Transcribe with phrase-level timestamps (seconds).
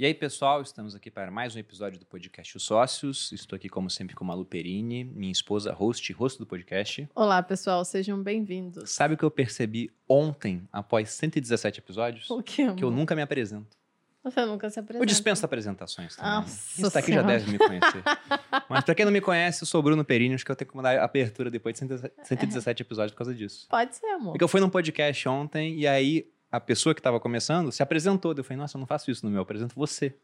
[0.00, 3.32] E aí, pessoal, estamos aqui para mais um episódio do podcast Os Sócios.
[3.32, 7.08] Estou aqui, como sempre, com a Malu Perini, minha esposa, host e rosto do podcast.
[7.16, 8.92] Olá, pessoal, sejam bem-vindos.
[8.92, 12.30] Sabe o que eu percebi ontem, após 117 episódios?
[12.30, 13.76] O que, Que eu nunca me apresento.
[14.22, 15.02] Você nunca se apresenta.
[15.02, 16.30] Eu dispenso apresentações também.
[16.30, 18.04] Nossa Quem está aqui já deve me conhecer.
[18.70, 20.70] Mas para quem não me conhece, eu sou o Bruno Perini, acho que eu tenho
[20.70, 21.80] que mudar a abertura depois de
[22.24, 23.66] 117 episódios por causa disso.
[23.68, 24.30] Pode ser, amor.
[24.30, 28.34] Porque eu fui num podcast ontem e aí a pessoa que estava começando se apresentou.
[28.36, 30.16] Eu falei, nossa, eu não faço isso no meu, eu apresento você.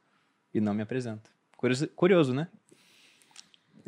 [0.53, 1.31] E não me apresento.
[1.57, 2.49] Curioso, curioso né?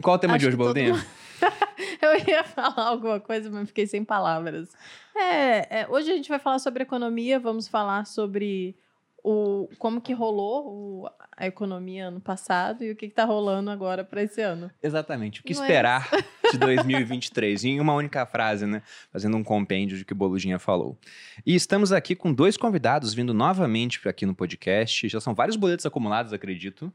[0.03, 0.75] Qual o tema Acho de hoje, mundo-
[2.03, 4.69] Eu ia falar alguma coisa, mas fiquei sem palavras.
[5.15, 8.77] É, é, hoje a gente vai falar sobre economia, vamos falar sobre
[9.25, 10.67] o, como que rolou
[11.05, 14.71] o- a economia ano passado e o que está rolando agora para esse ano.
[14.83, 15.41] Exatamente.
[15.41, 16.09] O que Não é esperar
[16.53, 17.57] de 2023?
[17.65, 18.83] em uma única frase, né?
[19.11, 20.99] Fazendo um compêndio de que o Boludinha falou.
[21.45, 25.09] E estamos aqui com dois convidados vindo novamente aqui no podcast.
[25.09, 26.93] Já são vários boletos acumulados, acredito.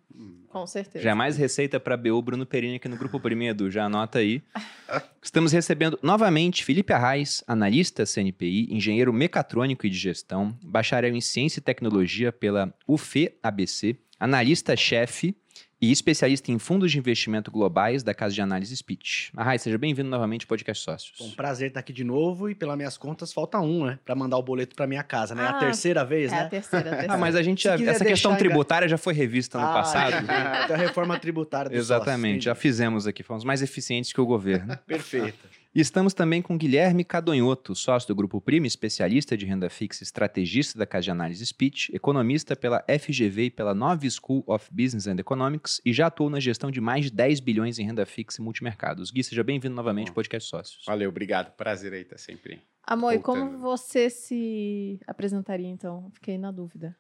[0.50, 1.04] Com certeza.
[1.04, 3.70] Já é mais receita para BU Bruno Perini aqui no Grupo Primedo.
[3.70, 4.42] Já anota aí.
[5.22, 11.60] Estamos recebendo novamente Felipe Arraes, analista CNPI, engenheiro mecatrônico e de gestão, bacharel em ciência
[11.60, 15.36] e tecnologia pela UFE-ABC, analista-chefe
[15.82, 19.32] e especialista em fundos de investimento globais da casa de análise Speech.
[19.36, 21.14] Arraes, seja bem-vindo novamente ao Podcast Sócios.
[21.20, 23.98] Bom, prazer estar aqui de novo e pelas minhas contas falta um, né?
[24.06, 25.44] Pra mandar o boleto pra minha casa, né?
[25.44, 26.50] Ah, a terceira vez, É a né?
[26.50, 27.14] terceira, a terceira.
[27.14, 30.12] Ah, mas a gente já, essa questão tributária já foi revista no Ah, passado.
[30.70, 34.78] Da reforma tributária do Exatamente, já sócio, fizemos aqui, fomos mais eficientes que o governo.
[34.86, 35.61] Perfeito.
[35.74, 40.06] E estamos também com Guilherme Cadonhoto, sócio do Grupo Primo, especialista de renda fixa, e
[40.06, 45.08] estrategista da Casa de Análise Speech, economista pela FGV e pela Nova School of Business
[45.08, 48.42] and Economics e já atuou na gestão de mais de 10 bilhões em renda fixa
[48.42, 49.12] e multimercados.
[49.12, 50.84] Gui, seja bem-vindo novamente ao Podcast Sócios.
[50.86, 51.56] Valeu, obrigado.
[51.56, 52.62] Prazer aí, tá sempre.
[52.84, 56.12] Amor, e como você se apresentaria, então?
[56.12, 56.98] Fiquei na dúvida.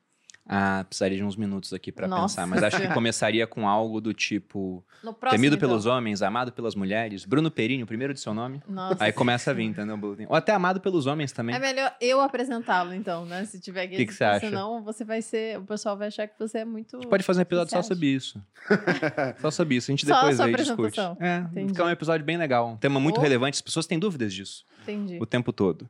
[0.47, 4.13] Ah, precisaria de uns minutos aqui para pensar, mas acho que começaria com algo do
[4.13, 5.69] tipo próximo, temido então.
[5.69, 8.61] pelos homens, amado pelas mulheres, Bruno Perini, o primeiro de seu nome.
[8.67, 9.03] Nossa.
[9.03, 9.97] Aí começa a vir, entendeu?
[10.27, 11.55] Ou até amado pelos homens também.
[11.55, 13.45] É melhor eu apresentá-lo, então, né?
[13.45, 13.95] Se tiver que.
[13.97, 14.39] Que que você acha?
[14.47, 15.59] Senão você vai ser.
[15.59, 16.97] O pessoal vai achar que você é muito.
[16.97, 18.41] A gente pode fazer um episódio só Você sobre isso.
[19.39, 19.91] só sobre isso.
[19.91, 20.99] A gente Só depois a aí discute.
[21.19, 21.69] É, Entendi.
[21.69, 22.71] fica um episódio bem legal.
[22.71, 23.21] Um tema muito Oh.
[23.23, 23.55] relevante.
[23.57, 25.17] As pessoas têm dúvidas disso Entendi.
[25.21, 25.87] o tempo todo.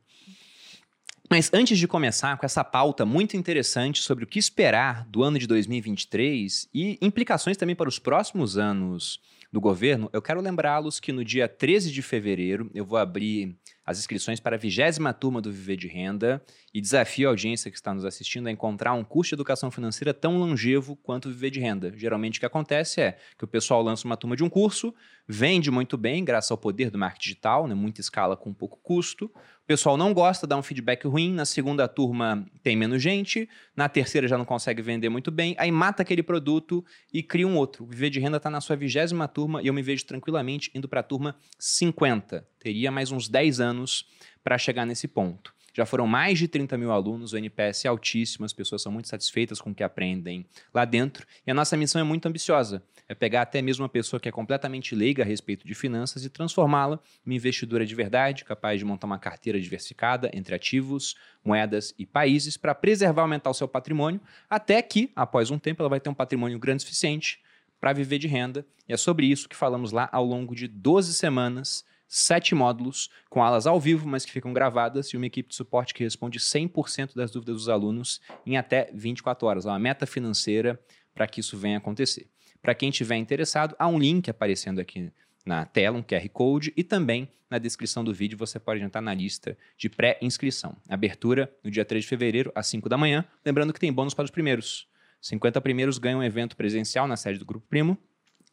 [1.31, 5.39] Mas antes de começar com essa pauta muito interessante sobre o que esperar do ano
[5.39, 9.17] de 2023 e implicações também para os próximos anos
[9.49, 13.97] do governo, eu quero lembrá-los que no dia 13 de fevereiro eu vou abrir as
[13.97, 16.43] inscrições para a vigésima turma do Viver de Renda
[16.73, 20.13] e desafio a audiência que está nos assistindo a encontrar um curso de educação financeira
[20.13, 21.91] tão longevo quanto o Viver de Renda.
[21.95, 24.93] Geralmente o que acontece é que o pessoal lança uma turma de um curso,
[25.27, 29.31] vende muito bem, graças ao poder do marketing digital, né, muita escala com pouco custo.
[29.63, 31.33] O pessoal não gosta, dá um feedback ruim.
[31.33, 35.71] Na segunda turma tem menos gente, na terceira já não consegue vender muito bem, aí
[35.71, 36.83] mata aquele produto
[37.13, 37.85] e cria um outro.
[37.85, 40.99] Viver de Renda está na sua vigésima turma e eu me vejo tranquilamente indo para
[40.99, 42.45] a turma 50.
[42.59, 44.05] Teria mais uns 10 anos
[44.43, 45.53] para chegar nesse ponto.
[45.73, 49.07] Já foram mais de 30 mil alunos, o NPS é altíssimo, as pessoas são muito
[49.07, 51.25] satisfeitas com o que aprendem lá dentro.
[51.45, 54.31] E a nossa missão é muito ambiciosa: é pegar até mesmo uma pessoa que é
[54.31, 59.07] completamente leiga a respeito de finanças e transformá-la numa investidora de verdade, capaz de montar
[59.07, 64.19] uma carteira diversificada entre ativos, moedas e países para preservar e aumentar o seu patrimônio,
[64.49, 67.39] até que, após um tempo, ela vai ter um patrimônio grande o suficiente
[67.79, 68.65] para viver de renda.
[68.87, 71.83] E é sobre isso que falamos lá ao longo de 12 semanas
[72.13, 75.93] sete módulos com aulas ao vivo, mas que ficam gravadas, e uma equipe de suporte
[75.93, 79.65] que responde 100% das dúvidas dos alunos em até 24 horas.
[79.65, 80.77] Há uma meta financeira
[81.15, 82.27] para que isso venha acontecer.
[82.61, 85.09] Para quem tiver interessado, há um link aparecendo aqui
[85.45, 89.13] na tela, um QR Code, e também na descrição do vídeo você pode entrar na
[89.13, 90.75] lista de pré-inscrição.
[90.89, 93.23] Abertura no dia 3 de fevereiro, às 5 da manhã.
[93.45, 94.85] Lembrando que tem bônus para os primeiros.
[95.21, 97.97] 50 primeiros ganham um evento presencial na sede do Grupo Primo.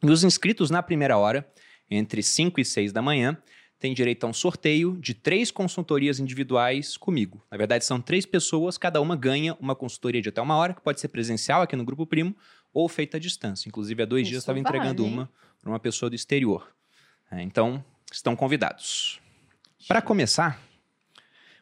[0.00, 1.44] E os inscritos na primeira hora
[1.90, 3.36] entre 5 e 6 da manhã,
[3.78, 7.44] tem direito a um sorteio de três consultorias individuais comigo.
[7.50, 10.80] Na verdade, são três pessoas, cada uma ganha uma consultoria de até uma hora, que
[10.80, 12.34] pode ser presencial aqui no Grupo Primo
[12.74, 13.68] ou feita à distância.
[13.68, 15.20] Inclusive, há dois Isso dias estava entregando vale, hein?
[15.20, 15.30] uma
[15.60, 16.68] para uma pessoa do exterior.
[17.30, 19.20] É, então, estão convidados.
[19.86, 20.60] Para começar,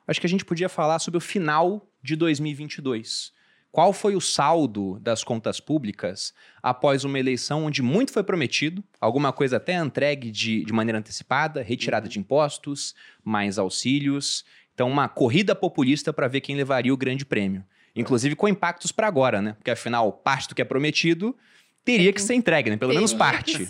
[0.06, 3.32] acho que a gente podia falar sobre o final de 2022.
[3.76, 6.32] Qual foi o saldo das contas públicas
[6.62, 11.60] após uma eleição onde muito foi prometido, alguma coisa até entregue de, de maneira antecipada,
[11.60, 14.46] retirada de impostos, mais auxílios.
[14.72, 17.62] Então, uma corrida populista para ver quem levaria o grande prêmio.
[17.94, 19.52] Inclusive com impactos para agora, né?
[19.52, 21.36] Porque afinal, parte do que é prometido
[21.84, 22.78] teria que ser entregue, né?
[22.78, 23.68] Pelo menos parte.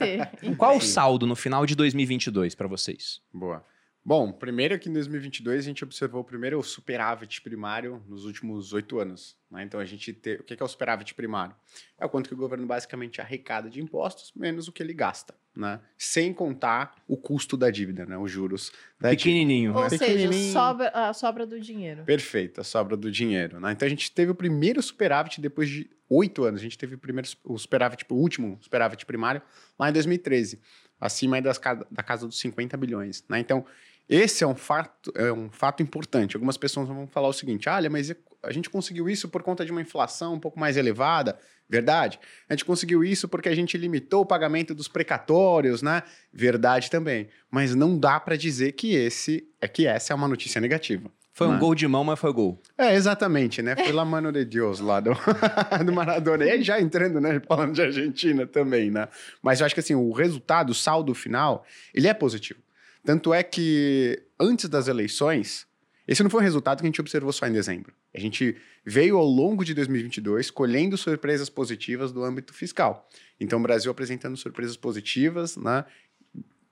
[0.56, 3.20] Qual o saldo no final de 2022 para vocês?
[3.34, 3.64] Boa.
[4.06, 9.00] Bom, primeiro que em 2022 a gente observou o primeiro superávit primário nos últimos oito
[9.00, 9.36] anos.
[9.50, 9.64] Né?
[9.64, 10.36] Então a gente tem.
[10.36, 11.56] O que é o superávit primário?
[11.98, 15.34] É o quanto que o governo basicamente arrecada de impostos menos o que ele gasta,
[15.56, 15.80] né?
[15.98, 18.16] Sem contar o custo da dívida, né?
[18.16, 18.70] Os juros
[19.00, 19.24] da dívida.
[19.24, 19.74] Pequenininho.
[19.74, 19.88] Ou né?
[19.88, 20.52] seja, Pequenininho.
[20.52, 22.04] sobra, a sobra do dinheiro.
[22.04, 23.58] Perfeito, a sobra do dinheiro.
[23.58, 23.72] Né?
[23.72, 26.60] Então a gente teve o primeiro superávit depois de oito anos.
[26.60, 29.42] A gente teve o primeiro o superávit, o último superávit primário
[29.76, 30.60] lá em 2013,
[31.00, 31.60] acima das,
[31.90, 33.24] da casa dos 50 bilhões.
[33.28, 33.40] Né?
[33.40, 33.66] Então
[34.08, 36.36] esse é um fato, é um fato importante.
[36.36, 38.12] Algumas pessoas vão falar o seguinte: olha, mas
[38.42, 41.38] a gente conseguiu isso por conta de uma inflação um pouco mais elevada.
[41.68, 42.20] Verdade.
[42.48, 46.04] A gente conseguiu isso porque a gente limitou o pagamento dos precatórios, né?
[46.32, 47.28] Verdade também.
[47.50, 51.10] Mas não dá para dizer que esse é que essa é uma notícia negativa.
[51.32, 51.58] Foi um Né?
[51.58, 52.62] gol de mão, mas foi gol.
[52.78, 53.74] É, exatamente, né?
[53.76, 55.10] Foi lá mano de Deus lá do,
[55.84, 56.44] do Maradona.
[56.46, 57.42] E aí já entrando, né?
[57.46, 59.08] Falando de Argentina também, né?
[59.42, 62.60] Mas eu acho que assim, o resultado, o saldo final, ele é positivo.
[63.06, 65.64] Tanto é que antes das eleições,
[66.08, 67.94] esse não foi um resultado que a gente observou só em dezembro.
[68.12, 73.08] A gente veio ao longo de 2022 colhendo surpresas positivas do âmbito fiscal.
[73.38, 75.84] Então, o Brasil apresentando surpresas positivas, né?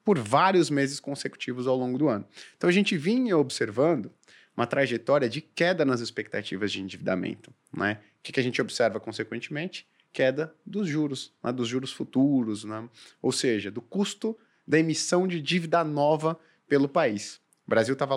[0.05, 2.27] Por vários meses consecutivos ao longo do ano.
[2.57, 4.11] Então, a gente vinha observando
[4.57, 7.55] uma trajetória de queda nas expectativas de endividamento.
[7.73, 8.01] Né?
[8.19, 9.87] O que, que a gente observa, consequentemente?
[10.13, 11.53] Queda dos juros, né?
[11.53, 12.89] dos juros futuros, né?
[13.23, 16.39] ou seja, do custo da emissão de dívida nova
[16.69, 17.41] pelo país.
[17.67, 18.15] O Brasil estava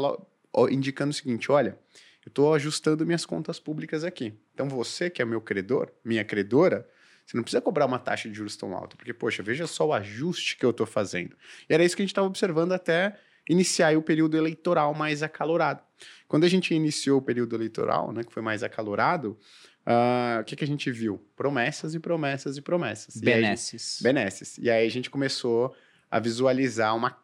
[0.70, 1.78] indicando o seguinte: olha,
[2.26, 4.34] eu estou ajustando minhas contas públicas aqui.
[4.54, 6.88] Então, você que é meu credor, minha credora,
[7.26, 9.94] você não precisa cobrar uma taxa de juros tão alta, porque, poxa, veja só o
[9.94, 11.36] ajuste que eu estou fazendo.
[11.70, 13.18] E era isso que a gente estava observando até
[13.50, 15.82] iniciar o período eleitoral mais acalorado.
[16.28, 19.38] Quando a gente iniciou o período eleitoral, né, que foi mais acalorado,
[19.86, 21.18] ah, o que, que a gente viu?
[21.36, 23.16] Promessas e promessas e promessas.
[23.16, 24.00] E aí- Benesses.
[24.02, 24.58] benesses.
[24.58, 25.74] E aí a gente começou
[26.10, 27.18] a visualizar uma,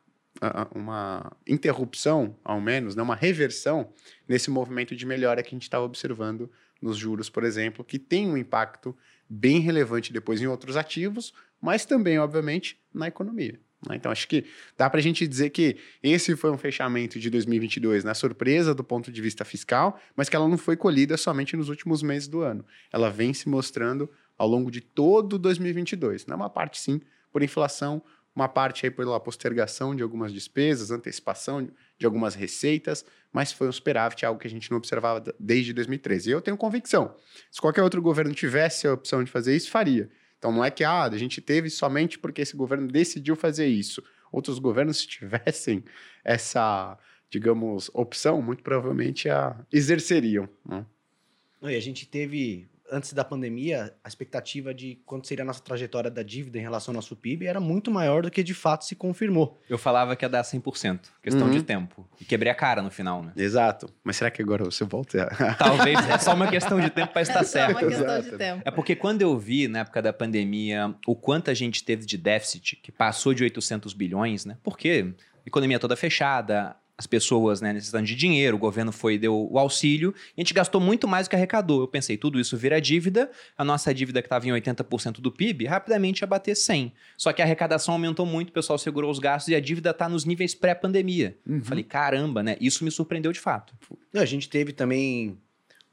[0.73, 3.89] uma interrupção, ao menos, né, uma reversão
[4.27, 6.49] nesse movimento de melhora que a gente estava observando
[6.81, 8.95] nos juros, por exemplo, que tem um impacto
[9.29, 13.57] bem relevante depois em outros ativos, mas também, obviamente, na economia.
[13.87, 13.95] né?
[13.95, 14.45] Então, acho que
[14.77, 18.83] dá para a gente dizer que esse foi um fechamento de 2022 na surpresa do
[18.83, 22.41] ponto de vista fiscal, mas que ela não foi colhida somente nos últimos meses do
[22.41, 22.65] ano.
[22.91, 26.25] Ela vem se mostrando ao longo de todo 2022.
[26.25, 26.99] Não é uma parte, sim,
[27.31, 28.03] por inflação,
[28.35, 33.71] uma parte aí pela postergação de algumas despesas, antecipação de algumas receitas, mas foi um
[33.71, 36.29] superávit, algo que a gente não observava desde 2013.
[36.29, 37.15] E eu tenho convicção,
[37.51, 40.09] se qualquer outro governo tivesse a opção de fazer isso, faria.
[40.37, 44.03] Então não é que ah, a gente teve somente porque esse governo decidiu fazer isso.
[44.31, 45.83] Outros governos, se tivessem
[46.23, 46.97] essa,
[47.29, 50.49] digamos, opção, muito provavelmente a exerceriam.
[50.67, 51.73] né?
[51.73, 56.11] E a gente teve, antes da pandemia, a expectativa de quanto seria a nossa trajetória
[56.11, 58.95] da dívida em relação ao nosso PIB era muito maior do que de fato se
[58.95, 59.59] confirmou.
[59.69, 60.99] Eu falava que ia dar 100%.
[61.21, 61.51] Questão Uhum.
[61.51, 62.07] de tempo.
[62.21, 63.33] E quebrei a cara no final, né?
[63.35, 63.89] Exato.
[64.03, 65.27] Mas será que agora você volta.
[65.57, 67.71] Talvez é só uma questão de tempo para estar É certo.
[67.71, 68.37] uma questão de Exato.
[68.37, 68.61] tempo.
[68.65, 72.17] É porque quando eu vi, na época da pandemia, o quanto a gente teve de
[72.17, 74.57] déficit, que passou de 800 bilhões, né?
[74.63, 75.13] Porque
[75.45, 79.57] a economia toda fechada, as pessoas né, necessitando de dinheiro, o governo foi deu o
[79.57, 81.81] auxílio, e a gente gastou muito mais do que arrecadou.
[81.81, 85.65] Eu pensei, tudo isso vira dívida, a nossa dívida que estava em 80% do PIB,
[85.65, 86.93] rapidamente ia bater 100.
[87.17, 90.07] Só que a arrecadação aumentou muito, o pessoal segurou os gastos e a dívida está
[90.07, 91.35] nos níveis pré-pandemia.
[91.47, 91.63] Uhum.
[91.63, 92.57] Falei, caramba, né?
[92.61, 93.73] Isso me surpreendeu de fato.
[94.13, 95.37] A gente teve também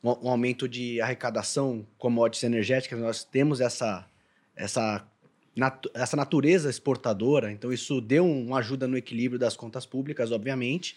[0.03, 4.07] um, um aumento de arrecadação, commodities energéticas, nós temos essa,
[4.55, 5.07] essa,
[5.57, 10.31] natu- essa natureza exportadora, então isso deu um- uma ajuda no equilíbrio das contas públicas,
[10.33, 10.97] obviamente.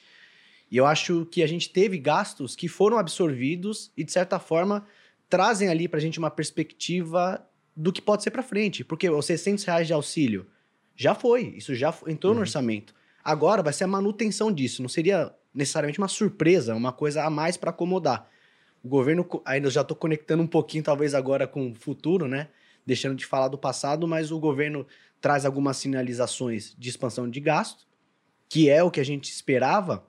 [0.72, 4.86] E eu acho que a gente teve gastos que foram absorvidos e, de certa forma,
[5.30, 7.46] trazem ali para a gente uma perspectiva
[7.76, 8.84] do que pode ser para frente.
[8.84, 10.48] Porque os 600 reais de auxílio
[10.96, 12.94] já foi, isso já entrou no orçamento.
[13.24, 17.58] Agora vai ser a manutenção disso, não seria necessariamente uma surpresa, uma coisa a mais
[17.58, 18.30] para acomodar.
[18.84, 22.50] O governo, ainda já estou conectando um pouquinho, talvez agora com o futuro, né?
[22.86, 24.86] Deixando de falar do passado, mas o governo
[25.22, 27.88] traz algumas sinalizações de expansão de gasto,
[28.50, 30.06] que é o que a gente esperava,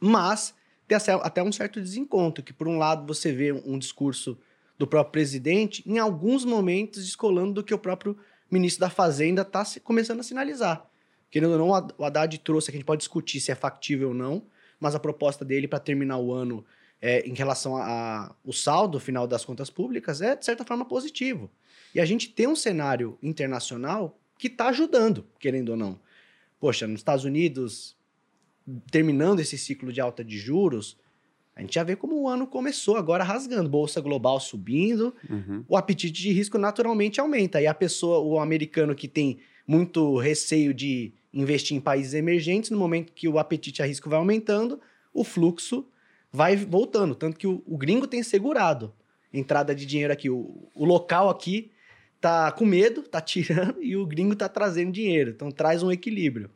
[0.00, 0.54] mas
[0.86, 4.38] tem até- um certo desencontro, que por um lado você vê um discurso
[4.78, 8.16] do próprio presidente, em alguns momentos descolando do que o próprio
[8.50, 10.88] ministro da Fazenda está começando a sinalizar.
[11.30, 14.14] Querendo ou não, o Haddad trouxe, que a gente pode discutir se é factível ou
[14.14, 14.46] não,
[14.80, 16.64] mas a proposta dele para terminar o ano
[17.02, 21.50] é, em relação ao saldo final das contas públicas é, de certa forma, positivo.
[21.98, 25.98] E a gente tem um cenário internacional que está ajudando, querendo ou não.
[26.60, 27.96] Poxa, nos Estados Unidos,
[28.88, 30.96] terminando esse ciclo de alta de juros,
[31.56, 35.64] a gente já vê como o ano começou agora rasgando, bolsa global subindo, Uhum.
[35.66, 37.60] o apetite de risco naturalmente aumenta.
[37.60, 42.78] E a pessoa, o americano que tem muito receio de investir em países emergentes, no
[42.78, 44.80] momento que o apetite a risco vai aumentando,
[45.12, 45.84] o fluxo
[46.32, 47.16] vai voltando.
[47.16, 48.94] Tanto que o, o gringo tem segurado
[49.32, 50.30] entrada de dinheiro aqui.
[50.30, 51.72] O, o local aqui
[52.20, 55.30] tá com medo, tá tirando, e o gringo tá trazendo dinheiro.
[55.30, 56.50] Então traz um equilíbrio.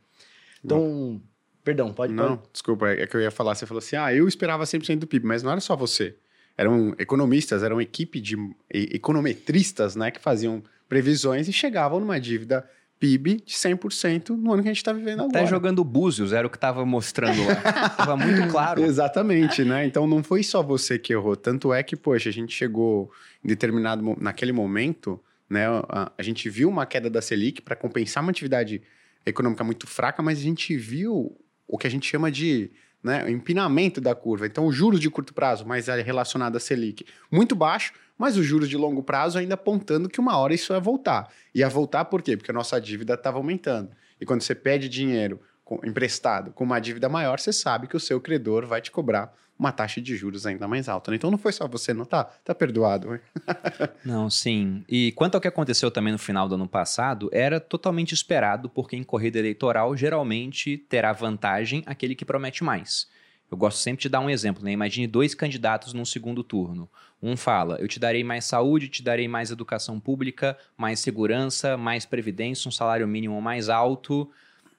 [0.65, 1.21] Então,
[1.65, 2.13] perdão, pode...
[2.13, 2.49] Não, pode...
[2.53, 5.27] desculpa, é que eu ia falar, você falou assim, ah, eu esperava 100% do PIB,
[5.27, 6.17] mas não era só você.
[6.57, 8.37] Eram economistas, eram equipe de
[8.71, 12.69] econometristas, né, que faziam previsões e chegavam numa dívida
[13.01, 15.41] PIB de 100% no ano que a gente está vivendo agora.
[15.41, 17.57] Até jogando búzios, era o que estava mostrando lá.
[17.97, 18.85] Tava muito claro.
[18.85, 19.85] Exatamente, né?
[19.85, 21.35] Então não foi só você que errou.
[21.35, 23.11] Tanto é que, poxa, a gente chegou
[23.45, 24.17] em determinado...
[24.21, 25.19] Naquele momento,
[25.53, 25.67] né?
[25.89, 28.81] A, a gente viu uma queda da Selic para compensar uma atividade
[29.25, 32.71] econômica muito fraca, mas a gente viu o que a gente chama de
[33.03, 34.47] né, empinamento da curva.
[34.47, 38.67] Então, os juros de curto prazo, mais relacionado à Selic, muito baixo, mas os juros
[38.67, 41.31] de longo prazo ainda apontando que uma hora isso ia voltar.
[41.55, 42.35] Ia voltar por quê?
[42.35, 43.91] Porque a nossa dívida estava aumentando.
[44.19, 48.01] E quando você pede dinheiro com, emprestado com uma dívida maior, você sabe que o
[48.01, 51.11] seu credor vai te cobrar uma taxa de juros ainda mais alta.
[51.11, 51.17] Né?
[51.17, 52.25] Então não foi só você, não tá?
[52.25, 53.21] Tá perdoado.
[54.05, 54.85] não, sim.
[54.89, 58.97] E quanto ao que aconteceu também no final do ano passado, era totalmente esperado, porque
[58.97, 63.07] em corrida eleitoral geralmente terá vantagem aquele que promete mais.
[63.53, 64.73] Eu gosto sempre de dar um exemplo, né?
[64.73, 66.89] Imagine dois candidatos num segundo turno.
[67.23, 72.07] Um fala: eu te darei mais saúde, te darei mais educação pública, mais segurança, mais
[72.07, 74.31] previdência, um salário mínimo mais alto.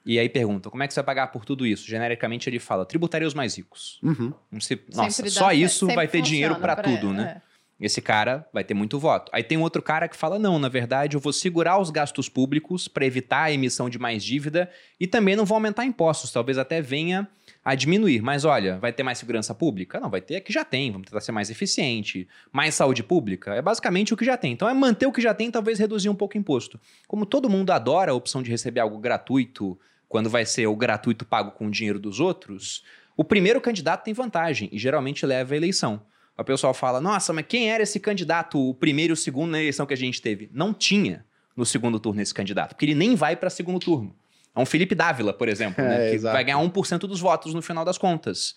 [0.06, 1.88] E aí pergunta, como é que você vai pagar por tudo isso?
[1.88, 4.00] Genericamente ele fala, tributarei os mais ricos.
[4.04, 4.34] Uhum.
[4.60, 7.42] Se, nossa, só isso vai ter dinheiro para tudo, né?
[7.50, 7.54] É.
[7.80, 9.30] Esse cara vai ter muito voto.
[9.34, 12.88] Aí tem outro cara que fala: não, na verdade, eu vou segurar os gastos públicos
[12.88, 14.70] para evitar a emissão de mais dívida
[15.00, 16.32] e também não vou aumentar impostos.
[16.32, 17.28] Talvez até venha
[17.66, 18.22] a diminuir.
[18.22, 20.00] Mas olha, vai ter mais segurança pública?
[20.00, 20.92] Não, vai ter que já tem.
[20.92, 22.28] Vamos tentar ser mais eficiente.
[22.52, 23.54] Mais saúde pública?
[23.54, 24.54] É basicamente o que já tem.
[24.54, 26.80] Então é manter o que já tem, talvez reduzir um pouco o imposto.
[27.08, 29.78] Como todo mundo adora a opção de receber algo gratuito
[30.14, 32.84] quando vai ser o gratuito pago com o dinheiro dos outros,
[33.18, 36.04] o primeiro candidato tem vantagem e geralmente leva a eleição.
[36.38, 39.60] O pessoal fala: nossa, mas quem era esse candidato, o primeiro e o segundo na
[39.60, 40.52] eleição que a gente teve?
[40.54, 41.26] Não tinha
[41.58, 44.16] no segundo turno esse candidato, porque ele nem vai para segundo turno.
[44.56, 46.34] É um Felipe Dávila, por exemplo, né, é, que exato.
[46.34, 48.54] vai ganhar 1% dos votos no final das contas.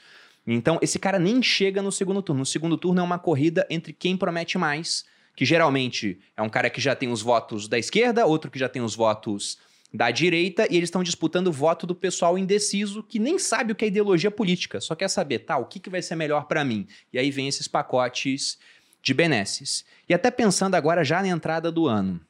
[0.47, 2.41] Então, esse cara nem chega no segundo turno.
[2.41, 6.69] No segundo turno é uma corrida entre quem promete mais, que geralmente é um cara
[6.69, 9.57] que já tem os votos da esquerda, outro que já tem os votos
[9.97, 13.75] da direita e eles estão disputando o voto do pessoal indeciso que nem sabe o
[13.75, 16.65] que é ideologia política, só quer saber, tá, o que, que vai ser melhor para
[16.65, 16.87] mim?
[17.13, 18.59] E aí vem esses pacotes
[19.03, 19.85] de benesses.
[20.09, 22.21] E até pensando agora já na entrada do ano,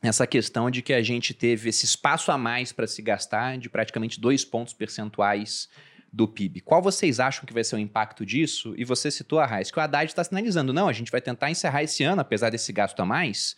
[0.00, 3.68] essa questão de que a gente teve esse espaço a mais para se gastar de
[3.68, 5.68] praticamente dois pontos percentuais
[6.12, 6.60] do PIB.
[6.60, 8.74] Qual vocês acham que vai ser o impacto disso?
[8.76, 11.50] E você citou a Raiz, que o Haddad está sinalizando, não, a gente vai tentar
[11.50, 13.56] encerrar esse ano, apesar desse gasto a mais,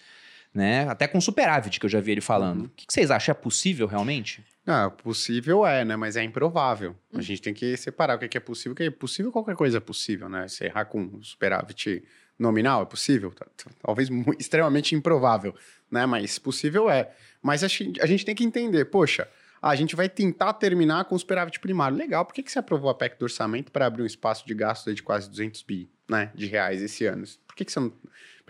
[0.53, 0.89] né?
[0.89, 2.61] Até com superávit, que eu já vi ele falando.
[2.61, 2.67] Uhum.
[2.67, 3.33] O que, vocês acham?
[3.33, 4.45] É possível realmente?
[4.67, 5.97] Não, possível é, né?
[5.97, 6.97] Mas é improvável.
[7.13, 7.19] Uhum.
[7.19, 8.73] A gente tem que separar o que é possível.
[8.73, 10.49] O que é possível, qualquer coisa é possível, né?
[10.49, 12.03] Se errar com superávit
[12.39, 14.09] nominal é possível, tá, tá, talvez
[14.41, 15.55] extremamente improvável,
[15.91, 16.07] né?
[16.07, 17.11] Mas possível é.
[17.43, 19.29] Mas a gente, a gente tem que entender, poxa,
[19.63, 21.97] a gente vai tentar terminar com superávit primário.
[21.97, 24.55] Legal, por que, que você aprovou a PEC do orçamento para abrir um espaço de
[24.55, 27.25] gasto de quase 200 bi né, de reais esse ano?
[27.47, 27.93] Por que, que você não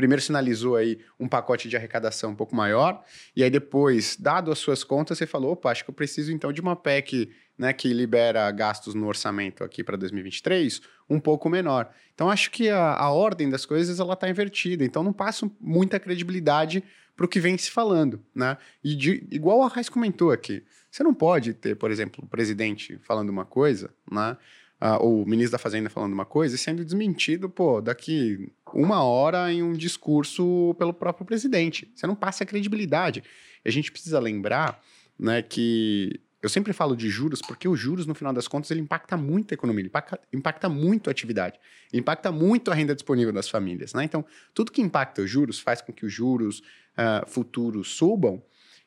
[0.00, 3.04] primeiro sinalizou aí um pacote de arrecadação um pouco maior,
[3.36, 6.50] e aí depois, dado as suas contas, você falou, opa, acho que eu preciso então
[6.50, 10.80] de uma PEC né, que libera gastos no orçamento aqui para 2023
[11.10, 11.90] um pouco menor.
[12.14, 16.00] Então, acho que a, a ordem das coisas ela está invertida, então não passa muita
[16.00, 16.82] credibilidade
[17.14, 18.56] para o que vem se falando, né?
[18.82, 22.98] E de, igual a Raiz comentou aqui, você não pode ter, por exemplo, o presidente
[23.02, 24.38] falando uma coisa, né?
[24.80, 29.52] Uh, o ministro da Fazenda falando uma coisa e sendo desmentido, pô, daqui uma hora
[29.52, 31.90] em um discurso pelo próprio presidente.
[31.94, 33.22] Você não passa a credibilidade.
[33.64, 34.82] E a gente precisa lembrar,
[35.18, 38.80] né, que eu sempre falo de juros porque os juros, no final das contas, ele
[38.80, 41.58] impacta muito a economia, ele impacta, impacta muito a atividade,
[41.92, 43.92] impacta muito a renda disponível das famílias.
[43.92, 44.04] Né?
[44.04, 48.42] Então, tudo que impacta os juros faz com que os juros uh, futuros subam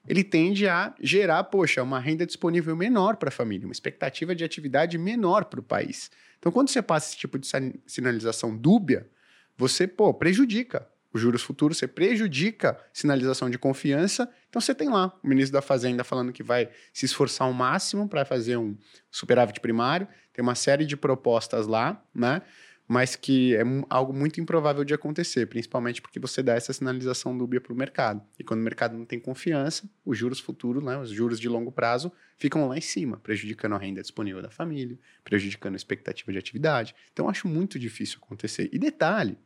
[0.08, 4.44] ele tende a gerar, poxa, uma renda disponível menor para a família, uma expectativa de
[4.44, 6.12] atividade menor para o país.
[6.38, 7.48] Então, quando você passa esse tipo de
[7.86, 9.10] sinalização dúbia,
[9.58, 14.28] você, pô, prejudica os juros futuros, você prejudica sinalização de confiança.
[14.50, 18.10] Então, você tem lá o ministro da Fazenda falando que vai se esforçar ao máximo
[18.10, 18.76] para fazer um
[19.12, 22.42] superávit primário, tem uma série de propostas lá, né?
[22.88, 27.62] Mas que é algo muito improvável de acontecer, principalmente porque você dá essa sinalização dúbia
[27.62, 28.22] para o mercado.
[28.38, 31.72] E quando o mercado não tem confiança, os juros futuros, né, os juros de longo
[31.72, 36.38] prazo, ficam lá em cima, prejudicando a renda disponível da família, prejudicando a expectativa de
[36.38, 36.94] atividade.
[37.14, 38.70] Então, acho muito difícil acontecer.
[38.74, 39.38] E detalhe,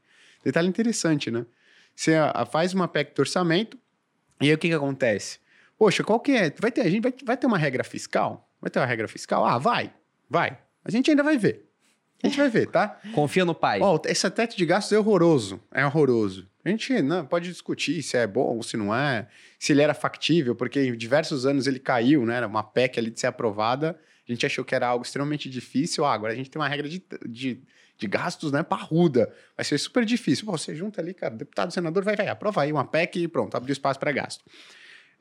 [0.44, 1.46] detalhe interessante, né?
[1.96, 2.14] Você
[2.52, 3.78] faz uma PEC de orçamento,
[4.42, 5.40] e aí o que, que acontece?
[5.78, 6.54] Poxa, qual que é?
[6.60, 8.52] Vai ter, a gente vai, vai ter uma regra fiscal?
[8.60, 9.46] Vai ter uma regra fiscal?
[9.46, 9.94] Ah, vai,
[10.30, 10.58] vai.
[10.84, 11.67] A gente ainda vai ver.
[12.24, 13.00] A gente vai ver, tá?
[13.14, 13.80] Confia no pai.
[13.82, 15.62] Ó, esse teto de gastos é horroroso.
[15.72, 16.48] É horroroso.
[16.66, 19.94] A gente não, pode discutir se é bom ou se não é, se ele era
[19.94, 22.38] factível, porque em diversos anos ele caiu, né?
[22.38, 23.98] Era uma PEC ali de ser aprovada.
[24.28, 26.04] A gente achou que era algo extremamente difícil.
[26.04, 27.62] Ah, agora a gente tem uma regra de, de,
[27.98, 28.64] de gastos, né?
[28.64, 29.34] Parruda.
[29.56, 30.46] Vai ser super difícil.
[30.46, 33.56] Pô, você junta ali, cara, deputado, senador, vai, vai, aprova aí uma PEC e pronto,
[33.56, 34.44] abriu espaço para gasto.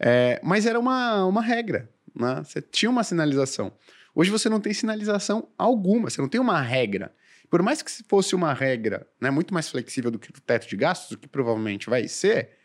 [0.01, 2.43] É, mas era uma, uma regra, né?
[2.43, 3.73] Você tinha uma sinalização.
[4.17, 7.15] Hoje você não tem sinalização alguma, você não tem uma regra.
[7.51, 10.75] Por mais que fosse uma regra né, muito mais flexível do que o teto de
[10.75, 12.57] gastos, o que provavelmente vai ser,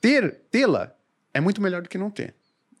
[0.00, 0.96] ter tê-la
[1.34, 2.36] é muito melhor do que não ter.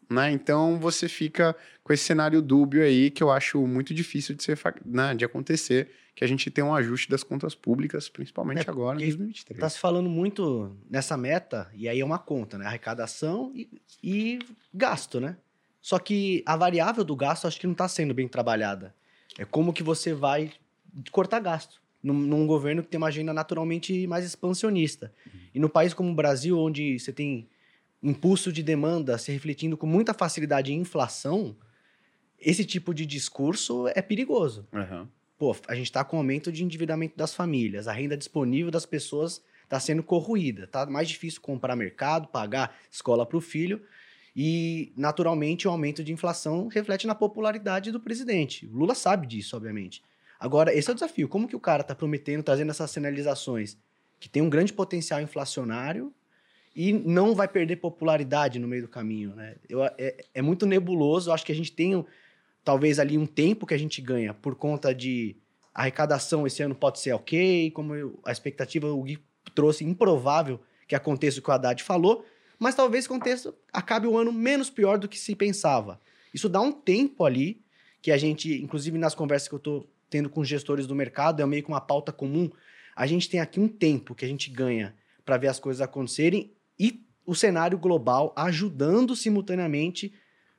[0.08, 0.30] Né?
[0.30, 4.56] Então você fica com esse cenário dúbio aí que eu acho muito difícil de, ser,
[4.84, 8.96] né, de acontecer, que a gente tem um ajuste das contas públicas, principalmente é, agora
[8.96, 9.58] em 2023.
[9.58, 12.66] Está se falando muito nessa meta, e aí é uma conta, né?
[12.66, 13.68] Arrecadação e,
[14.02, 14.38] e
[14.72, 15.36] gasto, né?
[15.86, 18.92] Só que a variável do gasto acho que não está sendo bem trabalhada.
[19.38, 20.50] É como que você vai
[21.12, 25.12] cortar gasto num, num, governo que tem uma agenda naturalmente mais expansionista.
[25.24, 25.40] Uhum.
[25.54, 27.48] E no país como o Brasil, onde você tem
[28.02, 31.54] impulso de demanda se refletindo com muita facilidade em inflação,
[32.36, 34.66] esse tipo de discurso é perigoso.
[34.72, 35.06] Uhum.
[35.38, 39.40] Pô, a gente está com aumento de endividamento das famílias, a renda disponível das pessoas
[39.62, 43.80] está sendo corroída, tá mais difícil comprar mercado, pagar escola para o filho.
[44.38, 48.66] E, naturalmente, o aumento de inflação reflete na popularidade do presidente.
[48.66, 50.02] O Lula sabe disso, obviamente.
[50.38, 51.26] Agora, esse é o desafio.
[51.26, 53.78] Como que o cara está prometendo, trazendo essas sinalizações
[54.20, 56.12] que tem um grande potencial inflacionário
[56.74, 59.56] e não vai perder popularidade no meio do caminho, né?
[59.66, 61.30] Eu, é, é muito nebuloso.
[61.30, 62.04] Eu acho que a gente tem,
[62.62, 65.34] talvez, ali um tempo que a gente ganha por conta de
[65.74, 69.18] arrecadação esse ano pode ser ok, como eu, a expectativa o Gui
[69.54, 72.24] trouxe, improvável que aconteça o que o Haddad falou,
[72.58, 76.00] mas talvez aconteça, acabe o ano menos pior do que se pensava.
[76.32, 77.60] Isso dá um tempo ali
[78.00, 81.46] que a gente, inclusive nas conversas que eu estou tendo com gestores do mercado, é
[81.46, 82.50] meio que uma pauta comum.
[82.94, 86.52] A gente tem aqui um tempo que a gente ganha para ver as coisas acontecerem
[86.78, 90.14] e o cenário global ajudando simultaneamente,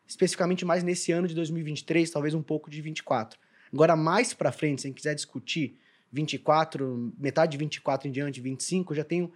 [0.05, 3.39] especificamente mais nesse ano de 2023, talvez um pouco de 24.
[3.73, 5.77] Agora, mais para frente, se a quiser discutir
[6.11, 9.31] 24, metade de 24 em diante, 25, eu já tenho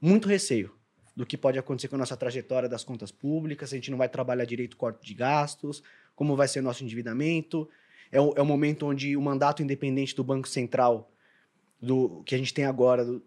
[0.00, 0.72] muito receio
[1.16, 3.96] do que pode acontecer com a nossa trajetória das contas públicas, se a gente não
[3.96, 5.82] vai trabalhar direito o corte de gastos,
[6.14, 7.68] como vai ser o nosso endividamento,
[8.12, 11.10] é o, é o momento onde o mandato independente do Banco Central,
[11.80, 13.22] do que a gente tem agora, do,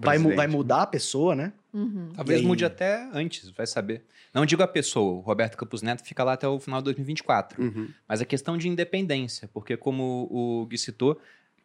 [0.00, 1.52] vai, vai mudar a pessoa, né?
[1.72, 2.10] Uhum.
[2.14, 2.46] Talvez aí...
[2.46, 4.04] mude até antes, vai saber.
[4.34, 7.62] Não digo a pessoa, o Roberto Campos Neto fica lá até o final de 2024.
[7.62, 7.88] Uhum.
[8.06, 11.20] Mas a questão de independência, porque como o Gui citou,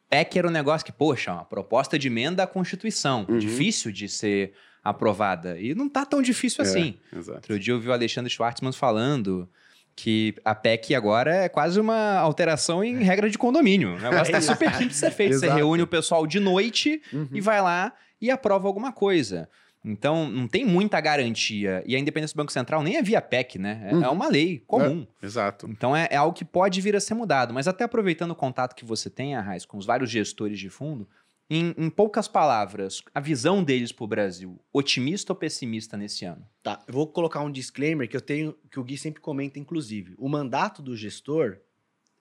[0.09, 3.39] PEC era um negócio que, poxa, uma proposta de emenda à Constituição, uhum.
[3.39, 5.59] difícil de ser aprovada.
[5.59, 6.95] E não tá tão difícil é, assim.
[7.15, 7.37] Exato.
[7.37, 9.49] Outro dia eu vi o Alexandre Schwartzman falando
[9.95, 13.95] que a PEC agora é quase uma alteração em regra de condomínio.
[13.95, 15.39] O negócio tá super simples de ser feito.
[15.39, 17.27] Você reúne o pessoal de noite uhum.
[17.31, 19.47] e vai lá e aprova alguma coisa.
[19.85, 21.83] Então, não tem muita garantia.
[21.85, 23.89] E a independência do Banco Central nem é via PEC, né?
[23.89, 24.03] É, uhum.
[24.03, 25.05] é uma lei comum.
[25.21, 25.67] É, exato.
[25.69, 27.53] Então, é, é, algo que pode vir a ser mudado.
[27.53, 31.07] Mas até aproveitando o contato que você tem, Arraiz, com os vários gestores de fundo,
[31.55, 36.47] em, em, poucas palavras, a visão deles para o Brasil, otimista ou pessimista nesse ano?
[36.63, 40.15] Tá, eu vou colocar um disclaimer que eu tenho, que o Gui sempre comenta, inclusive.
[40.17, 41.59] O mandato do gestor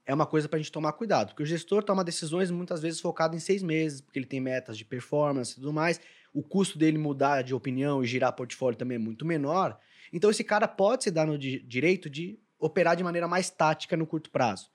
[0.05, 3.01] é uma coisa para a gente tomar cuidado, porque o gestor toma decisões muitas vezes
[3.01, 6.01] focado em seis meses, porque ele tem metas de performance e tudo mais.
[6.35, 9.79] O custo dele mudar de opinião e girar portfólio também é muito menor.
[10.13, 14.07] Então, esse cara pode se dar no direito de operar de maneira mais tática no
[14.07, 14.71] curto prazo.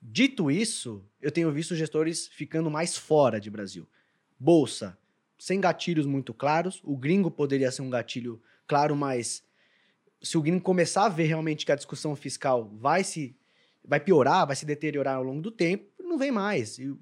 [0.00, 3.86] Dito isso, eu tenho visto gestores ficando mais fora de Brasil.
[4.38, 4.96] Bolsa,
[5.38, 6.80] sem gatilhos muito claros.
[6.84, 9.42] O gringo poderia ser um gatilho claro, mas
[10.22, 13.34] se o gringo começar a ver realmente que a discussão fiscal vai se
[13.84, 16.78] vai piorar, vai se deteriorar ao longo do tempo, não vem mais.
[16.78, 16.94] E,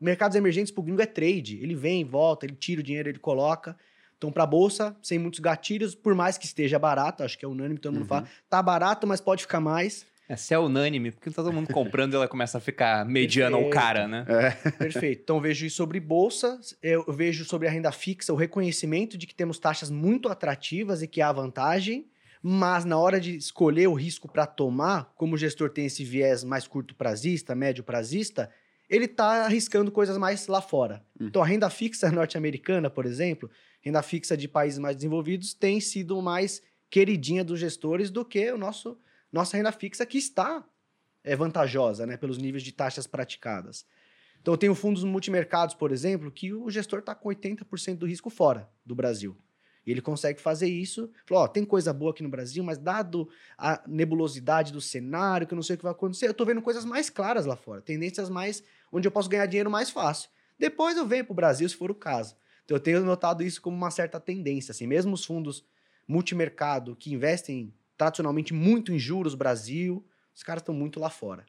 [0.00, 1.58] mercados emergentes para o gringo é trade.
[1.62, 3.76] Ele vem, volta, ele tira o dinheiro, ele coloca.
[4.16, 7.48] Então, para a bolsa, sem muitos gatilhos, por mais que esteja barato, acho que é
[7.48, 8.08] unânime, todo mundo uhum.
[8.08, 10.06] fala, tá barato, mas pode ficar mais.
[10.28, 13.70] É, se é unânime, porque tá todo mundo comprando ela começa a ficar mediana ou
[13.70, 14.24] cara, né?
[14.28, 14.70] É.
[14.72, 15.22] Perfeito.
[15.22, 19.34] Então, vejo isso sobre bolsa, eu vejo sobre a renda fixa o reconhecimento de que
[19.34, 22.08] temos taxas muito atrativas e que há vantagem,
[22.42, 26.42] mas na hora de escolher o risco para tomar, como o gestor tem esse viés
[26.42, 28.50] mais curto prazista, médio prazista,
[28.88, 31.04] ele está arriscando coisas mais lá fora.
[31.20, 31.26] Hum.
[31.26, 33.48] Então, a renda fixa norte-americana, por exemplo,
[33.80, 38.58] renda fixa de países mais desenvolvidos, tem sido mais queridinha dos gestores do que o
[38.58, 38.98] nosso
[39.36, 40.64] nossa renda fixa que está
[41.22, 43.86] é, vantajosa né, pelos níveis de taxas praticadas.
[44.40, 48.30] Então, eu tenho fundos multimercados, por exemplo, que o gestor está com 80% do risco
[48.30, 49.36] fora do Brasil.
[49.84, 51.10] E ele consegue fazer isso.
[51.26, 55.52] Falou, ó, tem coisa boa aqui no Brasil, mas dado a nebulosidade do cenário, que
[55.52, 57.80] eu não sei o que vai acontecer, eu tô vendo coisas mais claras lá fora,
[57.80, 60.30] tendências mais onde eu posso ganhar dinheiro mais fácil.
[60.58, 62.36] Depois eu venho pro Brasil, se for o caso.
[62.64, 65.64] Então eu tenho notado isso como uma certa tendência, assim, mesmo os fundos
[66.08, 70.04] multimercado que investem tradicionalmente muito em juros Brasil,
[70.34, 71.44] os caras estão muito lá fora.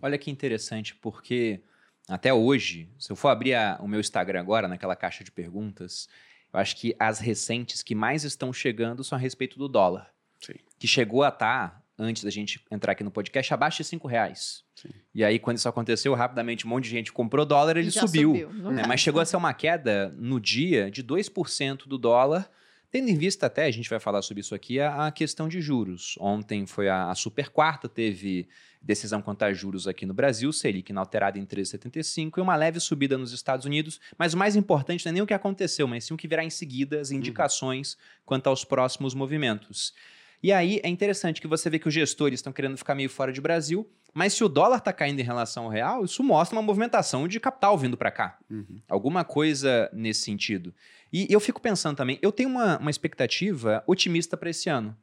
[0.00, 1.60] Olha que interessante, porque
[2.08, 6.08] até hoje, se eu for abrir a, o meu Instagram agora, naquela caixa de perguntas,
[6.52, 10.12] eu acho que as recentes que mais estão chegando são a respeito do dólar.
[10.40, 10.54] Sim.
[10.78, 14.64] Que chegou a estar, antes da gente entrar aqui no podcast, abaixo de 5 reais.
[14.74, 14.90] Sim.
[15.14, 18.52] E aí, quando isso aconteceu, rapidamente um monte de gente comprou dólar, ele Já subiu.
[18.52, 18.82] não né?
[18.82, 18.88] dá.
[18.88, 22.50] Mas chegou a ser uma queda no dia de 2% do dólar,
[22.92, 25.62] tendo em vista até, a gente vai falar sobre isso aqui, a, a questão de
[25.62, 26.14] juros.
[26.20, 28.46] Ontem foi a, a super quarta, teve
[28.82, 33.16] decisão quanto a juros aqui no Brasil, Selic inalterada em 13,75 e uma leve subida
[33.16, 33.98] nos Estados Unidos.
[34.18, 36.44] Mas o mais importante não é nem o que aconteceu, mas sim o que virá
[36.44, 39.94] em seguida, as indicações quanto aos próximos movimentos.
[40.42, 43.32] E aí é interessante que você vê que os gestores estão querendo ficar meio fora
[43.32, 46.62] de Brasil, mas se o dólar está caindo em relação ao real, isso mostra uma
[46.62, 48.38] movimentação de capital vindo para cá.
[48.50, 48.82] Uhum.
[48.88, 50.74] Alguma coisa nesse sentido.
[51.12, 54.96] E eu fico pensando também, eu tenho uma, uma expectativa otimista para esse ano.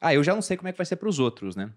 [0.00, 1.70] Ah, eu já não sei como é que vai ser para os outros, né?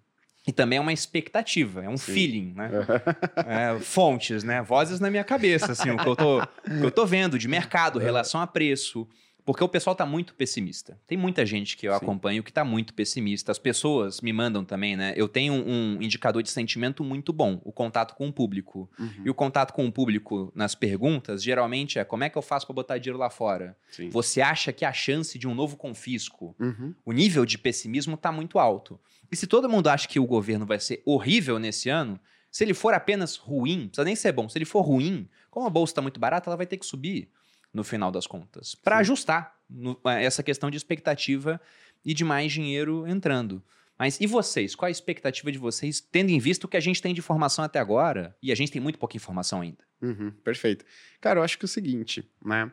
[0.46, 2.14] E também é uma expectativa, é um Sim.
[2.14, 2.72] feeling, né?
[3.48, 4.62] É, fontes, né?
[4.62, 8.00] Vozes na minha cabeça, assim, o que eu tô, que eu tô vendo de mercado,
[8.00, 9.08] relação a preço.
[9.48, 11.00] Porque o pessoal tá muito pessimista.
[11.08, 11.98] Tem muita gente que eu Sim.
[12.04, 13.50] acompanho que tá muito pessimista.
[13.50, 15.14] As pessoas me mandam também, né?
[15.16, 18.92] Eu tenho um indicador de sentimento muito bom, o contato com o público.
[19.00, 19.22] Uhum.
[19.24, 22.66] E o contato com o público nas perguntas, geralmente é como é que eu faço
[22.68, 23.78] para botar dinheiro lá fora?
[23.90, 24.10] Sim.
[24.10, 26.94] Você acha que a chance de um novo confisco, Uhum.
[27.06, 29.00] o nível de pessimismo está muito alto.
[29.32, 32.20] E se todo mundo acha que o governo vai ser horrível nesse ano,
[32.52, 35.66] se ele for apenas ruim, não precisa nem ser bom, se ele for ruim, como
[35.66, 37.30] a bolsa está muito barata, ela vai ter que subir
[37.78, 41.62] no final das contas, para ajustar no- eh, essa questão de expectativa
[42.04, 43.64] e de mais dinheiro entrando.
[44.00, 44.76] Mas e vocês?
[44.76, 47.64] Qual a expectativa de vocês, tendo em vista o que a gente tem de informação
[47.64, 48.36] até agora?
[48.42, 49.84] E a gente tem muito pouca informação ainda.
[50.02, 50.86] Uhum, perfeito.
[51.22, 52.72] Cara, eu acho que é o seguinte, né?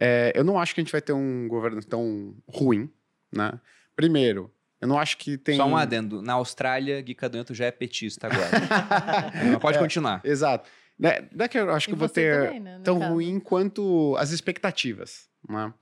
[0.00, 2.90] É, eu não acho que a gente vai ter um governo tão ruim,
[3.32, 3.60] né?
[3.94, 5.56] Primeiro, eu não acho que tem.
[5.56, 6.20] Só um adendo.
[6.22, 8.50] Na Austrália, Gui Cadonto já é petista agora.
[9.52, 10.20] Mas pode continuar.
[10.24, 10.68] Exato.
[10.98, 11.28] Né?
[11.32, 13.12] Não é que eu acho E que eu vou ter também, né, tão caso.
[13.12, 15.72] ruim quanto as expectativas, né?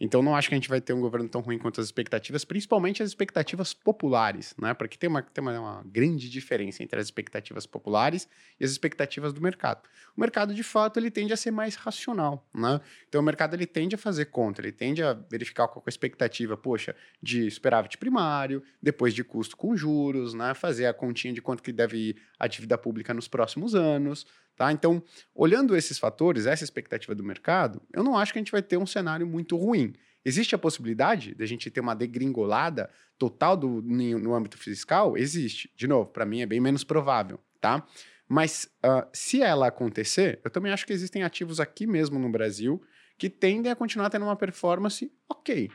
[0.00, 2.44] Então não acho que a gente vai ter um governo tão ruim quanto as expectativas,
[2.44, 4.74] principalmente as expectativas populares, né?
[4.74, 8.28] Porque tem uma, tem uma, uma grande diferença entre as expectativas populares
[8.60, 9.82] e as expectativas do mercado.
[10.16, 12.80] O mercado, de fato, ele tende a ser mais racional, né?
[13.08, 15.90] Então o mercado ele tende a fazer conta, ele tende a verificar qual é a
[15.90, 20.54] expectativa, poxa, de superávit primário, depois de custo com juros, né?
[20.54, 24.26] Fazer a continha de quanto que deve ir a dívida pública nos próximos anos,
[24.62, 24.70] Tá?
[24.70, 25.02] Então,
[25.34, 28.76] olhando esses fatores, essa expectativa do mercado, eu não acho que a gente vai ter
[28.76, 29.92] um cenário muito ruim.
[30.24, 35.18] Existe a possibilidade de a gente ter uma degringolada total do, no âmbito fiscal?
[35.18, 35.68] Existe.
[35.74, 37.84] De novo, para mim é bem menos provável, tá?
[38.28, 42.80] Mas ah, se ela acontecer, eu também acho que existem ativos aqui mesmo no Brasil
[43.18, 45.72] que tendem a continuar tendo uma performance ok.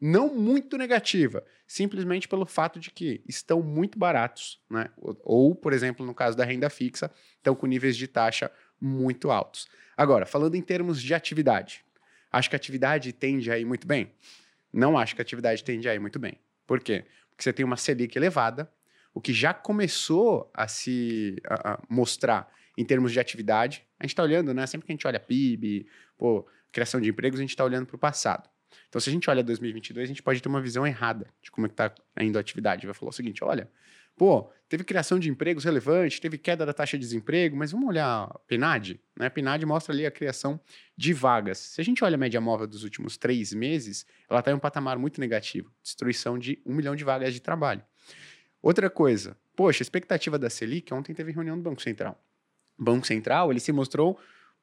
[0.00, 4.88] Não muito negativa, simplesmente pelo fato de que estão muito baratos, né?
[5.24, 9.66] Ou, por exemplo, no caso da renda fixa, estão com níveis de taxa muito altos.
[9.96, 11.84] Agora, falando em termos de atividade,
[12.30, 14.12] acho que a atividade tende a ir muito bem?
[14.72, 16.38] Não acho que a atividade tende a ir muito bem.
[16.66, 17.04] Por quê?
[17.30, 18.70] Porque você tem uma Selic elevada,
[19.12, 23.84] o que já começou a se a- a mostrar em termos de atividade.
[23.98, 24.64] A gente está olhando, né?
[24.66, 27.96] Sempre que a gente olha PIB, pô, criação de empregos, a gente está olhando para
[27.96, 28.48] o passado.
[28.88, 31.66] Então, se a gente olha 2022, a gente pode ter uma visão errada de como
[31.66, 32.86] é está indo a atividade.
[32.86, 33.70] Vai falar o seguinte, olha,
[34.16, 38.24] pô, teve criação de empregos relevante, teve queda da taxa de desemprego, mas vamos olhar
[38.24, 39.26] a PNAD, né?
[39.26, 40.60] A PNAD mostra ali a criação
[40.96, 41.58] de vagas.
[41.58, 44.58] Se a gente olha a média móvel dos últimos três meses, ela está em um
[44.58, 47.82] patamar muito negativo, destruição de um milhão de vagas de trabalho.
[48.60, 52.20] Outra coisa, poxa, a expectativa da Selic, ontem teve reunião do Banco Central.
[52.76, 54.18] O Banco Central, ele se mostrou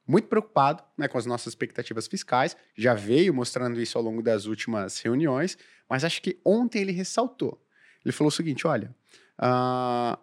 [0.07, 4.45] muito preocupado né, com as nossas expectativas fiscais, já veio mostrando isso ao longo das
[4.45, 5.57] últimas reuniões,
[5.89, 7.61] mas acho que ontem ele ressaltou.
[8.03, 8.95] Ele falou o seguinte: olha,
[9.37, 10.17] ah,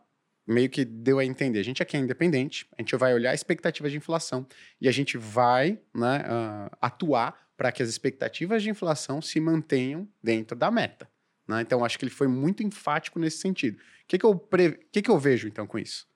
[0.46, 3.34] meio que deu a entender, a gente aqui é independente, a gente vai olhar a
[3.34, 4.46] expectativa de inflação
[4.80, 10.08] e a gente vai né, ah, atuar para que as expectativas de inflação se mantenham
[10.22, 11.08] dentro da meta.
[11.46, 11.60] né?
[11.60, 13.76] Então, acho que ele foi muito enfático nesse sentido.
[13.76, 14.80] O que, que, pre...
[14.90, 16.08] que, que eu vejo, então, com isso?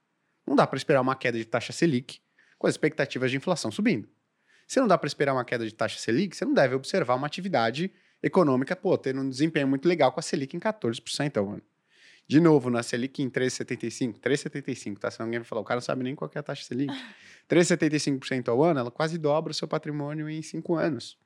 [0.46, 2.20] Não dá para esperar uma queda de taxa Selic
[2.58, 4.08] com as expectativas de inflação subindo.
[4.66, 7.26] Se não dá para esperar uma queda de taxa Selic, você não deve observar uma
[7.26, 7.90] atividade
[8.22, 11.62] econômica, pô, tendo um desempenho muito legal com a Selic em 14% ao ano.
[12.28, 15.10] De novo, na Selic em 3,75%, 3,75%, tá?
[15.10, 16.92] Se alguém vai falar, o cara não sabe nem qual que é a taxa Selic.
[17.48, 21.16] 3,75% ao ano, ela quase dobra o seu patrimônio em 5 anos.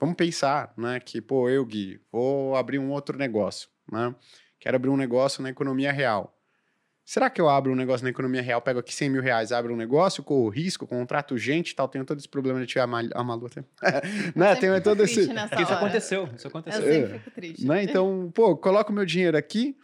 [0.00, 0.98] Vamos pensar, né?
[0.98, 4.12] Que, pô, eu, Gui, vou abrir um outro negócio, né?
[4.58, 6.36] Quero abrir um negócio na economia real.
[7.04, 9.74] Será que eu abro um negócio na economia real, pego aqui 100 mil reais, abro
[9.74, 12.86] um negócio, corro risco, contrato gente e tal, tenho todo esse problema de tiver a,
[12.86, 13.62] mal, a Malu até.
[14.34, 14.56] né?
[14.56, 15.20] Tem todo esse.
[15.20, 16.82] Isso aconteceu, isso aconteceu.
[16.82, 17.66] Eu sempre fico triste.
[17.66, 17.82] Né?
[17.82, 19.76] Então, pô, coloco meu dinheiro aqui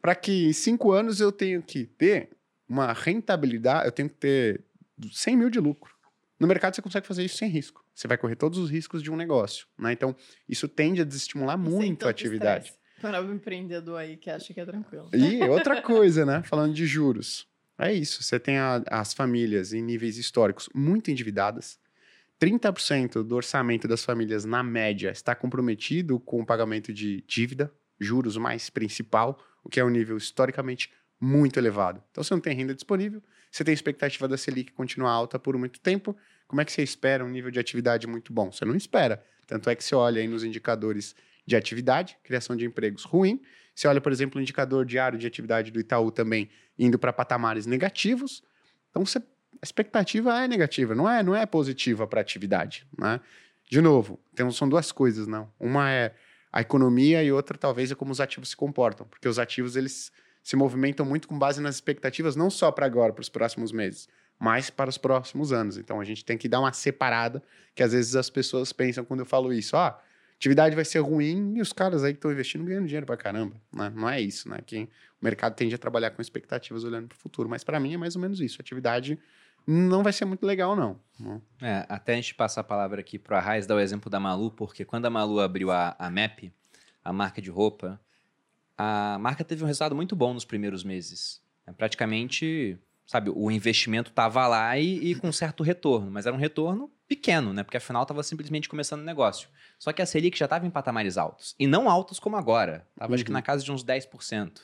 [0.00, 2.30] para que em cinco anos eu tenho que ter
[2.68, 4.64] uma rentabilidade, eu tenho que ter
[5.10, 5.94] 100 mil de lucro.
[6.38, 7.84] No mercado você consegue fazer isso sem risco.
[7.94, 9.66] Você vai correr todos os riscos de um negócio.
[9.76, 9.92] Né?
[9.92, 10.14] Então,
[10.48, 12.72] isso tende a desestimular muito a atividade.
[13.00, 15.08] Para o empreendedor aí que acha que é tranquilo.
[15.12, 16.42] E outra coisa, né?
[16.44, 17.46] Falando de juros.
[17.78, 18.22] É isso.
[18.22, 21.78] Você tem a, as famílias em níveis históricos muito endividadas.
[22.40, 28.36] 30% do orçamento das famílias, na média, está comprometido com o pagamento de dívida, juros
[28.36, 32.02] mais principal, o que é um nível historicamente muito elevado.
[32.10, 35.80] Então, você não tem renda disponível, você tem expectativa da Selic continuar alta por muito
[35.80, 36.16] tempo.
[36.46, 38.52] Como é que você espera um nível de atividade muito bom?
[38.52, 39.24] Você não espera.
[39.46, 41.16] Tanto é que você olha aí nos indicadores
[41.48, 43.40] de atividade, criação de empregos ruim.
[43.74, 47.64] Você olha, por exemplo, o indicador diário de atividade do Itaú também indo para patamares
[47.64, 48.42] negativos.
[48.90, 49.22] Então, você, a
[49.64, 52.86] expectativa é negativa, não é, não é positiva para a atividade.
[52.98, 53.18] Né?
[53.68, 55.50] De novo, então, são duas coisas, não.
[55.58, 56.14] Uma é
[56.52, 60.12] a economia e outra talvez é como os ativos se comportam, porque os ativos eles
[60.42, 64.08] se movimentam muito com base nas expectativas, não só para agora, para os próximos meses,
[64.38, 65.76] mas para os próximos anos.
[65.76, 67.42] Então a gente tem que dar uma separada,
[67.74, 70.00] que às vezes as pessoas pensam quando eu falo isso, ah,
[70.38, 73.56] atividade vai ser ruim e os caras aí que estão investindo ganhando dinheiro para caramba.
[73.72, 73.92] Né?
[73.94, 74.58] Não é isso, né?
[74.64, 74.84] Que
[75.20, 77.48] o mercado tende a trabalhar com expectativas olhando para o futuro.
[77.48, 78.56] Mas para mim é mais ou menos isso.
[78.60, 79.18] A atividade
[79.66, 80.98] não vai ser muito legal, não.
[81.60, 84.52] É, até a gente passar a palavra aqui a Raiz, dar o exemplo da Malu,
[84.52, 86.52] porque quando a Malu abriu a, a MAP,
[87.04, 88.00] a marca de roupa,
[88.76, 91.42] a marca teve um resultado muito bom nos primeiros meses.
[91.66, 96.38] É, praticamente, sabe, o investimento estava lá e, e, com certo retorno, mas era um
[96.38, 97.62] retorno pequeno, né?
[97.62, 99.48] Porque afinal estava simplesmente começando o negócio.
[99.78, 101.54] Só que a Selic já estava em patamares altos.
[101.58, 102.86] E não altos como agora.
[102.92, 103.14] Estava uhum.
[103.14, 103.44] acho que na uhum.
[103.44, 104.60] casa de uns 10%.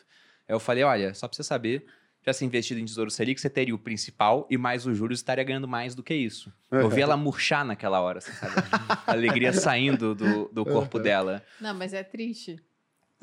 [0.46, 1.86] Aí eu falei, olha, só para você saber,
[2.24, 5.42] já se investido em Tesouro Selic, você teria o principal e mais os juros estaria
[5.42, 6.52] ganhando mais do que isso.
[6.70, 8.54] Eu vi ela murchar naquela hora, você sabe?
[9.06, 11.42] A alegria saindo do, do corpo dela.
[11.60, 12.62] Não, mas é triste.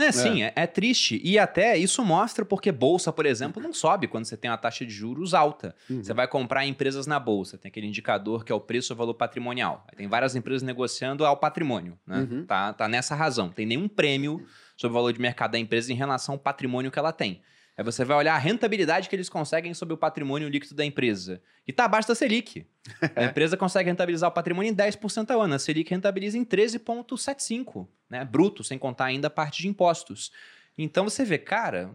[0.08, 0.54] É, sim, é.
[0.56, 0.68] é.
[0.68, 1.22] triste.
[1.24, 4.86] E até isso mostra porque bolsa, por exemplo, não sobe quando você tem uma taxa
[4.86, 5.76] de juros alta.
[5.90, 6.04] Uhum.
[6.04, 9.14] Você vai comprar empresas na bolsa, tem aquele indicador que é o preço ou valor
[9.14, 9.86] patrimonial.
[9.90, 12.28] Aí tem várias empresas negociando ao patrimônio, né?
[12.30, 12.46] Uhum.
[12.46, 13.50] Tá, tá nessa razão.
[13.50, 17.00] Tem nenhum prêmio sobre o valor de mercado da empresa em relação ao patrimônio que
[17.00, 17.42] ela tem.
[17.82, 21.42] Aí você vai olhar a rentabilidade que eles conseguem sobre o patrimônio líquido da empresa.
[21.68, 22.64] E está abaixo da Selic.
[23.16, 25.56] A empresa consegue rentabilizar o patrimônio em 10% ao ano.
[25.56, 28.24] A Selic rentabiliza em 13,75%, né?
[28.24, 30.32] Bruto, sem contar ainda a parte de impostos.
[30.78, 31.90] Então você vê, cara,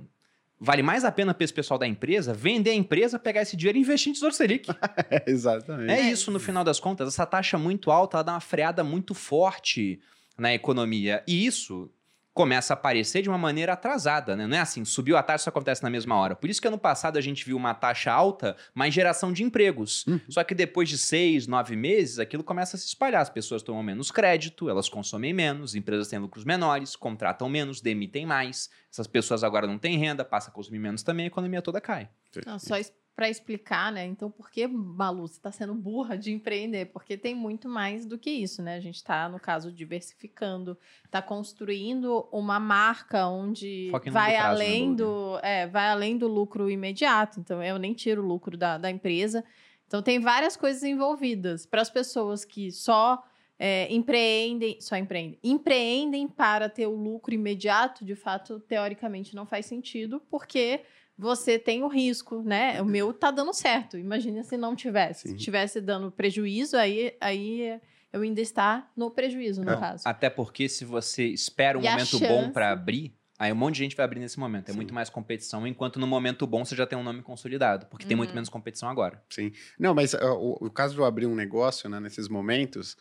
[0.58, 3.78] vale mais a pena para esse pessoal da empresa vender a empresa, pegar esse dinheiro
[3.78, 4.68] e investir em Tesouro Selic.
[5.24, 5.92] Exatamente.
[5.92, 7.06] É isso, no final das contas.
[7.06, 10.00] Essa taxa muito alta, ela dá uma freada muito forte
[10.36, 11.22] na economia.
[11.28, 11.88] E isso
[12.36, 14.46] começa a aparecer de uma maneira atrasada, né?
[14.46, 16.36] Não é assim, subiu a taxa, isso acontece na mesma hora.
[16.36, 20.06] Por isso que ano passado a gente viu uma taxa alta, mas geração de empregos.
[20.06, 20.20] Uhum.
[20.28, 23.22] Só que depois de seis, nove meses, aquilo começa a se espalhar.
[23.22, 28.26] As pessoas tomam menos crédito, elas consomem menos, empresas têm lucros menores, contratam menos, demitem
[28.26, 28.68] mais.
[28.92, 32.06] Essas pessoas agora não têm renda, passam a consumir menos também, a economia toda cai.
[32.44, 32.76] Não, só
[33.16, 34.04] para explicar, né?
[34.04, 36.84] Então, por que, Malu, você está sendo burra de empreender?
[36.92, 38.76] Porque tem muito mais do que isso, né?
[38.76, 44.94] A gente está, no caso, diversificando, está construindo uma marca onde vai prazo, né, além
[44.94, 47.40] do, é, vai além do lucro imediato.
[47.40, 49.42] Então, eu nem tiro o lucro da, da empresa.
[49.86, 51.64] Então, tem várias coisas envolvidas.
[51.64, 53.24] Para as pessoas que só
[53.58, 59.64] é, empreendem, só empreendem, empreendem para ter o lucro imediato, de fato, teoricamente não faz
[59.64, 60.82] sentido, porque
[61.18, 62.80] você tem o risco, né?
[62.82, 63.96] O meu tá dando certo.
[63.96, 65.28] Imagina se não tivesse.
[65.28, 65.38] Sim.
[65.38, 67.80] Se tivesse dando prejuízo, aí, aí
[68.12, 70.02] eu ainda está no prejuízo, no caso.
[70.06, 72.26] Até porque se você espera um e momento chance...
[72.26, 74.68] bom para abrir, aí um monte de gente vai abrir nesse momento.
[74.68, 74.76] É Sim.
[74.76, 78.08] muito mais competição, enquanto no momento bom você já tem um nome consolidado, porque uhum.
[78.08, 78.36] tem muito uhum.
[78.36, 79.22] menos competição agora.
[79.30, 79.52] Sim.
[79.78, 82.96] Não, mas uh, o, o, caso de eu abrir um negócio, né, nesses momentos,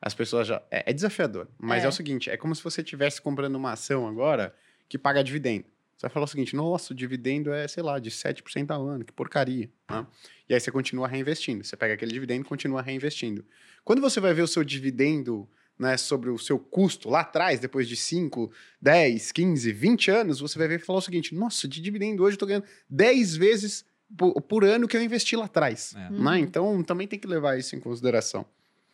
[0.00, 0.62] as pessoas já.
[0.70, 1.48] É, é desafiador.
[1.58, 1.86] Mas é.
[1.86, 4.54] é o seguinte: é como se você estivesse comprando uma ação agora
[4.88, 5.66] que paga dividendo.
[5.98, 9.04] Você vai falar o seguinte: nossa, o dividendo é, sei lá, de 7% ao ano,
[9.04, 9.68] que porcaria.
[9.90, 10.06] Né?
[10.48, 11.64] E aí você continua reinvestindo.
[11.64, 13.44] Você pega aquele dividendo e continua reinvestindo.
[13.84, 17.88] Quando você vai ver o seu dividendo né, sobre o seu custo lá atrás, depois
[17.88, 21.80] de 5, 10, 15, 20 anos, você vai ver e falar o seguinte: nossa, de
[21.80, 23.84] dividendo hoje eu estou ganhando 10 vezes
[24.16, 25.94] por, por, ano que eu investi lá atrás.
[25.96, 26.10] É.
[26.10, 26.38] Né?
[26.38, 28.46] Então também tem que levar isso em consideração.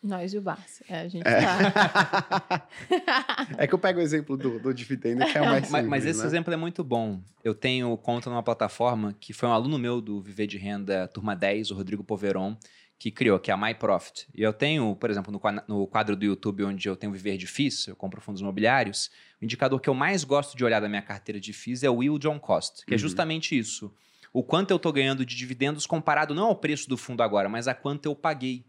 [0.04, 0.84] Nós e o Barça.
[0.88, 1.40] É, a gente é.
[1.40, 2.68] tá.
[3.58, 5.86] é que eu pego o exemplo do, do dividendo, que é o mais simples, Mas,
[5.86, 6.26] mas esse né?
[6.26, 7.20] exemplo é muito bom.
[7.42, 11.34] Eu tenho conta numa plataforma que foi um aluno meu do Viver de Renda Turma
[11.34, 12.56] 10, o Rodrigo Poveron,
[12.98, 14.26] que criou, que é a MyProfit.
[14.34, 17.46] E eu tenho, por exemplo, no, no quadro do YouTube onde eu tenho Viver de
[17.46, 21.02] FIIs, eu compro fundos imobiliários, o indicador que eu mais gosto de olhar da minha
[21.02, 22.98] carteira de FIIs é o Yield on Cost, que é Uhum.
[22.98, 23.92] justamente isso.
[24.32, 27.68] O quanto eu estou ganhando de dividendos comparado não ao preço do fundo agora, mas
[27.68, 28.64] a quanto eu paguei.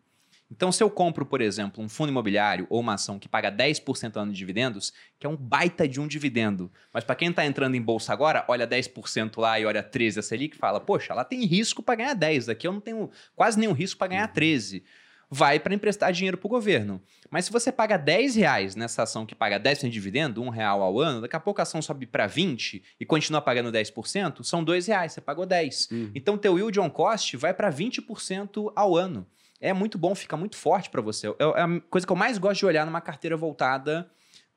[0.52, 4.16] Então, se eu compro, por exemplo, um fundo imobiliário ou uma ação que paga 10%
[4.16, 7.46] ao ano de dividendos, que é um baita de um dividendo, mas para quem está
[7.46, 11.14] entrando em bolsa agora, olha 10% lá e olha 13 a Selic e fala, poxa,
[11.14, 14.28] ela tem risco para ganhar 10, daqui eu não tenho quase nenhum risco para ganhar
[14.28, 14.84] 13.
[15.28, 17.02] Vai para emprestar dinheiro para o governo.
[17.32, 20.84] Mas se você paga 10 reais nessa ação que paga 10% de dividendo, um real
[20.84, 24.64] ao ano, daqui a pouco a ação sobe para 20 e continua pagando 10%, são
[24.64, 25.90] 2 reais, você pagou 10.
[25.92, 26.12] Uhum.
[26.14, 29.26] Então, teu yield on cost vai para 20% ao ano.
[29.68, 31.28] É muito bom, fica muito forte para você.
[31.28, 34.10] É é a coisa que eu mais gosto de olhar numa carteira voltada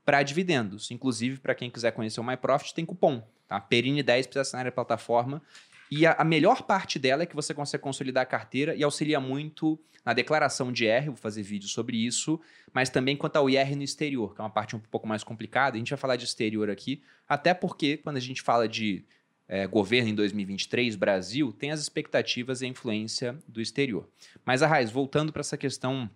[0.05, 0.91] para dividendos.
[0.91, 3.23] Inclusive, para quem quiser conhecer o MyProfit, tem cupom.
[3.47, 3.61] Tá?
[3.61, 5.43] Perine 10 precisa assinar a plataforma.
[5.91, 9.19] E a, a melhor parte dela é que você consegue consolidar a carteira e auxilia
[9.19, 12.41] muito na declaração de IR, vou fazer vídeo sobre isso,
[12.73, 15.77] mas também quanto ao IR no exterior, que é uma parte um pouco mais complicada.
[15.77, 19.05] A gente vai falar de exterior aqui, até porque quando a gente fala de
[19.49, 24.07] é, governo em 2023, Brasil, tem as expectativas e a influência do exterior.
[24.45, 26.09] Mas, Arraiz, voltando para essa questão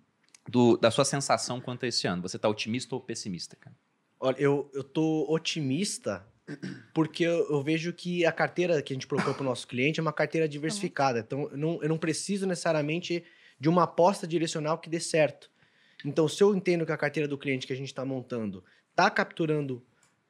[0.47, 3.75] do- da sua sensação quanto a esse ano, você está otimista ou pessimista, cara?
[4.19, 6.25] Olha, eu, eu tô otimista
[6.93, 9.99] porque eu, eu vejo que a carteira que a gente propõe para o nosso cliente
[9.99, 11.19] é uma carteira diversificada.
[11.19, 13.23] Então, eu não, eu não preciso necessariamente
[13.59, 15.49] de uma aposta direcional que dê certo.
[16.05, 19.09] Então, se eu entendo que a carteira do cliente que a gente está montando está
[19.09, 19.83] capturando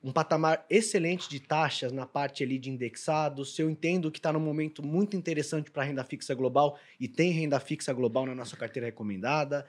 [0.03, 4.33] um patamar excelente de taxas na parte ali de indexados, se eu entendo que está
[4.33, 8.57] num momento muito interessante para renda fixa global e tem renda fixa global na nossa
[8.57, 9.65] carteira recomendada,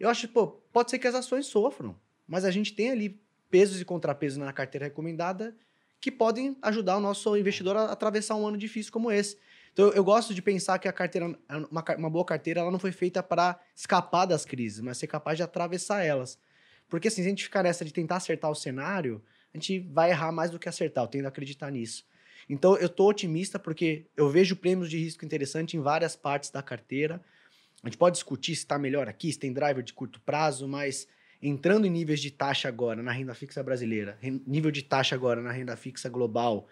[0.00, 1.94] eu acho, pô, pode ser que as ações sofram,
[2.26, 5.54] mas a gente tem ali pesos e contrapesos na carteira recomendada
[6.00, 9.36] que podem ajudar o nosso investidor a atravessar um ano difícil como esse.
[9.72, 11.26] Então, eu, gosto de pensar que a carteira,
[11.70, 15.36] uma, uma boa carteira, ela não foi feita para escapar das crises, mas ser capaz
[15.36, 16.38] de atravessar elas.
[16.88, 19.22] Porque assim, se a gente ficar nessa de tentar acertar o cenário,
[19.56, 22.04] a gente vai errar mais do que acertar, eu tendo a acreditar nisso.
[22.48, 26.62] Então, eu tô otimista porque eu vejo prêmios de risco interessante em várias partes da
[26.62, 27.20] carteira.
[27.82, 31.08] A gente pode discutir se está melhor aqui, se tem driver de curto prazo, mas
[31.42, 35.50] entrando em níveis de taxa agora na renda fixa brasileira, nível de taxa agora na
[35.50, 36.68] renda fixa global,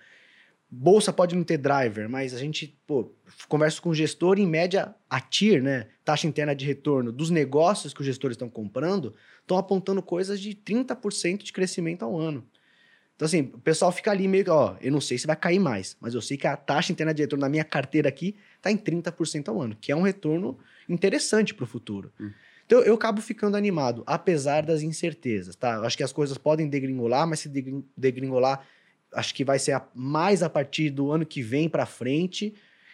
[0.71, 3.13] bolsa pode não ter driver, mas a gente, pô,
[3.49, 7.95] conversa com o gestor, em média, a TIR, né, taxa interna de retorno dos negócios
[7.95, 12.45] que os gestores estão comprando, estão apontando coisas de 30% de crescimento ao ano.
[13.17, 15.61] Então, assim, o pessoal fica ali meio que, ó, eu não sei se vai cair
[15.61, 18.71] mais, mas eu sei que a taxa interna de retorno na minha carteira aqui está
[18.73, 22.13] em 30% ao ano, que é um retorno interessante para o futuro.
[22.21, 22.31] Hum.
[22.67, 25.75] Então, eu acabo ficando animado, apesar das incertezas, tá?
[25.75, 28.67] Eu acho que as coisas podem degringolar, mas se degrin- degringolar,
[29.13, 32.53] acho que vai ser a- mais a partir do ano que vem para frente.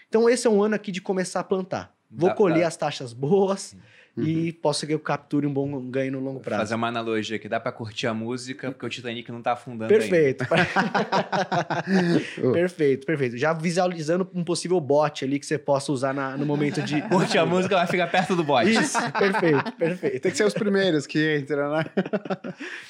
[0.09, 1.97] Então, esse é um ano aqui de começar a plantar.
[2.11, 3.77] Vou Dá- colher dá- as taxas boas
[4.17, 6.61] e posso que eu capture um bom ganho no longo prazo.
[6.63, 9.89] Fazer uma analogia aqui, dá para curtir a música, porque o Titanic não tá afundando
[9.89, 10.45] Perfeito.
[12.53, 13.37] perfeito, perfeito.
[13.37, 17.01] Já visualizando um possível bot ali que você possa usar na- no momento de.
[17.11, 18.71] Curte a música, vai ficar perto do bote.
[18.71, 20.21] Isso, perfeito, perfeito.
[20.21, 21.85] Tem que ser os primeiros que entram, né?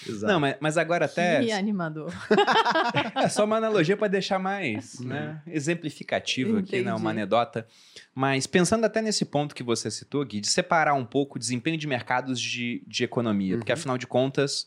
[0.06, 0.33] Exato.
[0.33, 1.42] Não, mas, mas agora até...
[1.42, 2.12] Que animador.
[3.14, 7.00] É só uma analogia para deixar mais né, exemplificativo aqui, né, Entendi.
[7.00, 7.66] uma anedota.
[8.20, 11.78] Mas pensando até nesse ponto que você citou, Gui, de separar um pouco o desempenho
[11.78, 13.56] de mercados de, de economia.
[13.56, 13.78] Porque, Uhum.
[13.78, 14.66] afinal de contas,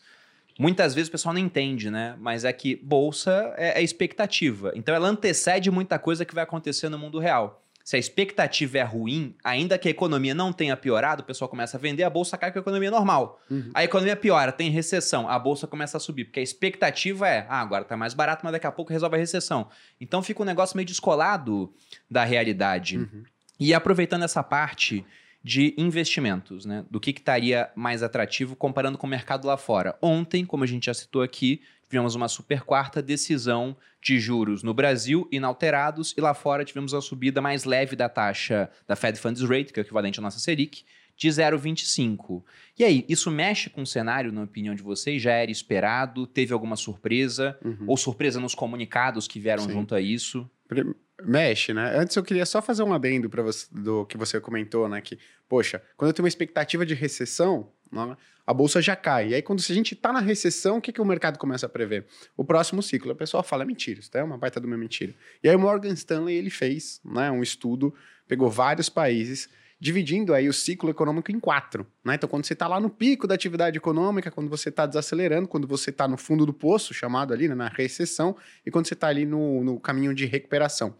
[0.58, 2.16] muitas vezes o pessoal não entende, né?
[2.20, 4.72] Mas é que bolsa é, é expectativa.
[4.74, 7.64] Então, ela antecede muita coisa que vai acontecer no mundo real.
[7.84, 11.78] Se a expectativa é ruim, ainda que a economia não tenha piorado, o pessoal começa
[11.78, 13.40] a vender, a bolsa cai com a economia normal.
[13.52, 13.70] Uhum.
[13.76, 17.60] A economia piora, tem recessão, a bolsa começa a subir, porque a expectativa é, ah,
[17.60, 19.70] agora tá mais barato, mas daqui a pouco resolve a recessão.
[20.02, 21.72] Então fica um negócio meio descolado
[22.10, 22.98] da realidade.
[22.98, 23.24] Uhum.
[23.60, 25.06] E aproveitando essa parte
[25.44, 26.86] de investimentos, né?
[26.90, 29.98] Do que que estaria mais atrativo comparando com o mercado lá fora.
[30.02, 34.74] Ontem, como a gente já citou aqui, tivemos uma super quarta decisão de juros no
[34.74, 39.42] Brasil inalterados e lá fora tivemos a subida mais leve da taxa da Fed Funds
[39.44, 40.84] Rate, que é o equivalente à nossa Selic,
[41.16, 42.44] de 0,25.
[42.80, 45.22] E aí, isso mexe com o cenário, na opinião de vocês?
[45.22, 46.26] Já era esperado?
[46.26, 47.58] Teve alguma surpresa?
[47.64, 47.86] Uhum.
[47.88, 49.72] Ou surpresa nos comunicados que vieram Sim.
[49.74, 50.50] junto a isso?
[50.68, 51.96] Prim- Mexe, né?
[51.96, 55.00] Antes eu queria só fazer um adendo para você do que você comentou, né?
[55.00, 59.30] Que, poxa, quando eu tenho uma expectativa de recessão, né, a bolsa já cai.
[59.30, 61.70] E aí, quando a gente tá na recessão, o que, que o mercado começa a
[61.70, 62.06] prever?
[62.36, 63.12] O próximo ciclo.
[63.12, 65.14] O pessoal fala, é mentira, isso é uma baita de uma mentira.
[65.42, 67.94] E aí o Morgan Stanley, ele fez né, um estudo,
[68.28, 69.50] pegou vários países,
[69.84, 71.86] dividindo aí o ciclo econômico em quatro.
[72.06, 72.16] Né?
[72.16, 75.68] Então, quando você está lá no pico da atividade econômica, quando você está desacelerando, quando
[75.68, 78.34] você está no fundo do poço, chamado ali, né, na recessão,
[78.66, 80.96] e quando você está ali no, no caminho de recuperação.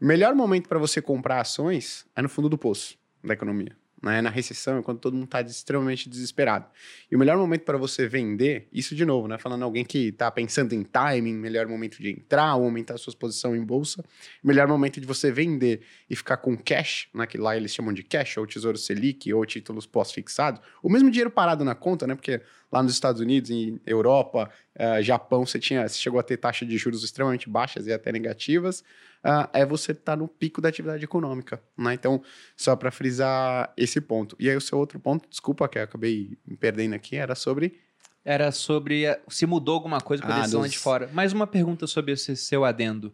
[0.00, 3.76] O melhor momento para você comprar ações é no fundo do poço da economia.
[4.02, 4.20] Né?
[4.20, 6.66] Na recessão, quando todo mundo está extremamente desesperado.
[7.10, 9.38] E o melhor momento para você vender, isso de novo, né?
[9.38, 13.12] Falando alguém que está pensando em timing, melhor momento de entrar ou aumentar a sua
[13.14, 14.04] posição em bolsa,
[14.42, 17.26] melhor momento de você vender e ficar com cash, né?
[17.26, 21.30] Que lá eles chamam de cash, ou Tesouro Selic, ou títulos pós-fixados, o mesmo dinheiro
[21.30, 22.14] parado na conta, né?
[22.14, 22.40] Porque
[22.70, 26.66] lá nos Estados Unidos, em Europa, uh, Japão, você, tinha, você chegou a ter taxa
[26.66, 28.82] de juros extremamente baixas e até negativas
[29.26, 31.94] uh, é você estar tá no pico da atividade econômica, né?
[31.94, 32.22] Então,
[32.56, 34.36] só para frisar esse ponto.
[34.38, 37.80] E aí o seu outro ponto, desculpa que eu acabei me perdendo aqui, era sobre...
[38.24, 40.72] Era sobre eh, se mudou alguma coisa com a ah, decisão dos...
[40.72, 41.08] de fora.
[41.12, 43.12] Mais uma pergunta sobre esse seu adendo.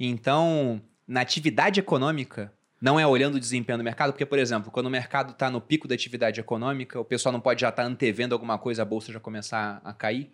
[0.00, 2.50] Então, na atividade econômica,
[2.84, 5.58] não é olhando o desempenho do mercado, porque, por exemplo, quando o mercado está no
[5.58, 8.84] pico da atividade econômica, o pessoal não pode já estar tá antevendo alguma coisa, a
[8.84, 10.30] bolsa já começar a cair?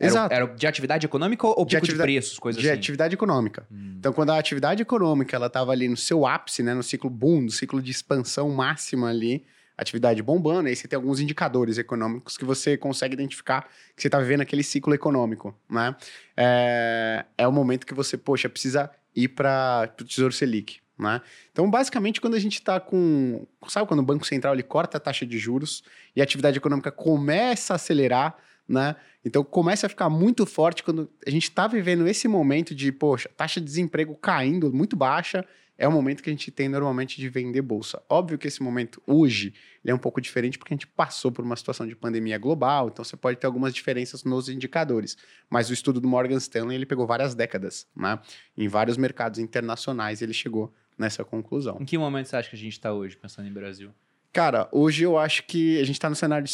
[0.00, 0.34] Era, Exato.
[0.34, 2.74] Era de atividade econômica ou de, de preços, coisas de assim?
[2.74, 3.64] De atividade econômica.
[3.70, 3.94] Hum.
[3.96, 7.42] Então, quando a atividade econômica ela estava ali no seu ápice, né, no ciclo boom,
[7.42, 9.44] no ciclo de expansão máxima ali,
[9.78, 14.18] atividade bombando, aí você tem alguns indicadores econômicos que você consegue identificar que você está
[14.18, 15.94] vivendo aquele ciclo econômico, né?
[16.36, 21.20] É, é o momento que você, poxa, precisa ir para o Tesouro Selic, né?
[21.50, 23.46] Então, basicamente, quando a gente está com...
[23.68, 25.82] Sabe quando o Banco Central ele corta a taxa de juros
[26.14, 28.36] e a atividade econômica começa a acelerar,
[28.68, 28.96] né?
[29.24, 33.28] Então começa a ficar muito forte quando a gente está vivendo esse momento de, poxa,
[33.36, 35.44] taxa de desemprego caindo muito baixa,
[35.76, 38.00] é o momento que a gente tem normalmente de vender bolsa.
[38.08, 39.52] Óbvio que esse momento hoje
[39.84, 43.04] é um pouco diferente porque a gente passou por uma situação de pandemia global, então
[43.04, 45.16] você pode ter algumas diferenças nos indicadores.
[45.50, 48.20] Mas o estudo do Morgan Stanley ele pegou várias décadas, né?
[48.56, 51.78] Em vários mercados internacionais ele chegou nessa conclusão.
[51.80, 53.90] Em que momento você acha que a gente está hoje pensando em Brasil?
[54.32, 56.46] Cara, hoje eu acho que a gente está no cenário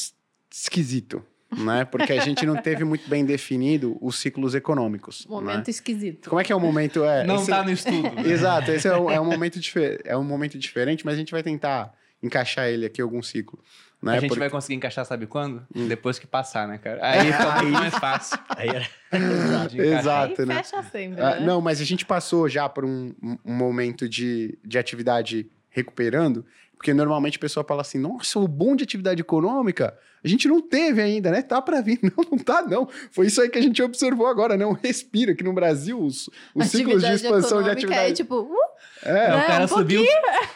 [0.51, 1.25] esquisito
[1.57, 1.85] né?
[1.85, 5.27] Porque a gente não teve muito bem definido os ciclos econômicos.
[5.27, 5.71] Momento né?
[5.71, 6.31] esquisito.
[6.31, 7.05] Como é que é o momento?
[7.05, 8.09] É, não está no estudo.
[8.25, 9.59] Exato, esse é um, é um momento
[10.05, 13.59] é um momento diferente, mas a gente vai tentar encaixar ele aqui em algum ciclo.
[14.03, 14.13] Né?
[14.13, 14.41] A gente Porque...
[14.41, 15.67] vai conseguir encaixar, sabe quando?
[15.75, 15.87] Hum.
[15.87, 16.99] Depois que passar, né, cara?
[17.03, 18.39] Aí fica muito mais fácil.
[18.57, 18.87] Aí era...
[19.99, 20.55] Exato, Aí né?
[20.57, 21.41] Fecha sempre, ah, né?
[21.41, 26.45] Não, mas a gente passou já por um, um momento de, de atividade recuperando,
[26.81, 30.63] porque normalmente a pessoa fala assim: nossa, o bom de atividade econômica a gente não
[30.63, 31.43] teve ainda, né?
[31.43, 31.99] Tá para vir.
[32.03, 32.89] Não, não tá, não.
[33.11, 34.73] Foi isso aí que a gente observou agora, não.
[34.73, 38.11] Respira, que no Brasil os, os ciclos de expansão de é atividade.
[38.11, 38.41] É tipo.
[38.41, 38.55] Uh,
[39.03, 39.37] é, né?
[39.37, 40.05] o cara um subiu,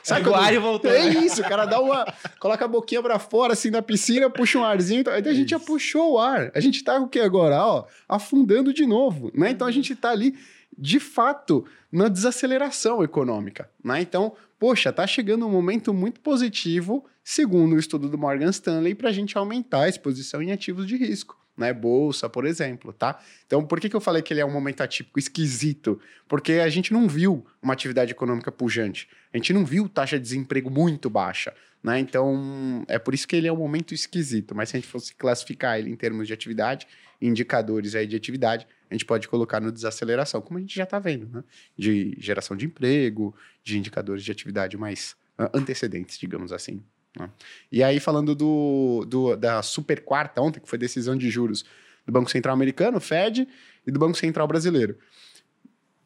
[0.03, 0.91] saiu do ar e voltou.
[0.91, 2.07] É isso, o cara dá uma.
[2.39, 5.01] coloca a boquinha para fora, assim, na piscina, puxa um arzinho.
[5.01, 6.51] Então, a gente já puxou o ar.
[6.55, 7.57] A gente tá o que agora?
[7.65, 9.51] Ó, afundando de novo, né?
[9.51, 10.37] Então a gente tá ali,
[10.77, 14.01] de fato, na desaceleração econômica, né?
[14.03, 14.35] Então,
[14.65, 19.13] poxa, tá chegando um momento muito positivo, segundo o estudo do Morgan Stanley, para a
[19.13, 21.37] gente aumentar a exposição em ativos de risco.
[21.57, 23.21] Né, bolsa, por exemplo, tá?
[23.47, 26.01] Então, por que, que eu falei que ele é um momento atípico, esquisito?
[26.27, 30.23] Porque a gente não viu uma atividade econômica pujante, a gente não viu taxa de
[30.25, 31.99] desemprego muito baixa, né?
[32.01, 34.55] Então, é por isso que ele é um momento esquisito.
[34.55, 36.89] Mas se a gente fosse classificar ele em termos de atividade,
[37.21, 40.99] indicadores aí de atividade, a gente pode colocar no desaceleração, como a gente já está
[40.99, 41.45] vendo, né?
[41.77, 46.83] De geração de emprego, de indicadores de atividade mais uh, antecedentes, digamos assim.
[47.19, 47.31] Né?
[47.71, 51.65] E aí, falando do, do, da super quarta ontem, que foi decisão de juros
[52.07, 53.49] do Banco Central Americano, Fed,
[53.87, 54.97] e do Banco Central Brasileiro.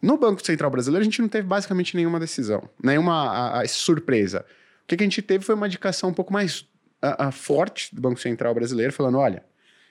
[0.01, 4.45] No Banco Central Brasileiro, a gente não teve basicamente nenhuma decisão, nenhuma a, a surpresa.
[4.85, 6.67] O que, a gente teve foi uma indicação um pouco mais
[7.03, 9.45] a, forte do Banco Central Brasileiro, falando: olha,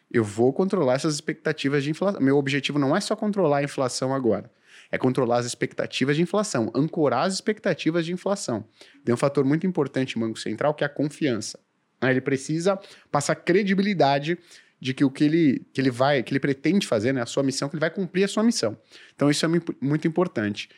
[0.10, 2.22] eu vou controlar essas expectativas de inflação.
[2.22, 4.50] Meu objetivo não é só controlar a inflação agora,
[4.92, 8.66] é controlar as expectativas de inflação, ancorar as expectativas de inflação.
[9.04, 11.60] Tem um fator muito importante no Banco Central que é a confiança.
[12.02, 12.12] Né?
[12.12, 12.80] Ele precisa
[13.12, 14.38] passar credibilidade
[14.80, 17.42] de que o que ele, que ele vai, que ele pretende fazer, né, a sua
[17.42, 18.78] missão, que ele vai cumprir a sua missão.
[19.16, 19.50] Então isso é
[19.82, 20.70] muito importante.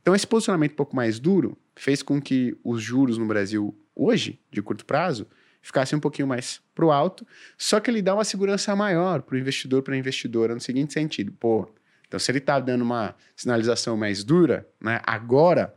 [0.00, 4.40] Então esse posicionamento um pouco mais duro fez com que os juros no Brasil hoje,
[4.50, 5.26] de curto prazo,
[5.60, 9.36] ficasse um pouquinho mais para o alto, só que ele dá uma segurança maior para
[9.36, 11.70] o investidor, para a investidora, no seguinte sentido: pô,
[12.12, 15.74] então se ele está dando uma sinalização mais dura, né, agora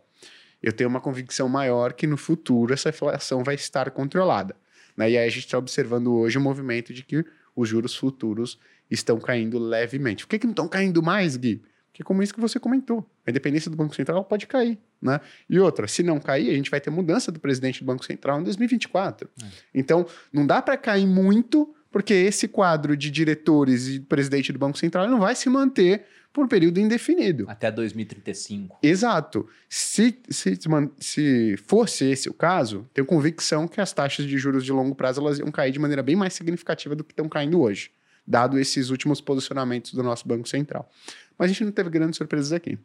[0.62, 4.54] eu tenho uma convicção maior que no futuro essa inflação vai estar controlada.
[4.98, 5.12] Né?
[5.12, 7.24] E aí a gente está observando hoje o movimento de que
[7.56, 8.60] os juros futuros
[8.92, 10.26] estão caindo levemente.
[10.26, 11.62] Por que, que não estão caindo mais, Gui?
[11.94, 13.10] que é como isso que você comentou.
[13.26, 14.78] A independência do Banco Central pode cair.
[15.02, 15.22] Né?
[15.50, 18.42] E outra, se não cair, a gente vai ter mudança do presidente do Banco Central
[18.42, 19.30] em 2024.
[19.42, 19.46] É.
[19.74, 24.78] Então, não dá para cair muito, porque esse quadro de diretores e presidente do Banco
[24.78, 26.06] Central não vai se manter
[26.36, 27.46] por período indefinido.
[27.48, 28.80] Até 2035.
[28.84, 29.48] Exato.
[29.70, 30.60] Se, se,
[31.00, 35.22] se fosse esse o caso, tenho convicção que as taxas de juros de longo prazo
[35.22, 37.90] elas iam cair de maneira bem mais significativa do que estão caindo hoje,
[38.28, 40.92] dado esses últimos posicionamentos do nosso Banco Central.
[41.38, 42.78] Mas a gente não teve grandes surpresas aqui.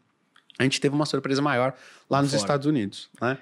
[0.56, 1.74] A gente teve uma surpresa maior
[2.08, 2.40] lá nos Fora.
[2.40, 3.10] Estados Unidos.
[3.20, 3.36] Né?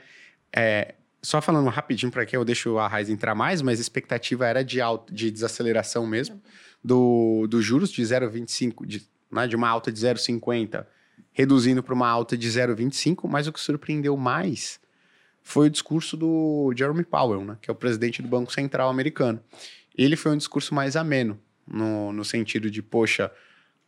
[0.56, 4.46] É, só falando rapidinho para que eu deixo a Raiz entrar mais, mas a expectativa
[4.46, 6.40] era de, alta, de desaceleração mesmo
[6.82, 10.86] do, do juros de 0,25, de, né, de uma alta de 0,50,
[11.32, 14.80] reduzindo para uma alta de 0,25, mas o que surpreendeu mais
[15.42, 19.40] foi o discurso do Jeremy Powell, né, que é o presidente do Banco Central americano.
[19.96, 23.30] Ele foi um discurso mais ameno, no, no sentido de, poxa,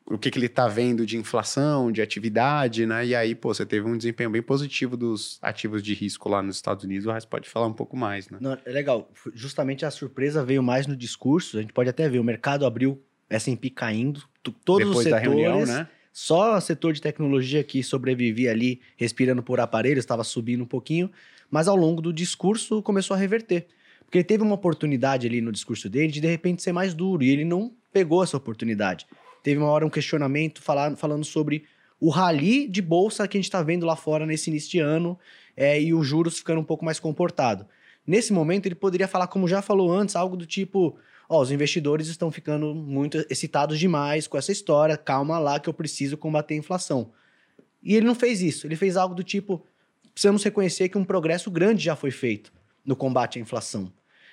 [0.07, 3.07] o que, que ele está vendo de inflação, de atividade, né?
[3.07, 6.57] E aí, pô, você teve um desempenho bem positivo dos ativos de risco lá nos
[6.57, 8.38] Estados Unidos, o Reis pode falar um pouco mais, né?
[8.41, 9.09] Não, é legal.
[9.32, 11.59] Justamente a surpresa veio mais no discurso.
[11.59, 13.01] A gente pode até ver, o mercado abriu
[13.31, 14.22] S&P caindo,
[14.64, 15.89] todos Depois os setores, reunião, né?
[16.12, 21.11] Só o setor de tecnologia que sobrevivia ali, respirando por aparelhos, estava subindo um pouquinho,
[21.49, 23.68] mas ao longo do discurso começou a reverter.
[24.05, 27.22] Porque ele teve uma oportunidade ali no discurso dele de de repente ser mais duro,
[27.22, 29.07] e ele não pegou essa oportunidade.
[29.43, 31.64] Teve uma hora um questionamento falando, falando sobre
[32.01, 35.18] o rally de bolsa que a gente está vendo lá fora nesse início de ano
[35.57, 37.66] é, e os juros ficando um pouco mais comportado.
[38.07, 40.99] Nesse momento, ele poderia falar, como já falou antes, algo do tipo:
[41.31, 45.72] ó, os investidores estão ficando muito excitados demais com essa história, calma lá que eu
[45.72, 47.12] preciso combater a inflação.
[47.81, 49.64] E ele não fez isso, ele fez algo do tipo:
[50.12, 52.53] precisamos reconhecer que um progresso grande já foi feito
[52.85, 53.93] no combate à inflação.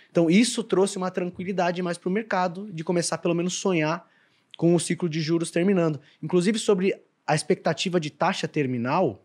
[0.09, 4.09] Então, isso trouxe uma tranquilidade mais para o mercado de começar, pelo menos, sonhar
[4.57, 5.99] com o ciclo de juros terminando.
[6.23, 9.23] Inclusive, sobre a expectativa de taxa terminal,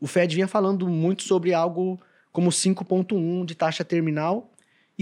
[0.00, 2.00] o Fed vinha falando muito sobre algo
[2.32, 4.51] como 5,1 de taxa terminal,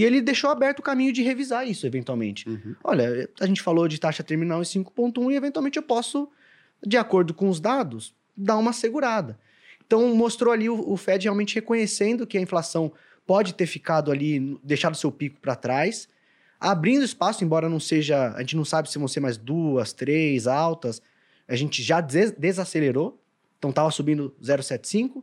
[0.00, 2.48] e ele deixou aberto o caminho de revisar isso eventualmente.
[2.48, 2.74] Uhum.
[2.82, 6.26] Olha, a gente falou de taxa terminal em 5,1 e eventualmente eu posso,
[6.82, 9.38] de acordo com os dados, dar uma segurada.
[9.86, 12.90] Então, mostrou ali o, o Fed realmente reconhecendo que a inflação
[13.26, 16.08] pode ter ficado ali, deixado seu pico para trás,
[16.58, 18.32] abrindo espaço, embora não seja.
[18.36, 21.02] A gente não sabe se vão ser mais duas, três altas.
[21.46, 23.22] A gente já des desacelerou,
[23.58, 25.22] então estava subindo 0,75.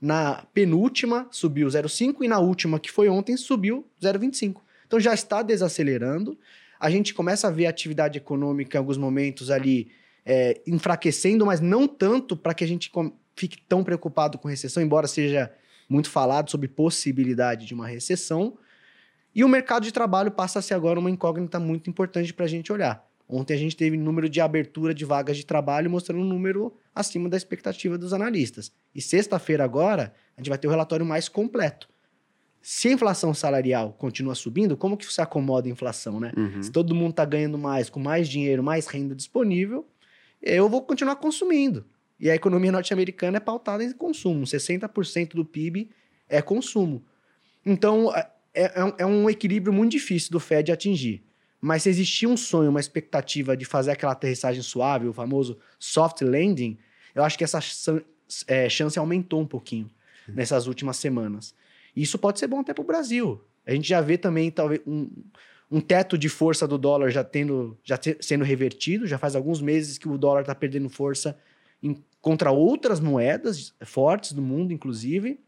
[0.00, 4.60] Na penúltima subiu 0,5 e na última, que foi ontem, subiu 0,25.
[4.86, 6.38] Então já está desacelerando.
[6.78, 9.90] A gente começa a ver a atividade econômica em alguns momentos ali
[10.24, 12.90] é, enfraquecendo, mas não tanto para que a gente
[13.34, 15.52] fique tão preocupado com recessão, embora seja
[15.88, 18.58] muito falado sobre possibilidade de uma recessão.
[19.34, 22.48] E o mercado de trabalho passa a ser agora uma incógnita muito importante para a
[22.48, 23.06] gente olhar.
[23.28, 27.28] Ontem a gente teve número de abertura de vagas de trabalho mostrando um número acima
[27.28, 28.72] da expectativa dos analistas.
[28.94, 31.88] E sexta-feira agora, a gente vai ter o relatório mais completo.
[32.62, 36.32] Se a inflação salarial continua subindo, como que se acomoda a inflação, né?
[36.36, 36.62] Uhum.
[36.62, 39.86] Se todo mundo está ganhando mais, com mais dinheiro, mais renda disponível,
[40.42, 41.84] eu vou continuar consumindo.
[42.18, 44.44] E a economia norte-americana é pautada em consumo.
[44.44, 45.90] 60% do PIB
[46.28, 47.04] é consumo.
[47.64, 51.22] Então, é, é, é, um equilíbrio muito difícil do Fed atingir.
[51.60, 56.20] Mas se existia um sonho, uma expectativa de fazer aquela aterrissagem suave, o famoso soft
[56.22, 56.78] landing,
[57.14, 57.60] eu acho que essa
[58.46, 59.90] é, chance aumentou um pouquinho
[60.28, 61.54] nessas últimas semanas.
[61.94, 63.42] E isso pode ser bom até para o Brasil.
[63.66, 65.10] A gente já vê também talvez um,
[65.70, 69.06] um teto de força do dólar já tendo já te, sendo revertido.
[69.06, 71.38] Já faz alguns meses que o dólar está perdendo força
[71.82, 75.40] em, contra outras moedas fortes do mundo, inclusive.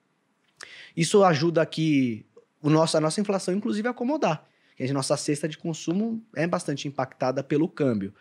[0.97, 2.25] Isso ajuda que
[2.63, 4.45] o nosso, a nossa inflação, inclusive, a acomodar.
[4.81, 8.15] A nossa cesta de consumo é bastante impactada pelo câmbio.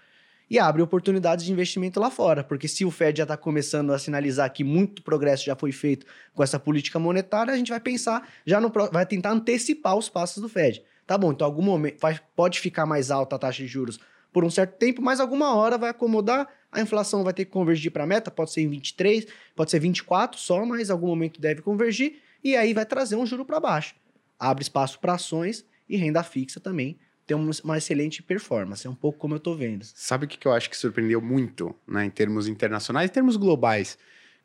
[0.50, 4.00] E abre oportunidades de investimento lá fora, porque se o Fed já está começando a
[4.00, 8.28] sinalizar que muito progresso já foi feito com essa política monetária, a gente vai pensar,
[8.46, 10.82] já no, vai tentar antecipar os passos do Fed.
[11.06, 14.00] Tá bom, então algum momento vai, pode ficar mais alta a taxa de juros
[14.32, 17.92] por um certo tempo, mas alguma hora vai acomodar, a inflação vai ter que convergir
[17.92, 21.62] para a meta, pode ser em 23, pode ser 24 só, mas algum momento deve
[21.62, 23.96] convergir, e aí vai trazer um juro para baixo.
[24.40, 28.88] Abre espaço para ações e renda fixa também tem uma excelente performance.
[28.88, 29.84] É um pouco como eu estou vendo.
[29.84, 33.98] Sabe o que eu acho que surpreendeu muito, né, em termos internacionais, em termos globais?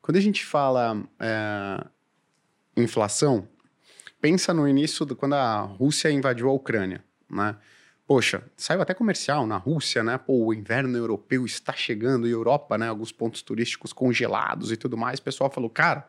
[0.03, 1.87] Quando a gente fala é,
[2.77, 3.49] inflação,
[4.21, 7.57] pensa no início do, quando a Rússia invadiu a Ucrânia, né?
[8.05, 10.19] Poxa, saiu até comercial na Rússia, né?
[10.19, 12.89] Pô, o inverno europeu está chegando e Europa, né?
[12.89, 15.21] Alguns pontos turísticos congelados e tudo mais.
[15.21, 16.09] O pessoal falou, cara,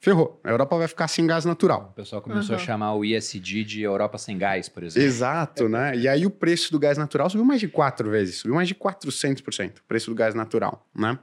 [0.00, 0.40] ferrou.
[0.42, 1.90] A Europa vai ficar sem gás natural.
[1.92, 2.62] O pessoal começou uhum.
[2.62, 5.06] a chamar o ISD de Europa sem gás, por exemplo.
[5.06, 5.94] Exato, né?
[5.96, 8.74] E aí o preço do gás natural subiu mais de quatro vezes, subiu mais de
[8.74, 11.18] 400% o preço do gás natural, né?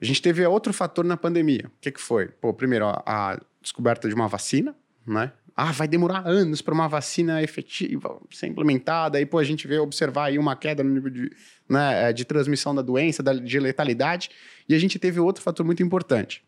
[0.00, 1.64] A gente teve outro fator na pandemia.
[1.66, 2.28] O que, que foi?
[2.28, 4.74] Pô, primeiro, a descoberta de uma vacina,
[5.06, 5.32] né?
[5.56, 9.16] Ah, vai demorar anos para uma vacina efetiva ser implementada.
[9.16, 11.30] Aí, pô, a gente vê observar aí uma queda no nível de,
[11.66, 14.28] né, de transmissão da doença, da, de letalidade.
[14.68, 16.44] E a gente teve outro fator muito importante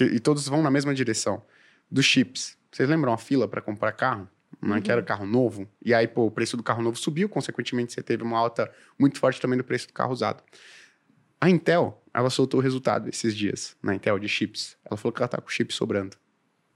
[0.00, 1.42] que, e todos vão na mesma direção,
[1.90, 2.56] dos chips.
[2.72, 4.28] Vocês lembram a fila para comprar carro?
[4.62, 4.82] Né, uhum.
[4.82, 5.68] Que era carro novo.
[5.84, 9.18] E aí, pô, o preço do carro novo subiu, consequentemente, você teve uma alta muito
[9.18, 10.42] forte também do preço do carro usado.
[11.40, 14.76] A Intel, ela soltou o resultado esses dias, na Intel de chips.
[14.84, 16.16] Ela falou que ela tá com chips sobrando.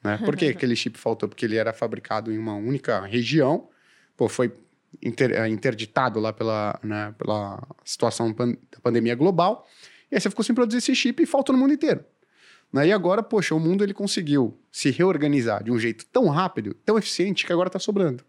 [0.03, 0.19] Né?
[0.25, 1.29] Por que aquele chip faltou?
[1.29, 3.69] Porque ele era fabricado em uma única região,
[4.17, 4.55] pô, foi
[5.03, 9.67] inter, eh, interditado lá pela, né, pela situação pan, da pandemia global,
[10.11, 12.05] e aí você ficou sem produzir esse chip e faltou no mundo inteiro.
[12.75, 12.89] Né?
[12.89, 16.99] E agora, poxa, o mundo ele conseguiu se reorganizar de um jeito tão rápido, tão
[16.99, 18.25] eficiente, que agora está sobrando.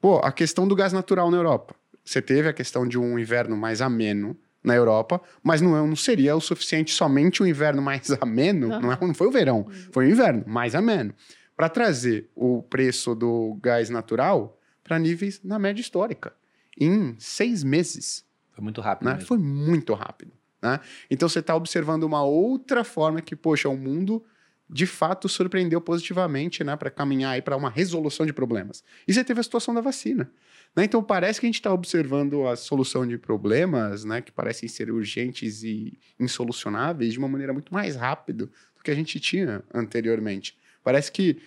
[0.00, 1.74] Pô, a questão do gás natural na Europa.
[2.04, 5.96] Você teve a questão de um inverno mais ameno na Europa, mas não, é, não
[5.96, 8.80] seria o suficiente somente um inverno mais ameno, uhum.
[8.80, 11.12] não, é, não foi o verão, foi o inverno mais ameno,
[11.56, 16.32] para trazer o preço do gás natural para níveis na média histórica,
[16.78, 18.24] em seis meses.
[18.52, 19.08] Foi muito rápido.
[19.08, 19.18] Né?
[19.18, 20.32] Foi muito rápido.
[20.62, 20.78] Né?
[21.10, 24.24] Então você está observando uma outra forma que, poxa, o mundo
[24.70, 28.82] de fato surpreendeu positivamente né, para caminhar para uma resolução de problemas.
[29.06, 30.32] E você teve a situação da vacina.
[30.74, 30.84] Né?
[30.84, 34.90] Então parece que a gente está observando a solução de problemas né, que parecem ser
[34.90, 40.56] urgentes e insolucionáveis de uma maneira muito mais rápida do que a gente tinha anteriormente.
[40.82, 41.42] Parece que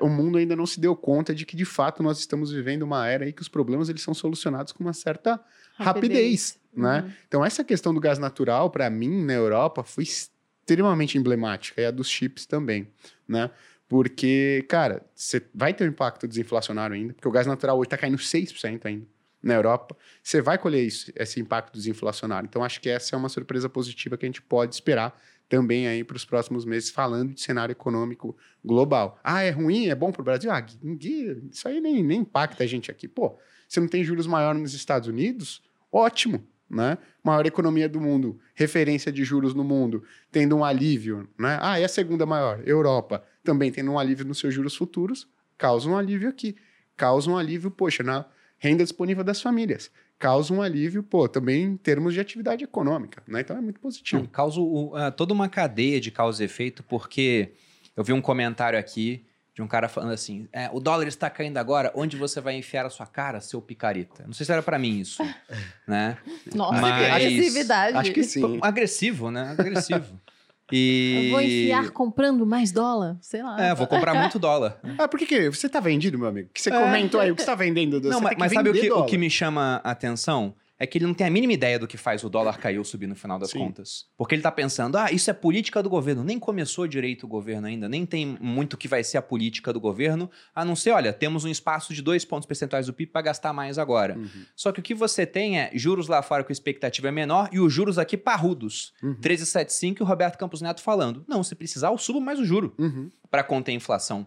[0.00, 3.08] o mundo ainda não se deu conta de que de fato nós estamos vivendo uma
[3.08, 5.40] era em que os problemas eles são solucionados com uma certa
[5.76, 7.00] rapidez, rapidez né?
[7.00, 7.12] Uhum.
[7.26, 11.90] Então essa questão do gás natural para mim na Europa foi extremamente emblemática e a
[11.90, 12.88] dos chips também,
[13.26, 13.50] né?
[13.88, 17.98] Porque, cara, você vai ter um impacto desinflacionário ainda, porque o gás natural hoje está
[17.98, 19.06] caindo 6% ainda
[19.42, 19.94] na Europa.
[20.22, 22.46] Você vai colher isso, esse impacto desinflacionário.
[22.46, 25.20] Então, acho que essa é uma surpresa positiva que a gente pode esperar
[25.52, 28.34] também aí para os próximos meses, falando de cenário econômico
[28.64, 29.20] global.
[29.22, 29.88] Ah, é ruim?
[29.88, 30.50] É bom para o Brasil?
[30.50, 30.64] Ah,
[31.50, 33.06] isso aí nem, nem impacta a gente aqui.
[33.06, 33.36] Pô,
[33.68, 35.62] você não tem juros maiores nos Estados Unidos?
[35.92, 36.96] Ótimo né?
[37.22, 41.58] Maior economia do mundo, referência de juros no mundo, tendo um alívio, né?
[41.60, 45.28] Ah, é a segunda maior, Europa, também tendo um alívio nos seus juros futuros,
[45.58, 46.56] causa um alívio aqui.
[46.96, 48.24] Causa um alívio, poxa, na
[48.56, 49.90] renda disponível das famílias.
[50.22, 53.40] Causa um alívio, pô, também em termos de atividade econômica, né?
[53.40, 54.22] Então é muito positivo.
[54.22, 57.54] Não, causa uh, toda uma cadeia de causa e efeito, porque
[57.96, 61.58] eu vi um comentário aqui de um cara falando assim: é, o dólar está caindo
[61.58, 64.22] agora, onde você vai enfiar a sua cara, seu picareta?
[64.24, 65.20] Não sei se era para mim isso,
[65.88, 66.16] né?
[66.54, 67.12] Nossa, Mas...
[67.12, 67.96] agressividade.
[67.96, 68.60] Acho que sim.
[68.62, 69.56] Agressivo, né?
[69.58, 70.20] Agressivo.
[70.72, 71.26] E...
[71.26, 73.62] Eu vou enfiar comprando mais dólar, sei lá.
[73.62, 74.80] É, vou comprar muito dólar.
[74.98, 76.48] ah, por que, que você tá vendido, meu amigo?
[76.52, 76.80] Que você é.
[76.80, 78.00] comentou aí, o que você tá vendendo?
[78.00, 80.54] Não, mas, mas sabe o que, o que me chama a atenção?
[80.82, 82.84] É que ele não tem a mínima ideia do que faz o dólar cair ou
[82.84, 83.60] subir no final das Sim.
[83.60, 84.06] contas.
[84.16, 86.24] Porque ele está pensando, ah, isso é política do governo.
[86.24, 89.78] Nem começou direito o governo ainda, nem tem muito que vai ser a política do
[89.78, 93.22] governo, a não ser, olha, temos um espaço de dois pontos percentuais do PIB para
[93.22, 94.18] gastar mais agora.
[94.18, 94.44] Uhum.
[94.56, 97.60] Só que o que você tem é juros lá fora com expectativa é menor e
[97.60, 98.92] os juros aqui parrudos.
[99.00, 99.14] Uhum.
[99.20, 102.74] 13,75 e o Roberto Campos Neto falando, não, se precisar eu subo mais o juro
[102.76, 103.08] uhum.
[103.30, 104.26] para conter a inflação.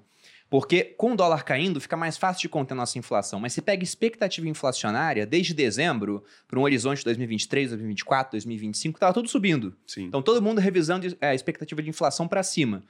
[0.49, 3.39] Porque com o dólar caindo, fica mais fácil de conter nossa inflação.
[3.39, 9.13] Mas se pega expectativa inflacionária, desde dezembro, para um horizonte de 2023, 2024, 2025, estava
[9.13, 9.75] tudo subindo.
[9.87, 10.03] Sim.
[10.03, 12.83] Então todo mundo revisando é, a expectativa de inflação para cima.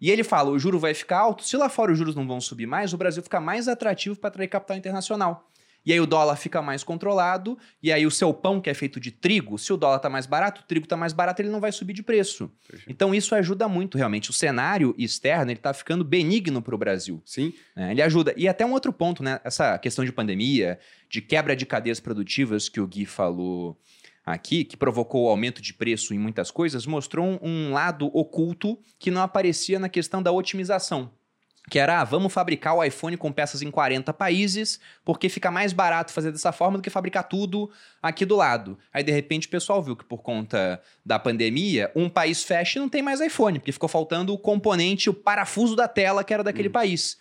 [0.00, 1.44] E ele fala: o juro vai ficar alto.
[1.44, 4.28] Se lá fora os juros não vão subir mais, o Brasil fica mais atrativo para
[4.28, 5.46] atrair capital internacional.
[5.84, 9.00] E aí o dólar fica mais controlado, e aí o seu pão, que é feito
[9.00, 11.60] de trigo, se o dólar está mais barato, o trigo está mais barato, ele não
[11.60, 12.50] vai subir de preço.
[12.86, 14.30] Então isso ajuda muito, realmente.
[14.30, 17.22] O cenário externo, ele está ficando benigno para o Brasil.
[17.24, 17.52] Sim.
[17.74, 18.34] É, ele ajuda.
[18.36, 19.40] E até um outro ponto, né?
[19.44, 20.78] Essa questão de pandemia,
[21.08, 23.78] de quebra de cadeias produtivas que o Gui falou
[24.24, 29.10] aqui, que provocou o aumento de preço em muitas coisas, mostrou um lado oculto que
[29.10, 31.10] não aparecia na questão da otimização
[31.70, 35.72] que era, ah, vamos fabricar o iPhone com peças em 40 países, porque fica mais
[35.72, 37.70] barato fazer dessa forma do que fabricar tudo
[38.02, 38.76] aqui do lado.
[38.92, 42.82] Aí, de repente, o pessoal viu que por conta da pandemia, um país fecha e
[42.82, 46.42] não tem mais iPhone, porque ficou faltando o componente, o parafuso da tela que era
[46.42, 46.72] daquele hum.
[46.72, 47.16] país.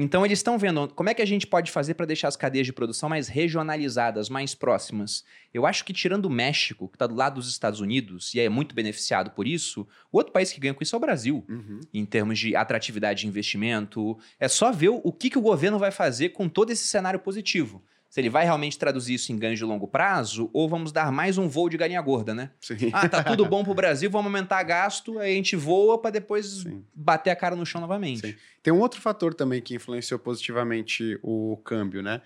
[0.00, 2.64] Então eles estão vendo como é que a gente pode fazer para deixar as cadeias
[2.64, 5.24] de produção mais regionalizadas, mais próximas.
[5.52, 8.48] Eu acho que tirando o México, que está do lado dos Estados Unidos e é
[8.48, 11.80] muito beneficiado por isso, o outro país que ganha com isso é o Brasil, uhum.
[11.92, 14.16] em termos de atratividade de investimento.
[14.38, 17.82] É só ver o que, que o governo vai fazer com todo esse cenário positivo
[18.08, 21.36] se ele vai realmente traduzir isso em ganho de longo prazo ou vamos dar mais
[21.36, 22.50] um voo de galinha gorda, né?
[22.60, 22.90] Sim.
[22.92, 26.62] Ah, tá tudo bom pro Brasil, vamos aumentar gasto, aí a gente voa para depois
[26.62, 26.84] Sim.
[26.94, 28.26] bater a cara no chão novamente.
[28.26, 28.34] Sim.
[28.62, 32.22] Tem um outro fator também que influenciou positivamente o câmbio, né?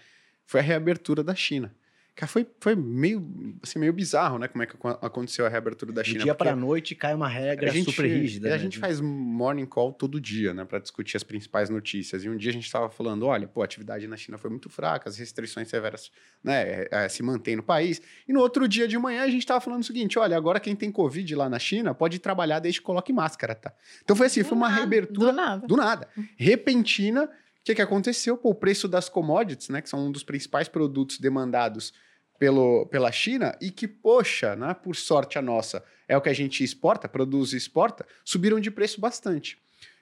[0.47, 1.75] Foi a reabertura da China.
[2.15, 3.27] Cara, foi, foi meio,
[3.63, 4.47] assim, meio bizarro, né?
[4.47, 6.19] Como é que aconteceu a reabertura da China.
[6.19, 8.51] De dia para noite cai uma regra gente, super rígida.
[8.51, 8.55] Né?
[8.55, 10.63] A gente faz morning call todo dia, né?
[10.67, 12.23] Para discutir as principais notícias.
[12.23, 14.69] E um dia a gente estava falando: olha, pô, a atividade na China foi muito
[14.69, 16.11] fraca, as restrições severas
[16.45, 18.03] né, é, é, se mantêm no país.
[18.29, 20.77] E no outro dia de manhã a gente estava falando o seguinte: olha, agora quem
[20.77, 23.73] tem Covid lá na China pode trabalhar desde que coloque máscara, tá?
[24.05, 25.31] Então foi assim: do foi uma nada, reabertura.
[25.31, 25.67] Do nada.
[25.67, 26.09] Do nada.
[26.37, 27.31] Repentina.
[27.63, 28.37] O que, que aconteceu?
[28.37, 29.81] Pô, o preço das commodities, né?
[29.81, 31.93] Que são um dos principais produtos demandados
[32.37, 36.33] pelo, pela China e que, poxa, né, por sorte a nossa, é o que a
[36.33, 39.57] gente exporta, produz e exporta, subiram de preço bastante.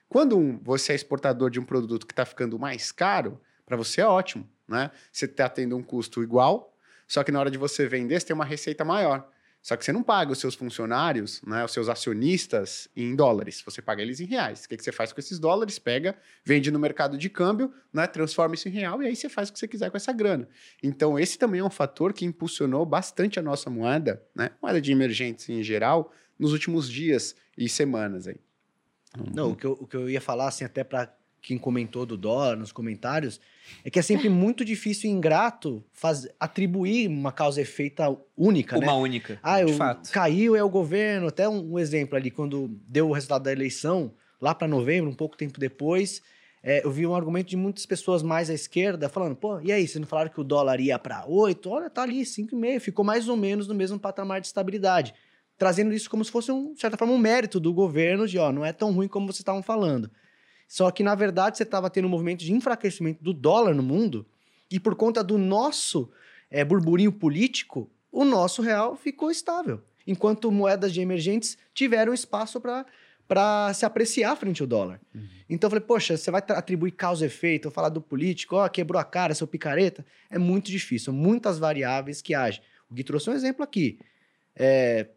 [0.08, 4.00] Quando um- você é exportador de um produto que está ficando mais caro, para você
[4.00, 4.90] é ótimo, né?
[5.12, 6.74] Você está tendo um custo igual,
[7.06, 9.28] só que na hora de você vender, você tem uma receita maior.
[9.62, 13.82] Só que você não paga os seus funcionários, né, os seus acionistas em dólares, você
[13.82, 14.64] paga eles em reais.
[14.64, 15.78] O que, que você faz com esses dólares?
[15.78, 19.50] Pega, vende no mercado de câmbio, né, transforma isso em real e aí você faz
[19.50, 20.48] o que você quiser com essa grana.
[20.82, 24.92] Então, esse também é um fator que impulsionou bastante a nossa moeda, né, moeda de
[24.92, 28.40] emergentes em geral, nos últimos dias e semanas aí.
[29.34, 32.16] Não, o que, eu, o que eu ia falar, assim, até para quem comentou do
[32.16, 33.40] dólar nos comentários,
[33.84, 38.02] é que é sempre muito difícil e ingrato faz, atribuir uma causa e efeito
[38.36, 38.86] única, né?
[38.86, 39.38] Uma única.
[39.42, 40.10] Ah, de eu, fato.
[40.10, 41.28] caiu é o governo.
[41.28, 45.14] Até um, um exemplo ali, quando deu o resultado da eleição, lá para novembro, um
[45.14, 46.22] pouco tempo depois,
[46.62, 49.86] é, eu vi um argumento de muitas pessoas mais à esquerda falando: pô, e aí,
[49.86, 51.70] vocês não falaram que o dólar ia para 8?
[51.70, 52.80] Olha, tá ali, 5,5.
[52.80, 55.14] Ficou mais ou menos no mesmo patamar de estabilidade.
[55.56, 58.50] Trazendo isso como se fosse, um, de certa forma, um mérito do governo de, ó,
[58.50, 60.10] não é tão ruim como vocês estavam falando.
[60.70, 64.24] Só que, na verdade, você estava tendo um movimento de enfraquecimento do dólar no mundo,
[64.70, 66.08] e por conta do nosso
[66.48, 69.82] é, burburinho político, o nosso real ficou estável.
[70.06, 72.60] Enquanto moedas de emergentes tiveram espaço
[73.26, 75.00] para se apreciar frente ao dólar.
[75.12, 75.26] Uhum.
[75.48, 78.68] Então eu falei, poxa, você vai atribuir causa e efeito, ou falar do político, ó,
[78.68, 80.06] quebrou a cara, seu picareta.
[80.30, 82.62] É muito difícil, muitas variáveis que agem.
[82.88, 83.98] O Gui trouxe um exemplo aqui.
[84.54, 85.08] É,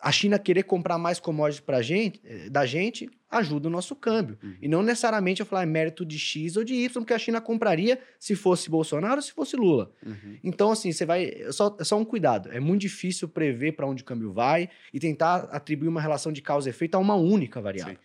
[0.00, 4.38] a China querer comprar mais commodities pra gente, eh, da gente ajuda o nosso câmbio.
[4.42, 4.56] Uhum.
[4.60, 7.40] E não necessariamente eu falar é mérito de X ou de Y, porque a China
[7.40, 9.92] compraria se fosse Bolsonaro ou se fosse Lula.
[10.04, 10.38] Uhum.
[10.42, 11.24] Então, assim, você vai.
[11.26, 12.50] é Só, é só um cuidado.
[12.50, 16.42] É muito difícil prever para onde o câmbio vai e tentar atribuir uma relação de
[16.42, 17.94] causa e efeito a uma única variável.
[17.94, 18.00] Sim.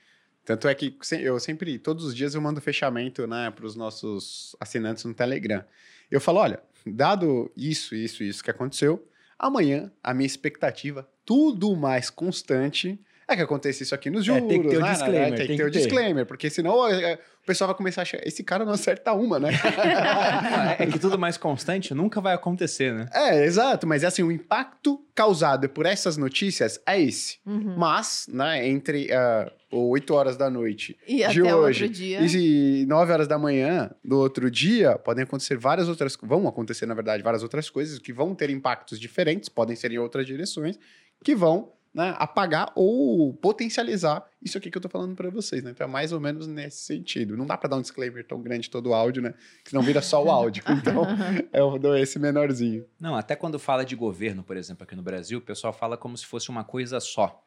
[0.46, 4.56] Tanto é que eu sempre, todos os dias eu mando fechamento né, para os nossos
[4.60, 5.66] assinantes no Telegram.
[6.12, 9.08] Eu falo, olha, dado isso, isso, isso que aconteceu,
[9.40, 14.48] amanhã a minha expectativa, tudo mais constante, é que aconteça isso aqui nos É, juros,
[14.48, 14.92] tem que ter o né?
[14.92, 18.04] disclaimer, Tem, tem que ter o disclaimer, porque senão é, o pessoal vai começar a
[18.04, 19.50] achar, esse cara não acerta uma, né?
[20.80, 23.08] É, é que tudo mais constante nunca vai acontecer, né?
[23.14, 27.38] é, exato, mas assim, o impacto causado por essas notícias é esse.
[27.46, 27.76] Uhum.
[27.78, 32.20] Mas, né, entre ah, 8 horas da noite E de até hoje outro dia.
[32.22, 36.94] e 9 horas da manhã do outro dia, podem acontecer várias outras, vão acontecer, na
[36.94, 40.78] verdade, várias outras coisas que vão ter impactos diferentes, podem ser em outras direções,
[41.26, 45.72] que vão né, apagar ou potencializar isso aqui que eu tô falando para vocês, né?
[45.72, 47.36] Então é mais ou menos nesse sentido.
[47.36, 49.34] Não dá para dar um disclaimer tão grande todo o áudio, né?
[49.64, 50.64] Que senão vira só o áudio.
[50.70, 51.04] Então
[51.52, 52.86] eu dou esse menorzinho.
[53.00, 56.16] Não, até quando fala de governo, por exemplo, aqui no Brasil, o pessoal fala como
[56.16, 57.44] se fosse uma coisa só.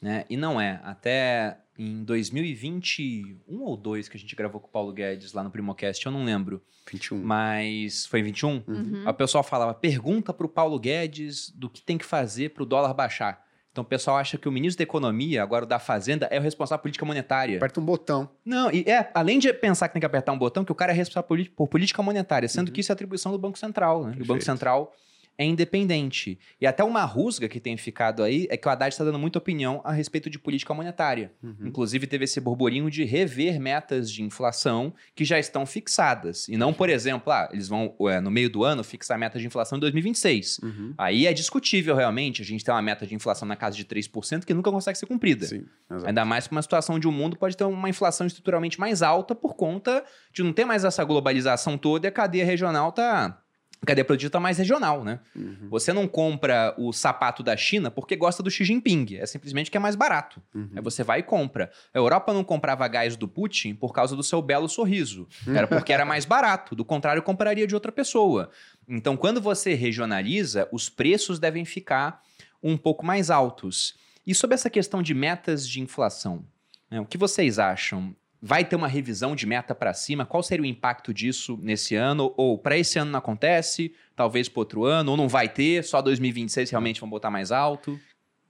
[0.00, 0.24] Né?
[0.30, 0.80] E não é.
[0.84, 5.50] Até em 2021 ou 2 que a gente gravou com o Paulo Guedes lá no
[5.50, 6.60] Primocast, eu não lembro.
[6.90, 7.22] 21.
[7.22, 8.64] Mas foi em 21?
[8.66, 9.04] Uhum.
[9.08, 12.66] O pessoal falava, pergunta para o Paulo Guedes do que tem que fazer para o
[12.66, 13.46] dólar baixar.
[13.70, 16.42] Então o pessoal acha que o ministro da Economia, agora o da Fazenda, é o
[16.42, 17.58] responsável por política monetária.
[17.58, 18.28] Aperta um botão.
[18.44, 20.90] Não, e é, além de pensar que tem que apertar um botão, que o cara
[20.90, 22.72] é responsável por, por política monetária, sendo Uhum.
[22.74, 24.14] que isso é atribuição do Banco Central, né?
[24.18, 24.42] E O Banco.
[24.42, 24.92] Central
[25.38, 26.36] é independente.
[26.60, 29.38] E até uma rusga que tem ficado aí é que o Haddad está dando muita
[29.38, 31.32] opinião a respeito de política monetária.
[31.40, 31.68] Uhum.
[31.68, 36.48] Inclusive, teve esse burburinho de rever metas de inflação que já estão fixadas.
[36.48, 39.38] E não, por exemplo, ah, eles vão, é, no meio do ano, fixar a meta
[39.38, 40.58] de inflação em 2026.
[40.58, 40.94] Uhum.
[40.98, 44.44] Aí é discutível, realmente, a gente ter uma meta de inflação na casa de 3%
[44.44, 45.46] que nunca consegue ser cumprida.
[45.46, 45.64] Sim.
[46.04, 49.36] Ainda mais com uma situação onde o mundo pode ter uma inflação estruturalmente mais alta
[49.36, 53.40] por conta de não ter mais essa globalização toda e a cadeia regional tá.
[53.80, 55.20] A cadeia produtiva tá mais regional, né?
[55.34, 55.68] Uhum.
[55.70, 59.16] Você não compra o sapato da China porque gosta do Xi Jinping.
[59.16, 60.42] É simplesmente que é mais barato.
[60.54, 60.70] Uhum.
[60.74, 61.70] Aí você vai e compra.
[61.94, 65.28] A Europa não comprava gás do Putin por causa do seu belo sorriso.
[65.46, 66.74] Era porque era mais barato.
[66.74, 68.50] Do contrário, compraria de outra pessoa.
[68.88, 72.22] Então, quando você regionaliza, os preços devem ficar
[72.62, 73.94] um pouco mais altos.
[74.26, 76.44] E sobre essa questão de metas de inflação,
[76.90, 78.14] né, o que vocês acham?
[78.40, 80.24] Vai ter uma revisão de meta para cima?
[80.24, 82.32] Qual seria o impacto disso nesse ano?
[82.36, 83.92] Ou para esse ano não acontece?
[84.14, 85.10] Talvez para outro ano?
[85.10, 85.82] Ou não vai ter?
[85.82, 87.98] Só 2026 realmente vão botar mais alto?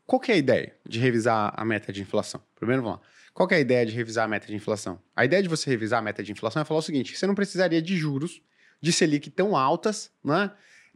[0.05, 2.43] Qual que é a ideia de revisar a meta de inflação?
[2.55, 3.05] Primeiro, vamos lá.
[3.32, 5.01] Qual que é a ideia de revisar a meta de inflação?
[5.14, 7.34] A ideia de você revisar a meta de inflação é falar o seguinte: você não
[7.34, 8.43] precisaria de juros
[8.80, 10.51] de Selic tão altas, né?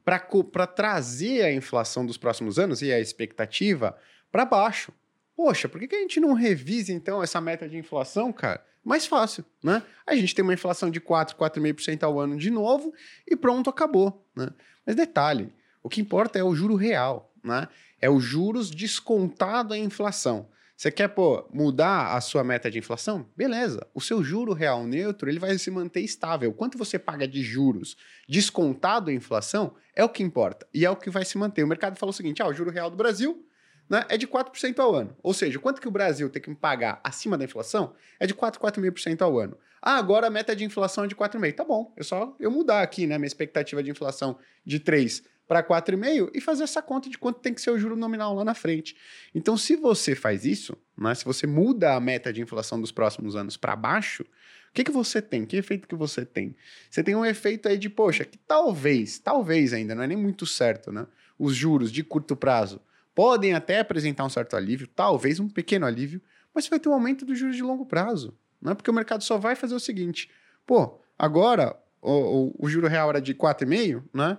[0.04, 3.96] Para trazer a inflação dos próximos anos e a expectativa
[4.30, 4.92] para baixo.
[5.36, 8.64] Poxa, por que, que a gente não revisa então essa meta de inflação, cara?
[8.84, 9.82] Mais fácil, né?
[10.06, 12.92] A gente tem uma inflação de 4, 4,5% ao ano de novo
[13.26, 14.48] e pronto, acabou, né?
[14.84, 15.52] Mas detalhe,
[15.82, 17.68] o que importa é o juro real, né?
[18.00, 20.48] É os juros descontado à inflação.
[20.76, 23.24] Você quer, pô, mudar a sua meta de inflação?
[23.36, 23.86] Beleza.
[23.94, 26.52] O seu juro real neutro, ele vai se manter estável.
[26.52, 27.96] Quanto você paga de juros
[28.28, 30.66] descontado à inflação é o que importa.
[30.74, 31.62] E é o que vai se manter.
[31.62, 33.46] O mercado fala o seguinte, ah, o juro real do Brasil
[33.88, 35.16] né, é de 4% ao ano.
[35.22, 38.60] Ou seja, quanto que o Brasil tem que pagar acima da inflação é de 4,
[38.60, 39.56] 4,5% ao ano.
[39.80, 41.54] Ah, agora a meta de inflação é de 4,5%.
[41.54, 43.18] Tá bom, é só eu mudar aqui, né?
[43.18, 47.52] Minha expectativa de inflação de 3 para 4,5 e fazer essa conta de quanto tem
[47.52, 48.96] que ser o juro nominal lá na frente.
[49.34, 53.36] Então, se você faz isso, né, se você muda a meta de inflação dos próximos
[53.36, 55.44] anos para baixo, o que, que você tem?
[55.44, 56.56] Que efeito que você tem?
[56.88, 60.46] Você tem um efeito aí de, poxa, que talvez, talvez ainda, não é nem muito
[60.46, 61.06] certo, né?
[61.38, 62.80] Os juros de curto prazo
[63.14, 66.20] podem até apresentar um certo alívio, talvez um pequeno alívio,
[66.54, 68.36] mas vai ter um aumento dos juros de longo prazo.
[68.60, 70.30] Não é porque o mercado só vai fazer o seguinte:
[70.66, 74.38] pô, agora o, o, o juro real era de 4,5, né?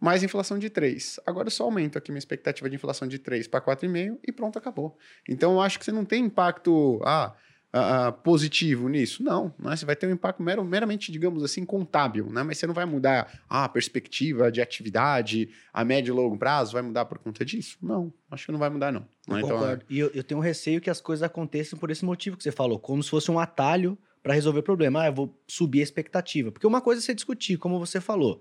[0.00, 1.20] Mais inflação de 3.
[1.26, 4.58] Agora eu só aumento aqui minha expectativa de inflação de 3 para 4,5 e pronto,
[4.58, 4.96] acabou.
[5.28, 7.00] Então eu acho que você não tem impacto.
[7.04, 7.34] Ah,
[7.74, 9.22] uh, positivo nisso?
[9.22, 9.76] Não, né?
[9.76, 12.42] você vai ter um impacto mero, meramente, digamos assim, contábil, né?
[12.42, 16.82] mas você não vai mudar a perspectiva de atividade a médio e longo prazo, vai
[16.82, 17.76] mudar por conta disso?
[17.82, 19.06] Não, acho que não vai mudar, não.
[19.28, 19.84] Eu então, concordo.
[19.90, 19.92] É...
[19.92, 22.52] E eu, eu tenho um receio que as coisas aconteçam por esse motivo que você
[22.52, 25.02] falou, como se fosse um atalho para resolver o problema.
[25.02, 26.50] Ah, eu vou subir a expectativa.
[26.50, 28.40] Porque uma coisa é você discutir, como você falou.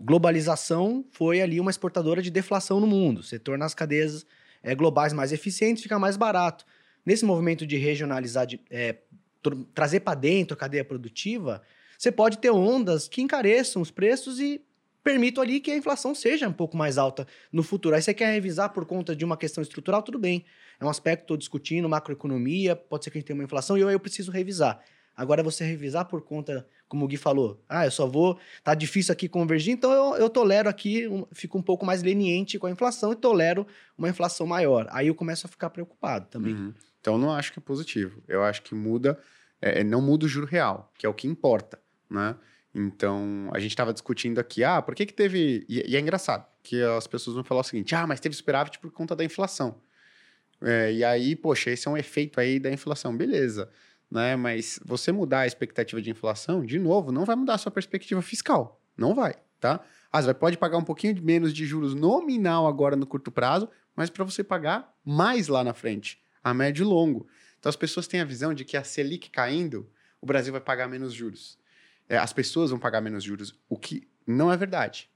[0.00, 3.24] Globalização foi ali uma exportadora de deflação no mundo.
[3.24, 4.24] Você torna as cadeias
[4.62, 6.64] é, globais mais eficientes, fica mais barato
[7.08, 8.96] nesse movimento de regionalizar, de, é,
[9.72, 11.62] trazer para dentro a cadeia produtiva,
[11.96, 14.60] você pode ter ondas que encareçam os preços e
[15.02, 17.96] permitam ali que a inflação seja um pouco mais alta no futuro.
[17.96, 20.44] Aí você quer revisar por conta de uma questão estrutural, tudo bem.
[20.78, 23.78] É um aspecto que estou discutindo, macroeconomia, pode ser que a gente tenha uma inflação
[23.78, 24.78] e eu, eu preciso revisar.
[25.16, 29.12] Agora, você revisar por conta, como o Gui falou, ah, eu só vou, tá difícil
[29.12, 32.70] aqui convergir, então eu, eu tolero aqui, um, fico um pouco mais leniente com a
[32.70, 34.86] inflação e tolero uma inflação maior.
[34.90, 36.54] Aí eu começo a ficar preocupado também.
[36.54, 36.74] Uhum.
[37.00, 38.22] Então, não acho que é positivo.
[38.26, 39.18] Eu acho que muda,
[39.60, 41.78] é, é, não muda o juro real, que é o que importa,
[42.10, 42.36] né?
[42.74, 45.64] Então, a gente estava discutindo aqui, ah, por que que teve...
[45.68, 48.78] E, e, é engraçado, que as pessoas vão falar o seguinte, ah, mas teve superávit
[48.78, 49.80] por conta da inflação.
[50.60, 53.16] É, e aí, poxa, esse é um efeito aí da inflação.
[53.16, 53.70] Beleza,
[54.10, 54.36] né?
[54.36, 58.20] Mas você mudar a expectativa de inflação, de novo, não vai mudar a sua perspectiva
[58.20, 58.80] fiscal.
[58.96, 59.80] Não vai, tá?
[60.12, 64.10] Ah, você pode pagar um pouquinho menos de juros nominal agora no curto prazo, mas
[64.10, 67.26] para você pagar mais lá na frente a médio e longo.
[67.58, 70.88] Então as pessoas têm a visão de que a Selic caindo, o Brasil vai pagar
[70.88, 71.58] menos juros.
[72.08, 75.10] É, as pessoas vão pagar menos juros, o que não é verdade.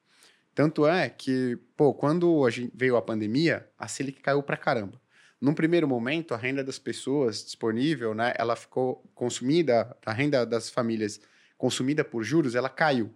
[0.54, 5.00] Tanto é que, pô, quando a gente veio a pandemia, a Selic caiu pra caramba.
[5.40, 10.68] Num primeiro momento, a renda das pessoas disponível, né, ela ficou consumida, a renda das
[10.68, 11.20] famílias
[11.56, 13.12] consumida por juros, ela caiu.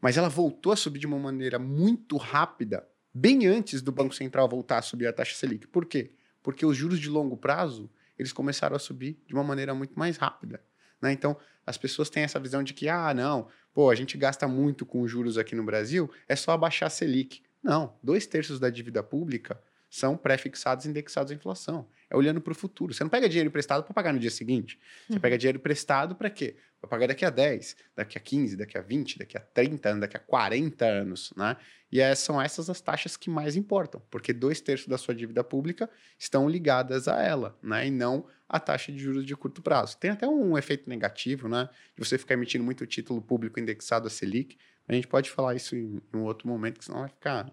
[0.00, 4.48] Mas ela voltou a subir de uma maneira muito rápida, bem antes do Banco Central
[4.48, 5.66] voltar a subir a taxa Selic.
[5.68, 6.12] Por quê?
[6.42, 10.16] Porque os juros de longo prazo eles começaram a subir de uma maneira muito mais
[10.16, 10.62] rápida.
[11.00, 11.12] Né?
[11.12, 11.36] Então,
[11.66, 15.06] as pessoas têm essa visão de que, ah, não, pô, a gente gasta muito com
[15.06, 17.42] juros aqui no Brasil, é só abaixar a Selic.
[17.62, 21.86] Não, dois terços da dívida pública são pré-fixados indexados à inflação.
[22.12, 22.92] É olhando para o futuro.
[22.92, 24.78] Você não pega dinheiro emprestado para pagar no dia seguinte.
[25.06, 25.20] Você uhum.
[25.20, 26.56] pega dinheiro emprestado para quê?
[26.78, 30.00] Para pagar daqui a 10, daqui a 15, daqui a 20, daqui a 30 anos,
[30.02, 31.56] daqui a 40 anos, né?
[31.90, 35.42] E é, são essas as taxas que mais importam, porque dois terços da sua dívida
[35.42, 35.88] pública
[36.18, 37.86] estão ligadas a ela, né?
[37.86, 39.96] E não a taxa de juros de curto prazo.
[39.96, 41.70] Tem até um efeito negativo, né?
[41.96, 44.58] De você ficar emitindo muito título público indexado a Selic.
[44.86, 47.50] A gente pode falar isso em, em um outro momento, que senão vai ficar.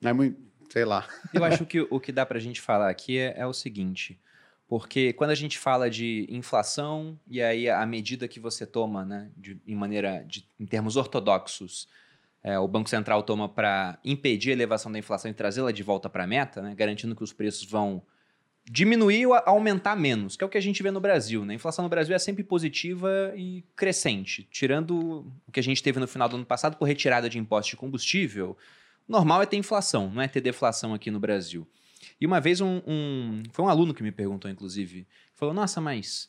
[0.00, 1.06] Não é muito, sei lá.
[1.32, 4.18] Eu acho que o que dá para a gente falar aqui é, é o seguinte.
[4.68, 9.30] Porque quando a gente fala de inflação, e aí a medida que você toma, né,
[9.34, 11.88] de, em maneira, de, em termos ortodoxos,
[12.42, 16.10] é, o Banco Central toma para impedir a elevação da inflação e trazê-la de volta
[16.10, 18.02] para a meta, né, garantindo que os preços vão
[18.70, 21.44] diminuir ou aumentar menos, que é o que a gente vê no Brasil.
[21.44, 21.54] Né?
[21.54, 24.46] A inflação no Brasil é sempre positiva e crescente.
[24.50, 27.70] Tirando o que a gente teve no final do ano passado por retirada de impostos
[27.70, 28.56] de combustível,
[29.08, 31.66] normal é ter inflação, não é ter deflação aqui no Brasil.
[32.20, 36.28] E uma vez um, um foi um aluno que me perguntou, inclusive, falou: Nossa, mas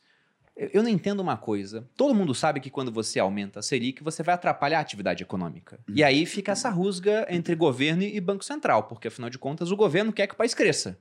[0.55, 1.87] eu não entendo uma coisa.
[1.95, 5.79] Todo mundo sabe que quando você aumenta a Selic, você vai atrapalhar a atividade econômica.
[5.87, 5.95] Uhum.
[5.95, 9.75] E aí fica essa rusga entre governo e Banco Central, porque afinal de contas o
[9.75, 10.99] governo quer que o país cresça.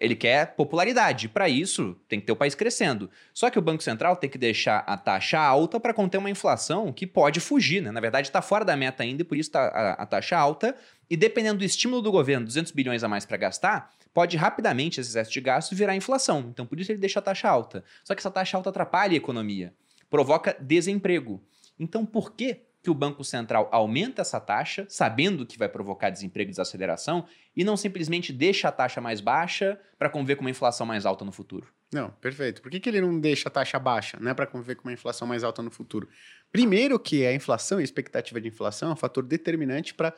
[0.00, 1.28] Ele quer popularidade.
[1.28, 3.10] Para isso, tem que ter o país crescendo.
[3.34, 6.90] Só que o Banco Central tem que deixar a taxa alta para conter uma inflação
[6.90, 7.82] que pode fugir.
[7.82, 7.90] Né?
[7.90, 10.74] Na verdade, está fora da meta ainda, e por isso está a, a taxa alta.
[11.10, 15.10] E dependendo do estímulo do governo, 200 bilhões a mais para gastar, pode rapidamente esse
[15.10, 16.46] excesso de gasto virar inflação.
[16.50, 17.84] Então, por isso ele deixa a taxa alta.
[18.02, 19.74] Só que essa taxa alta atrapalha a economia,
[20.08, 21.42] provoca desemprego.
[21.78, 26.48] Então, por que que o Banco Central aumenta essa taxa, sabendo que vai provocar desemprego
[26.48, 30.86] e desaceleração, e não simplesmente deixa a taxa mais baixa para conviver com uma inflação
[30.86, 31.68] mais alta no futuro?
[31.92, 32.62] Não, perfeito.
[32.62, 35.26] Por que, que ele não deixa a taxa baixa, né, para conviver com uma inflação
[35.26, 36.08] mais alta no futuro?
[36.50, 40.14] Primeiro que a inflação e a expectativa de inflação é um fator determinante para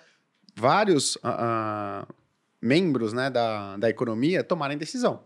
[0.55, 2.07] vários uh,
[2.61, 5.25] membros né, da, da economia tomarem decisão.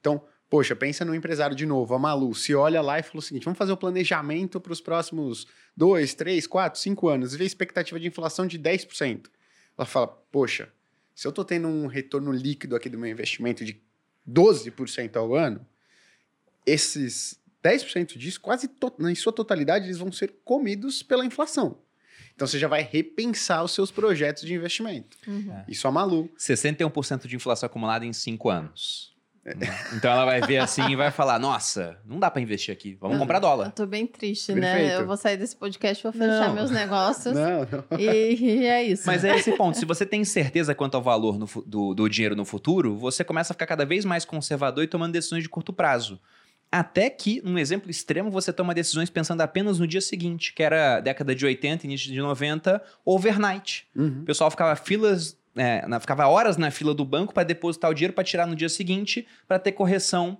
[0.00, 0.22] Então,
[0.54, 3.42] poxa, pensa no empresário de novo, a Malu, se olha lá e fala o seguinte:
[3.42, 7.42] vamos fazer o um planejamento para os próximos dois, três, quatro, cinco anos, e vê
[7.42, 9.24] a expectativa de inflação de 10%.
[9.76, 10.68] Ela fala, poxa,
[11.12, 13.82] se eu estou tendo um retorno líquido aqui do meu investimento de
[14.30, 15.66] 12% ao ano,
[16.64, 21.78] esses 10% disso, quase em sua totalidade, eles vão ser comidos pela inflação.
[22.32, 25.18] Então você já vai repensar os seus projetos de investimento.
[25.26, 25.52] Uhum.
[25.52, 25.64] É.
[25.66, 26.32] Isso é maluco.
[26.38, 29.13] 61% de inflação acumulada em 5 anos.
[29.44, 29.54] Né?
[29.92, 33.18] Então ela vai ver assim e vai falar: Nossa, não dá para investir aqui, vamos
[33.18, 33.66] comprar dólar.
[33.66, 34.60] Eu tô bem triste, né?
[34.60, 34.88] Perfeito.
[34.88, 35.00] né?
[35.02, 36.54] Eu vou sair desse podcast, vou fechar não.
[36.54, 37.34] meus negócios.
[37.34, 37.98] Não, não.
[37.98, 39.02] E, e, é isso.
[39.06, 42.34] Mas é esse ponto: se você tem certeza quanto ao valor no, do, do dinheiro
[42.34, 45.72] no futuro, você começa a ficar cada vez mais conservador e tomando decisões de curto
[45.72, 46.18] prazo.
[46.72, 50.98] Até que, num exemplo extremo, você toma decisões pensando apenas no dia seguinte, que era
[50.98, 53.86] década de 80, início de 90, overnight.
[53.94, 54.22] Uhum.
[54.22, 57.94] O pessoal ficava filas, é, na, ficava horas na fila do banco para depositar o
[57.94, 60.38] dinheiro para tirar no dia seguinte, para ter correção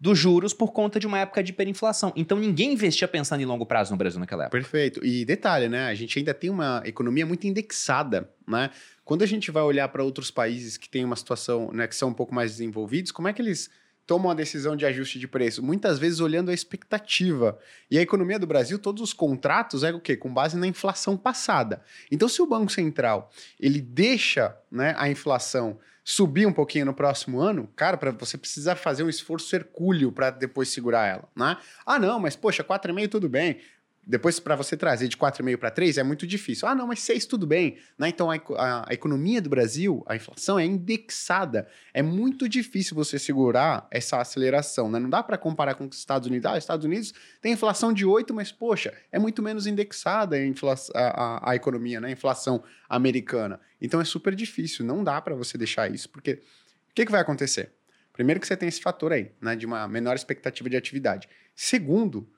[0.00, 2.12] dos juros por conta de uma época de hiperinflação.
[2.14, 4.58] Então ninguém investia pensando em longo prazo no Brasil naquela época.
[4.58, 5.04] Perfeito.
[5.04, 5.86] E detalhe, né?
[5.86, 8.70] A gente ainda tem uma economia muito indexada, né?
[9.04, 12.08] Quando a gente vai olhar para outros países que têm uma situação, né, que são
[12.08, 13.70] um pouco mais desenvolvidos, como é que eles
[14.06, 17.58] tomam a decisão de ajuste de preço, muitas vezes olhando a expectativa.
[17.90, 20.16] E a economia do Brasil, todos os contratos é o quê?
[20.16, 21.82] Com base na inflação passada.
[22.10, 27.40] Então, se o Banco Central ele deixa né, a inflação subir um pouquinho no próximo
[27.40, 31.56] ano, cara, para você precisa fazer um esforço hercúleo para depois segurar ela, né?
[31.86, 33.58] Ah, não, mas poxa, 4,5 tudo bem.
[34.06, 36.68] Depois, para você trazer de 4,5 para 3 é muito difícil.
[36.68, 37.78] Ah, não, mas 6 tudo bem.
[37.98, 38.08] Né?
[38.08, 41.66] Então, a, a, a, economia do Brasil, a inflação é indexada.
[41.92, 44.90] É muito difícil você segurar essa aceleração.
[44.90, 44.98] Né?
[44.98, 46.44] Não dá para comparar com os Estados Unidos.
[46.46, 51.00] Ah, os Estados Unidos tem inflação de 8, mas, poxa, é muito menos indexada a,
[51.00, 52.08] a, a economia, né?
[52.08, 53.58] a inflação americana.
[53.80, 54.84] Então, é super difícil.
[54.84, 56.42] Não dá para você deixar isso, porque
[56.90, 57.72] o que, que vai acontecer?
[58.14, 61.28] Primeiro que você tem esse fator aí, né, de uma menor expectativa de atividade.
[61.52, 62.28] Segundo,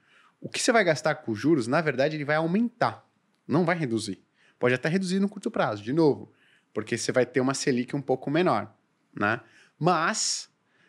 [0.41, 3.07] o que você vai gastar com juros, na verdade, ele vai aumentar,
[3.47, 4.23] não vai reduzir.
[4.59, 6.33] Pode até reduzir no curto prazo, de novo,
[6.73, 8.75] porque você vai ter uma Selic um pouco menor,
[9.15, 9.41] né?
[9.79, 10.49] Mas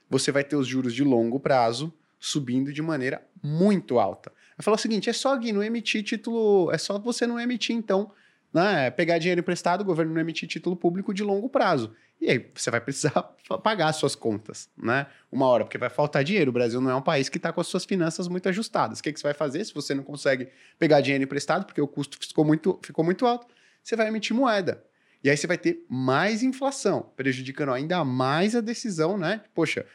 [0.10, 4.32] você vai ter os juros de longo prazo subindo de maneira muito alta.
[4.58, 7.76] Eu falo o seguinte: é só Gui, não emitir título, é só você não emitir,
[7.76, 8.12] então,
[8.54, 8.90] né?
[8.92, 11.94] Pegar dinheiro emprestado, o governo não emitir título público de longo prazo.
[12.20, 13.12] E aí você vai precisar
[13.64, 15.08] pagar suas contas, né?
[15.32, 16.50] Uma hora, porque vai faltar dinheiro.
[16.50, 19.00] O Brasil não é um país que está com as suas finanças muito ajustadas.
[19.00, 20.50] O que, que você vai fazer se você não consegue
[20.80, 23.48] pegar dinheiro emprestado, porque o custo ficou muito, ficou muito alto?
[23.84, 24.84] Você vai emitir moeda.
[25.24, 29.42] E aí você vai ter mais inflação, prejudicando ainda mais a decisão, né?
[29.54, 29.86] Poxa,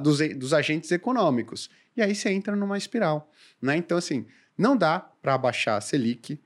[0.00, 1.70] dos, dos agentes econômicos.
[1.96, 3.30] E aí você entra numa espiral,
[3.60, 3.76] né?
[3.76, 4.26] Então, assim,
[4.56, 6.40] não dá para abaixar a Selic,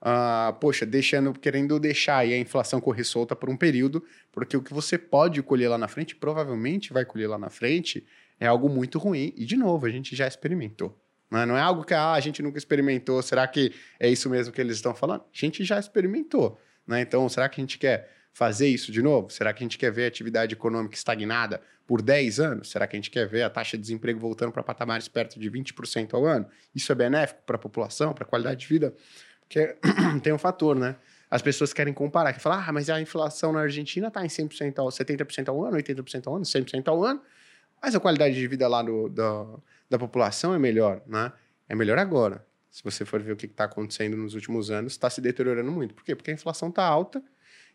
[0.00, 4.72] uh, poxa, deixando, querendo deixar a inflação correr solta por um período, porque o que
[4.72, 8.06] você pode colher lá na frente, provavelmente vai colher lá na frente,
[8.38, 9.32] é algo muito ruim.
[9.36, 10.98] E, de novo, a gente já experimentou.
[11.30, 11.46] Né?
[11.46, 13.22] Não é algo que ah, a gente nunca experimentou.
[13.22, 15.22] Será que é isso mesmo que eles estão falando?
[15.22, 16.58] A gente já experimentou.
[16.86, 17.02] Né?
[17.02, 19.30] Então, será que a gente quer fazer isso de novo?
[19.30, 22.70] Será que a gente quer ver a atividade econômica estagnada por 10 anos?
[22.70, 25.50] Será que a gente quer ver a taxa de desemprego voltando para patamares perto de
[25.50, 26.46] 20% ao ano?
[26.74, 28.94] Isso é benéfico para a população, para a qualidade de vida?
[29.50, 29.74] Porque
[30.22, 30.94] tem um fator, né?
[31.28, 34.78] As pessoas querem comparar, que falar, ah, mas a inflação na Argentina está em 100%
[34.78, 37.20] ao, 70% ao ano, 80% ao ano, 100% ao ano,
[37.82, 39.46] mas a qualidade de vida lá do, da,
[39.88, 41.32] da população é melhor, né?
[41.68, 42.46] É melhor agora.
[42.70, 45.94] Se você for ver o que está acontecendo nos últimos anos, está se deteriorando muito.
[45.94, 46.14] Por quê?
[46.14, 47.20] Porque a inflação está alta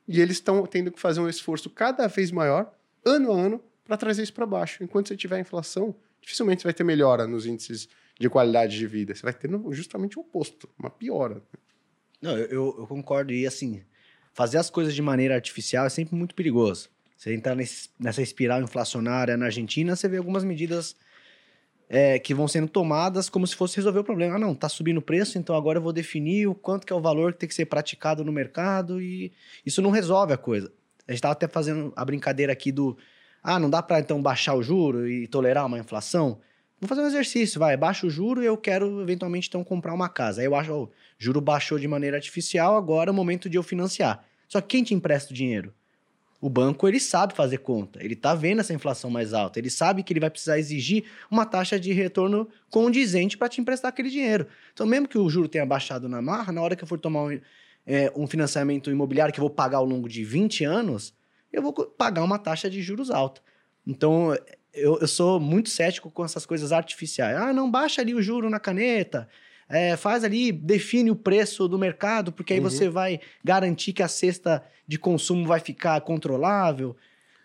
[0.07, 2.73] e eles estão tendo que fazer um esforço cada vez maior,
[3.03, 4.81] ano a ano, para trazer isso para baixo.
[4.81, 7.89] Enquanto você tiver inflação, dificilmente você vai ter melhora nos índices
[8.19, 9.13] de qualidade de vida.
[9.13, 11.41] Você vai ter justamente o oposto, uma piora.
[12.21, 13.33] Não, eu, eu concordo.
[13.33, 13.81] E assim,
[14.33, 16.89] fazer as coisas de maneira artificial é sempre muito perigoso.
[17.17, 20.95] Você entrar nesse, nessa espiral inflacionária na Argentina, você vê algumas medidas
[21.87, 24.35] é, que vão sendo tomadas como se fosse resolver o problema.
[24.35, 26.95] Ah, não, tá subindo o preço, então agora eu vou definir o quanto que é
[26.95, 29.31] o valor que tem que ser praticado no mercado e
[29.65, 30.71] isso não resolve a coisa.
[31.07, 32.97] A gente estava até fazendo a brincadeira aqui do
[33.43, 36.41] ah, não dá para então baixar o juro e tolerar uma inflação?
[36.85, 40.07] Vou fazer um exercício, vai, baixa o juro e eu quero eventualmente então comprar uma
[40.07, 40.41] casa.
[40.41, 43.63] Aí eu acho, oh, juro baixou de maneira artificial, agora é o momento de eu
[43.63, 44.23] financiar.
[44.47, 45.73] Só que quem te empresta o dinheiro?
[46.39, 50.03] O banco, ele sabe fazer conta, ele tá vendo essa inflação mais alta, ele sabe
[50.03, 54.45] que ele vai precisar exigir uma taxa de retorno condizente para te emprestar aquele dinheiro.
[54.71, 57.23] Então, mesmo que o juro tenha baixado na marra, na hora que eu for tomar
[57.23, 57.39] um,
[57.87, 61.15] é, um financiamento imobiliário que eu vou pagar ao longo de 20 anos,
[61.51, 63.41] eu vou pagar uma taxa de juros alta.
[63.87, 64.35] Então,
[64.75, 67.37] eu, eu sou muito cético com essas coisas artificiais.
[67.37, 69.27] Ah, não baixa ali o juro na caneta,
[69.67, 72.69] é, faz ali, define o preço do mercado, porque aí uhum.
[72.69, 76.95] você vai garantir que a cesta de consumo vai ficar controlável.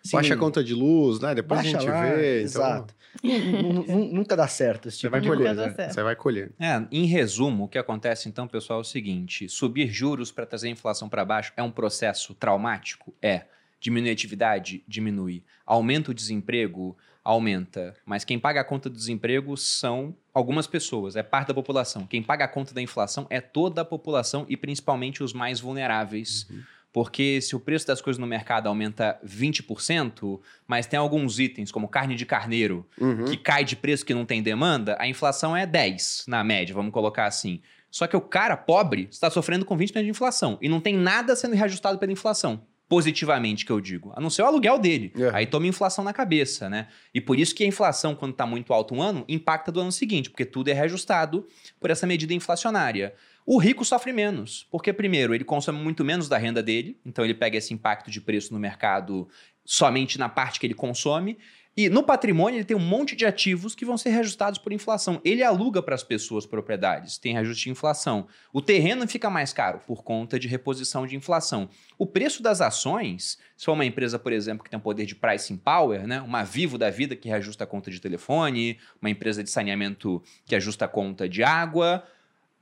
[0.03, 0.17] Sim.
[0.17, 1.33] Baixa a conta de luz, né?
[1.33, 2.39] Depois a gente lá, vê.
[2.39, 2.95] então Exato.
[3.23, 5.73] Nu- Nunca dá certo esse Você tipo vai de colher, né?
[5.73, 5.93] certo.
[5.93, 6.51] Você vai colher.
[6.59, 10.67] É, em resumo, o que acontece então, pessoal, é o seguinte: subir juros para trazer
[10.67, 13.13] a inflação para baixo é um processo traumático?
[13.21, 13.43] É.
[13.79, 14.83] Diminui a atividade?
[14.87, 15.43] Diminui.
[15.65, 16.95] Aumenta o desemprego?
[17.23, 17.93] Aumenta.
[18.05, 22.05] Mas quem paga a conta do desemprego são algumas pessoas, é parte da população.
[22.07, 26.47] Quem paga a conta da inflação é toda a população e principalmente os mais vulneráveis.
[26.93, 31.87] Porque se o preço das coisas no mercado aumenta 20%, mas tem alguns itens, como
[31.87, 33.25] carne de carneiro, Uhum.
[33.25, 36.91] que cai de preço que não tem demanda, a inflação é 10 na média, vamos
[36.91, 37.61] colocar assim.
[37.89, 41.35] Só que o cara pobre está sofrendo com 20% de inflação e não tem nada
[41.35, 42.61] sendo reajustado pela inflação.
[42.91, 44.11] Positivamente, que eu digo.
[44.13, 45.13] A não ser o aluguel dele.
[45.17, 45.29] É.
[45.33, 46.89] Aí toma inflação na cabeça, né?
[47.13, 49.93] E por isso que a inflação, quando está muito alta um ano, impacta do ano
[49.93, 51.47] seguinte, porque tudo é reajustado
[51.79, 53.13] por essa medida inflacionária.
[53.45, 57.33] O rico sofre menos, porque, primeiro, ele consome muito menos da renda dele, então ele
[57.33, 59.25] pega esse impacto de preço no mercado
[59.63, 61.37] somente na parte que ele consome.
[61.75, 65.21] E no patrimônio ele tem um monte de ativos que vão ser reajustados por inflação.
[65.23, 68.27] Ele aluga para as pessoas propriedades, tem reajuste de inflação.
[68.51, 71.69] O terreno fica mais caro por conta de reposição de inflação.
[71.97, 75.15] O preço das ações, se for uma empresa, por exemplo, que tem um poder de
[75.15, 76.21] pricing power, né?
[76.21, 80.55] uma Vivo da vida que reajusta a conta de telefone, uma empresa de saneamento que
[80.55, 82.03] ajusta a conta de água,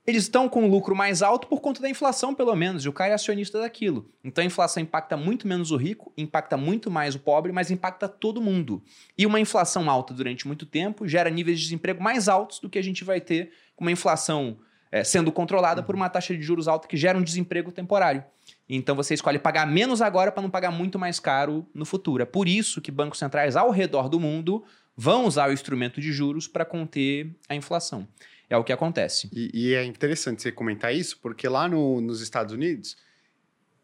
[0.05, 2.93] eles estão com um lucro mais alto por conta da inflação, pelo menos, e o
[2.93, 4.09] cara é acionista daquilo.
[4.23, 8.07] Então a inflação impacta muito menos o rico, impacta muito mais o pobre, mas impacta
[8.07, 8.81] todo mundo.
[9.17, 12.79] E uma inflação alta durante muito tempo gera níveis de desemprego mais altos do que
[12.79, 14.57] a gente vai ter com uma inflação
[14.91, 18.23] eh, sendo controlada por uma taxa de juros alta que gera um desemprego temporário.
[18.67, 22.23] Então você escolhe pagar menos agora para não pagar muito mais caro no futuro.
[22.23, 24.63] É por isso que bancos centrais ao redor do mundo
[24.95, 28.07] vão usar o instrumento de juros para conter a inflação.
[28.49, 29.29] É o que acontece.
[29.31, 32.97] E, e é interessante você comentar isso, porque lá no- nos Estados Unidos,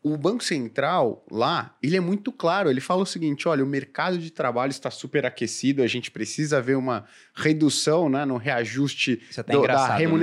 [0.02, 2.70] o Banco Central, lá, ele é muito claro.
[2.70, 6.76] Ele fala o seguinte: olha, o mercado de trabalho está superaquecido, a gente precisa ver
[6.78, 10.20] uma redução né, no reajuste é do- da né?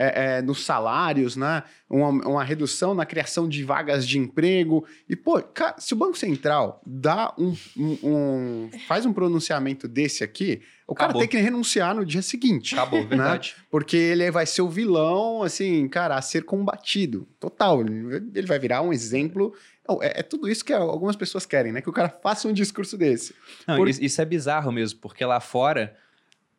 [0.00, 1.64] É, é, nos salários, né?
[1.90, 4.86] Uma, uma redução na criação de vagas de emprego.
[5.08, 10.22] E, pô, cara, se o Banco Central dá um, um- um- faz um pronunciamento desse
[10.22, 11.20] aqui, o cara Acabou.
[11.22, 12.74] tem que renunciar no dia seguinte.
[12.76, 13.56] Acabou, verdade.
[13.70, 17.26] Porque ele vai ser o vilão, assim, cara, a ser combatido.
[17.40, 17.80] Total.
[17.82, 19.52] Ele vai virar um exemplo.
[20.00, 21.80] É, é tudo isso que algumas pessoas querem, né?
[21.80, 23.34] Que o cara faça um discurso desse.
[23.66, 25.96] Não, Por- isso é bizarro mesmo, porque lá fora,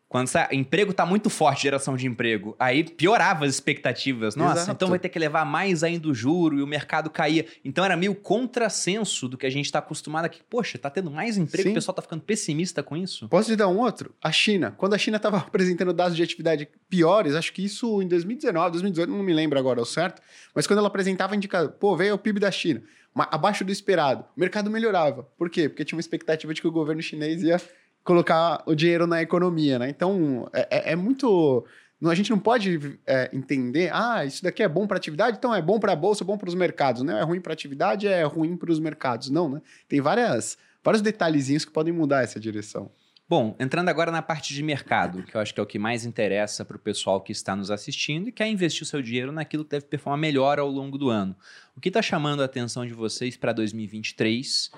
[0.10, 4.36] quando sa- emprego tá muito forte, geração de emprego, aí piorava as expectativas.
[4.36, 4.72] Nossa, Exato.
[4.72, 7.46] então vai ter que levar mais ainda o juro e o mercado caía.
[7.64, 10.42] Então era meio contrassenso do que a gente tá acostumado aqui.
[10.50, 11.72] Poxa, tá tendo mais emprego, Sim.
[11.72, 13.30] o pessoal tá ficando pessimista com isso.
[13.30, 14.14] Posso te dar um outro?
[14.22, 14.74] A China.
[14.78, 19.10] Quando a China estava apresentando dados de atividade piores, acho que isso em 2019, 2018,
[19.12, 20.22] não me lembro agora ao certo,
[20.56, 22.82] mas quando ela apresentava indicador, pô, veio o PIB da China,
[23.16, 25.24] abaixo do esperado, o mercado melhorava.
[25.38, 25.70] Por quê?
[25.70, 27.62] Porque tinha uma expectativa de que o governo chinês ia
[28.04, 29.90] colocar o dinheiro na economia, né?
[29.90, 31.66] Então, é, é- é muito...
[32.06, 35.62] A gente não pode é, entender, ah, isso daqui é bom para atividade, então é
[35.62, 37.02] bom para a bolsa, bom para os mercados.
[37.04, 39.30] Não é ruim para atividade, é ruim para os mercados.
[39.30, 39.62] Não, né?
[39.88, 42.90] Tem várias, vários detalhezinhos que podem mudar essa direção.
[43.30, 46.04] Bom, entrando agora na parte de mercado, que eu acho que é o que mais
[46.04, 49.64] interessa para o pessoal que está nos assistindo e quer investir o seu dinheiro naquilo
[49.64, 51.36] que deve performar melhor ao longo do ano.
[51.78, 54.72] O que está chamando a atenção de vocês para 2023?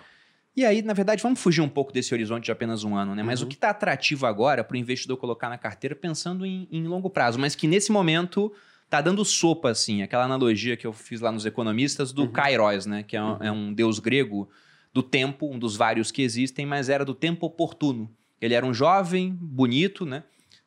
[0.56, 3.24] E aí, na verdade, vamos fugir um pouco desse horizonte de apenas um ano, né?
[3.24, 3.46] Mas Uhum.
[3.46, 7.10] o que está atrativo agora para o investidor colocar na carteira pensando em, em longo
[7.10, 8.52] prazo, mas que nesse momento
[8.90, 12.32] tá dando sopa, assim, aquela analogia que eu fiz lá nos economistas do Uhum.
[12.32, 13.04] Kairos, né?
[13.04, 14.50] Que é um, é um deus grego
[14.94, 18.12] do tempo, um dos vários que existem, mas era do tempo oportuno.
[18.42, 20.24] Ele era um jovem, bonito, né?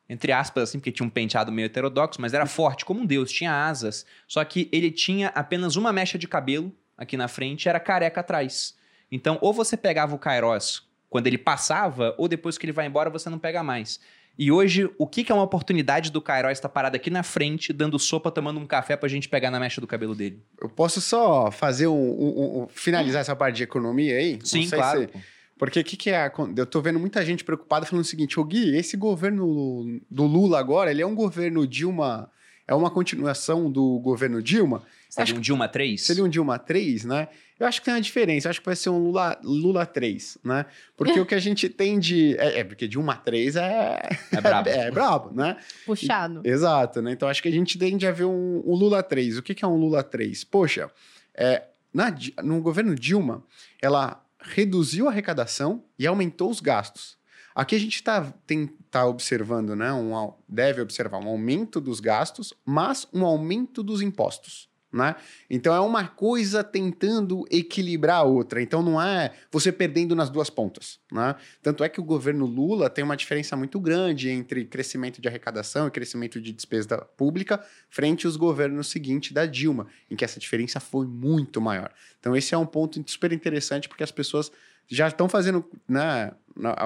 [0.09, 3.31] Entre aspas, assim, porque tinha um penteado meio heterodoxo, mas era forte como um deus,
[3.31, 4.03] tinha asas.
[4.27, 8.75] Só que ele tinha apenas uma mecha de cabelo aqui na frente, era careca atrás.
[9.11, 13.09] Então, ou você pegava o Kairos quando ele passava, ou depois que ele vai embora,
[13.09, 13.99] você não pega mais.
[14.37, 17.71] E hoje, o que, que é uma oportunidade do Kairos estar parado aqui na frente,
[17.71, 20.41] dando sopa, tomando um café pra gente pegar na mecha do cabelo dele?
[20.61, 24.39] Eu posso só fazer um, um- um- finalizar essa parte de economia aí?
[24.43, 25.01] Sim, claro.
[25.03, 25.09] se-
[25.57, 26.29] porque o que, que é?
[26.57, 30.59] Eu tô vendo muita gente preocupada falando o seguinte: ô Gui, esse governo do Lula
[30.59, 32.29] agora, ele é um governo Dilma,
[32.67, 34.83] é uma continuação do governo Dilma.
[35.09, 36.01] Seria um Dilma 3?
[36.01, 37.29] Seria um Dilma 3, né?
[37.59, 38.47] Eu acho que tem uma diferença.
[38.47, 40.65] Eu acho que vai ser um Lula, Lula 3, né?
[40.97, 42.35] Porque o que a gente tem de.
[42.37, 44.01] É, é, porque Dilma 3 é.
[44.31, 44.69] É brabo.
[44.69, 45.57] É, brabo, né?
[45.85, 46.41] Puxado.
[46.43, 47.13] Exato, né?
[47.13, 49.37] Então acho que a gente tende a ver um, um Lula 3.
[49.37, 50.43] O que, que é um Lula 3?
[50.43, 50.91] Poxa,
[51.33, 51.63] é,
[51.93, 52.13] na
[52.43, 53.41] no governo Dilma,
[53.81, 57.17] ela reduziu a arrecadação e aumentou os gastos.
[57.55, 58.33] Aqui a gente está
[58.91, 59.93] tá observando, né?
[59.93, 64.67] Um, deve observar um aumento dos gastos, mas um aumento dos impostos.
[64.95, 65.15] Né?
[65.49, 68.61] Então é uma coisa tentando equilibrar a outra.
[68.61, 71.35] Então não é você perdendo nas duas pontas, né?
[71.61, 75.85] Tanto é que o governo Lula tem uma diferença muito grande entre crescimento de arrecadação
[75.85, 80.79] e crescimento de despesa pública frente aos governos seguintes da Dilma, em que essa diferença
[80.79, 81.91] foi muito maior.
[82.17, 84.49] Então esse é um ponto super interessante porque as pessoas
[84.87, 86.31] já estão fazendo, né,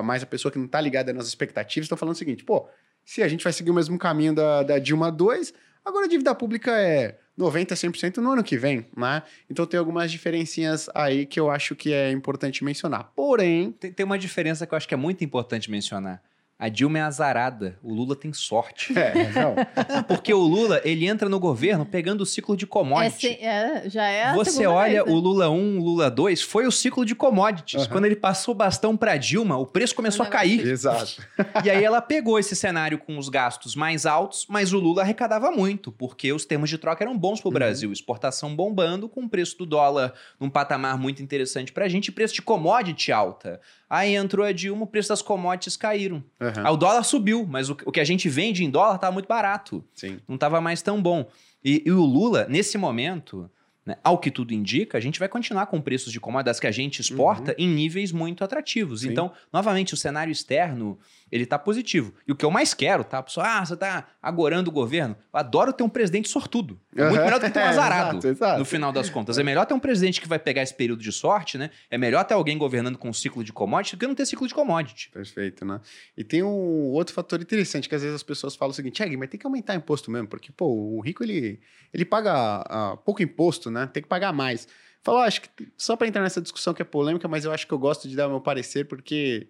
[0.04, 2.68] mais a pessoa que não está ligada nas expectativas, estão falando o seguinte, pô,
[3.06, 5.54] se a gente vai seguir o mesmo caminho da, da Dilma 2,
[5.86, 9.24] agora a dívida pública é 90%, 100% no ano que vem, né?
[9.50, 13.12] Então tem algumas diferencinhas aí que eu acho que é importante mencionar.
[13.16, 13.72] Porém...
[13.72, 16.22] Tem, tem uma diferença que eu acho que é muito importante mencionar.
[16.62, 18.92] A Dilma é azarada, o Lula tem sorte.
[19.00, 19.56] É, não.
[20.10, 23.28] Porque o Lula, ele entra no governo pegando o ciclo de commodity.
[23.40, 25.12] É, é, já é Você olha vez, né?
[25.14, 27.84] o Lula 1, o Lula 2, foi o ciclo de commodities.
[27.84, 27.92] Aham.
[27.94, 30.68] Quando ele passou o bastão para Dilma, o preço começou a cair.
[30.68, 31.22] Exato.
[31.64, 35.52] E aí ela pegou esse cenário com os gastos mais altos, mas o Lula arrecadava
[35.52, 37.54] muito, porque os termos de troca eram bons para o Uhum.
[37.54, 37.92] Brasil.
[37.94, 42.12] Exportação bombando, com o preço do dólar num patamar muito interessante para a gente, e
[42.12, 43.62] preço de commodity alta.
[43.90, 46.24] Aí entrou a Dilma, o preço das commodities caíram.
[46.40, 49.12] Aham, Aí o dólar subiu, mas o, o que a gente vende em dólar estava
[49.12, 50.20] muito barato Sim.
[50.28, 51.28] não estava mais tão bom.
[51.64, 53.50] E, e o Lula, nesse momento,
[53.86, 56.72] né, ao que tudo indica, a gente vai continuar com preços de commodities que a
[56.72, 59.02] gente exporta em níveis muito atrativos.
[59.02, 59.10] Sim.
[59.10, 61.00] Então, novamente, o cenário externo,
[61.32, 62.14] ele tá positivo.
[62.28, 63.22] E o que eu mais quero, tá?
[63.22, 65.16] Pessoal, ah, você tá agorando o governo.
[65.34, 66.80] Eu adoro ter um presidente sortudo.
[66.96, 68.18] É muito melhor do que ter um É, azarado.
[68.18, 68.60] exato, exato.
[68.60, 69.38] No final das contas.
[69.38, 71.70] É melhor ter um presidente que vai pegar esse período de sorte, né?
[71.90, 74.48] É melhor ter alguém governando com um ciclo de commodity do que não ter ciclo
[74.48, 75.10] de commodity.
[75.10, 75.80] Perfeito, né?
[76.18, 79.16] E tem um outro fator interessante, que às vezes as pessoas falam o seguinte, Eg,
[79.18, 81.60] mas tem que aumentar imposto mesmo, porque, pô, o rico, ele,
[81.94, 82.34] ele paga
[82.68, 83.88] ah, pouco imposto, né?
[83.92, 84.68] Tem que pagar mais.
[85.04, 87.74] Falou, acho que só para entrar nessa discussão que é polêmica, mas eu acho que
[87.74, 89.48] eu gosto de dar meu parecer, porque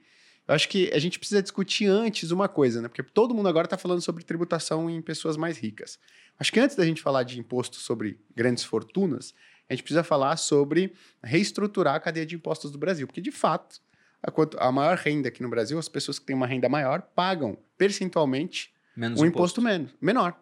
[0.50, 2.88] eu acho que a gente precisa discutir antes uma coisa, né?
[2.88, 6.00] Porque todo mundo agora está falando sobre tributação em pessoas mais ricas.
[6.40, 9.34] Acho que antes da gente falar de imposto sobre grandes fortunas,
[9.70, 10.94] a gente precisa falar sobre
[11.24, 13.80] reestruturar a cadeia de impostos do Brasil, porque de fato
[14.22, 17.02] a, quanto- a maior renda aqui no Brasil, as pessoas que têm uma renda maior
[17.16, 20.34] pagam percentualmente Menos um imposto, menos, menor.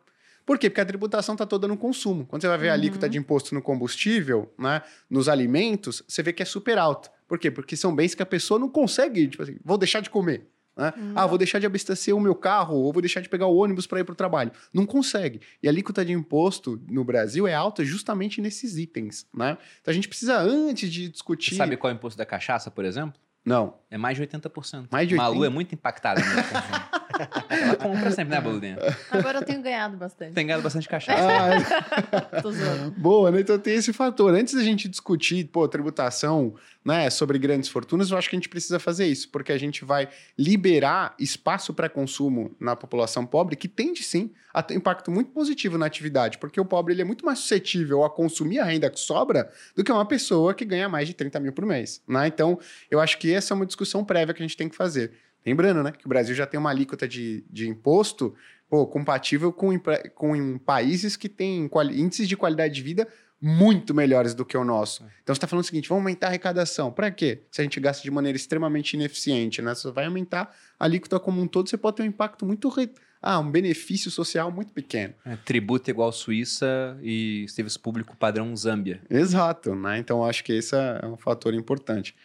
[0.46, 0.70] Por quê?
[0.70, 2.26] Porque a tributação está toda no consumo.
[2.26, 2.78] Quando você vai ver a Uhum.
[2.80, 7.12] alíquota de imposto no combustível, né, nos alimentos, você vê que é super alta.
[7.28, 7.52] Por quê?
[7.52, 10.48] Porque são bens que a pessoa não consegue, tipo assim, vou deixar de comer.
[10.76, 10.94] né?
[11.16, 13.88] Ah, vou deixar de abastecer o meu carro, ou vou deixar de pegar o ônibus
[13.88, 14.52] para ir para o trabalho.
[14.74, 15.42] Não consegue.
[15.62, 19.26] E a alíquota de imposto no Brasil é alta justamente nesses itens.
[19.36, 19.58] Né?
[19.82, 21.52] Então a gente precisa, antes de discutir.
[21.52, 23.20] Você sabe qual é o imposto da cachaça, por exemplo?
[23.44, 23.76] Não.
[23.90, 24.88] É mais de 80%.
[24.92, 25.46] Mais de Malu 80?
[25.48, 26.22] é muito impactada.
[27.50, 28.78] Ela compra sempre, né, Baludinha?
[29.12, 30.34] Agora eu tenho ganhado bastante.
[30.34, 31.28] Tem ganhado bastante cachaça.
[31.28, 32.92] Ah, Tô zoando.
[32.92, 33.42] Boa, né?
[33.42, 34.34] Então tem esse fator.
[34.34, 36.56] Antes da gente discutir, pô, tributação,
[36.88, 39.84] né, sobre grandes fortunas, eu acho que a gente precisa fazer isso, porque a gente
[39.84, 40.08] vai
[40.38, 45.78] liberar espaço para consumo na população pobre, que tende sim a ter impacto muito positivo
[45.78, 49.00] na atividade, porque o pobre ele é muito mais suscetível a consumir a renda que
[49.00, 52.02] sobra do que uma pessoa que ganha mais de 30 mil por mês.
[52.08, 52.28] Né?
[52.28, 52.58] Então,
[52.90, 55.12] eu acho que essa é uma discussão prévia que a gente tem que fazer.
[55.48, 58.36] Lembrando, né, que o Brasil já tem uma alíquota de, de imposto
[58.70, 59.70] pô, compatível com,
[60.14, 63.08] com países que têm índices de qualidade de vida
[63.42, 65.04] muito melhores do que o nosso.
[65.24, 66.92] Então você está falando o seguinte: vamos aumentar a arrecadação.
[66.92, 67.44] Para quê?
[67.52, 69.74] Se a gente gasta de maneira extremamente ineficiente, né?
[69.76, 72.68] Você vai aumentar a alíquota como um todo, você pode ter um impacto muito.
[72.68, 72.90] re-
[73.22, 75.14] Ah, um benefício social muito pequeno.
[75.24, 79.02] É, tributo igual Suíça e serviço público padrão Zâmbia.
[79.10, 80.00] Exato, né?
[80.00, 82.16] Então acho que esse é um fator importante.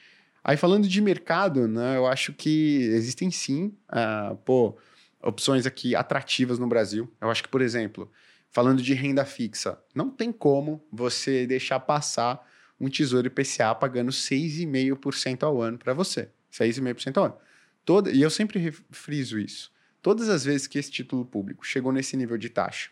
[0.44, 1.97] Aí falando de mercado, né?
[1.97, 4.77] Eu acho que existem sim, ah, pô,
[5.23, 7.10] opções aqui atrativas no Brasil.
[7.20, 8.10] Eu acho que, por exemplo,
[8.51, 12.44] falando de renda fixa, não tem como você deixar passar
[12.81, 16.28] um tesouro IPCA pagando 6,5% ao ano para você.
[16.51, 17.36] 6,5% ao ano.
[17.85, 19.70] Toda, e eu sempre re- friso isso.
[20.02, 22.90] Todas as vezes que esse título público chegou nesse nível de taxa,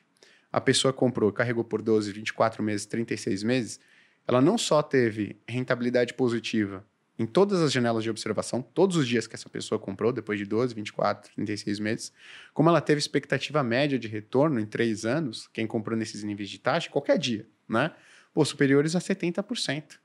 [0.52, 3.80] a pessoa comprou, carregou por 12, 24 meses, 36 meses,
[4.26, 6.84] ela não só teve rentabilidade positiva
[7.20, 10.46] em todas as janelas de observação, todos os dias que essa pessoa comprou, depois de
[10.46, 12.12] 12, 24, 36 meses,
[12.54, 16.58] como ela teve expectativa média de retorno em três anos, quem comprou nesses níveis de
[16.58, 17.92] taxa, qualquer dia, né?
[18.32, 19.98] Pô, superiores a 70%.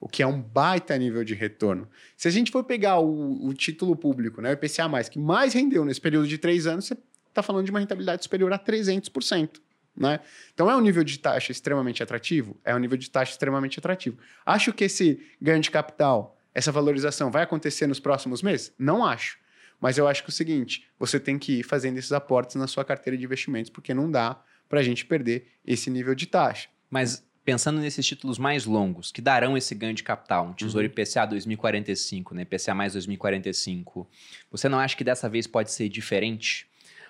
[0.00, 1.88] O que é um baita nível de retorno.
[2.16, 5.84] Se a gente for pegar o, o título público, né, o IPCA+, que mais rendeu
[5.84, 6.96] nesse período de três anos, você
[7.28, 9.60] está falando de uma rentabilidade superior a 300%.
[9.96, 10.18] Né?
[10.52, 12.56] Então é um nível de taxa extremamente atrativo?
[12.64, 14.18] É um nível de taxa extremamente atrativo.
[14.44, 18.72] Acho que esse ganho de capital, essa valorização vai acontecer nos próximos meses?
[18.78, 19.38] Não acho.
[19.78, 22.66] Mas eu acho que é o seguinte, você tem que ir fazendo esses aportes na
[22.66, 26.70] sua carteira de investimentos, porque não dá para a gente perder esse nível de taxa.
[26.88, 31.26] Mas pensando nesses títulos mais longos, que darão esse ganho de capital, um Tesouro IPCA
[31.26, 32.40] 2045, né?
[32.40, 34.08] IPCA mais 2045,
[34.50, 36.66] você não acha que dessa vez pode ser diferente?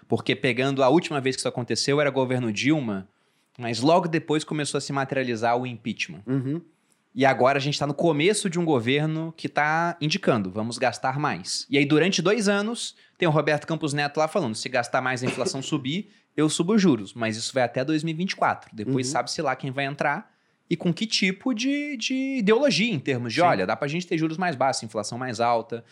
[0.08, 3.08] Porque pegando a última vez que isso aconteceu, era governo Dilma,
[3.56, 6.22] Mas logo depois começou a se materializar o impeachment.
[6.26, 6.60] Uhum.
[7.16, 11.18] E agora a gente está no começo de um governo que está indicando, vamos gastar
[11.18, 11.66] mais.
[11.70, 15.22] E aí, durante dois anos, tem o Roberto Campos Neto lá falando: se gastar mais
[15.22, 17.14] a inflação subir, eu subo os juros.
[17.14, 18.68] Mas isso vai até 2024.
[18.76, 19.12] Depois Uhum.
[19.12, 20.30] sabe-se lá quem vai entrar
[20.68, 23.46] e com que tipo de, de ideologia em termos de, Sim.
[23.46, 25.82] olha, dá pra gente ter juros mais baixos, inflação mais alta.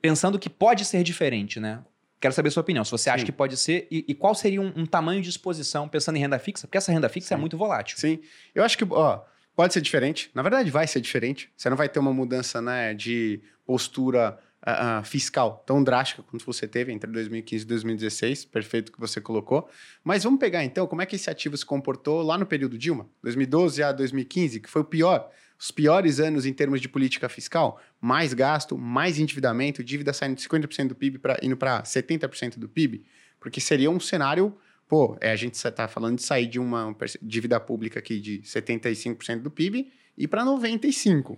[0.00, 1.80] Pensando que pode ser diferente, né?
[2.18, 2.82] Quero saber a sua opinião.
[2.86, 3.26] Se você acha Sim.
[3.26, 6.38] que pode ser e, e qual seria um, um tamanho de exposição pensando em renda
[6.38, 7.40] fixa, porque essa renda fixa é Sim.
[7.42, 7.98] muito volátil.
[7.98, 8.18] Sim.
[8.54, 9.20] Eu acho que, ó,
[9.54, 10.30] pode ser diferente.
[10.34, 11.50] Na verdade, vai ser diferente.
[11.56, 16.44] Você não vai ter uma mudança, né, de postura ah, ah, fiscal tão drástica quanto
[16.44, 18.44] você teve entre 2015 e 2016.
[18.46, 19.68] Perfeito que você colocou.
[20.02, 23.06] Mas vamos pegar, então, como é que esse ativo se comportou lá no período Dilma,
[23.22, 25.30] 2012 a 2015, que foi o pior.
[25.58, 30.42] Os piores anos em termos de política fiscal, mais gasto, mais endividamento, dívida saindo de
[30.42, 33.04] 50% do PIB para indo para 70% do PIB,
[33.38, 34.56] porque seria um cenário
[34.94, 39.42] Pô, é, a gente está falando de sair de uma dívida pública aqui de 75%
[39.42, 41.36] do PIB e para 95%.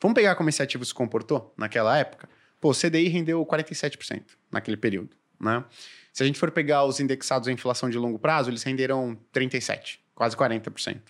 [0.00, 2.28] Vamos pegar como esse ativo se comportou naquela época?
[2.60, 4.22] Pô, o CDI rendeu 47%
[4.52, 5.64] naquele período, né?
[6.12, 9.98] Se a gente for pegar os indexados à inflação de longo prazo, eles renderam 37%,
[10.14, 11.00] quase 40%.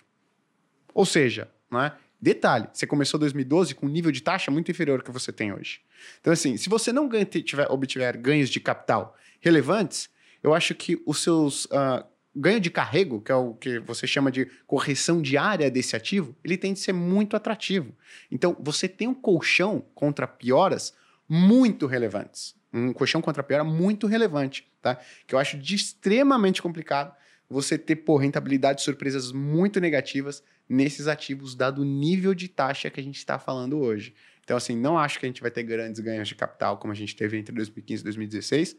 [0.95, 1.91] Ou seja, né?
[2.19, 5.53] Detalhe, você começou 2012 com um nível de taxa muito inferior ao que você tem
[5.53, 5.81] hoje.
[6.21, 10.09] Então, assim, se você não ganha- tiver, obtiver ganhos de capital relevantes,
[10.43, 12.05] eu acho que os seus ah,
[12.35, 16.57] ganho de carrego, que é o que você chama de correção diária desse ativo, ele
[16.57, 17.93] tem de ser muito atrativo.
[18.31, 20.93] Então, você tem um colchão contra pioras
[21.27, 22.55] muito relevantes.
[22.73, 24.97] Um colchão contra piora muito relevante, tá?
[25.27, 27.13] Que eu acho extremamente complicado
[27.49, 32.99] você ter, pô, rentabilidades surpresas muito negativas nesses ativos, dado o nível de taxa que
[32.99, 34.13] a gente está falando hoje.
[34.43, 36.95] Então, assim, não acho que a gente vai ter grandes ganhos de capital como a
[36.95, 38.77] gente teve entre 2015 e 2016,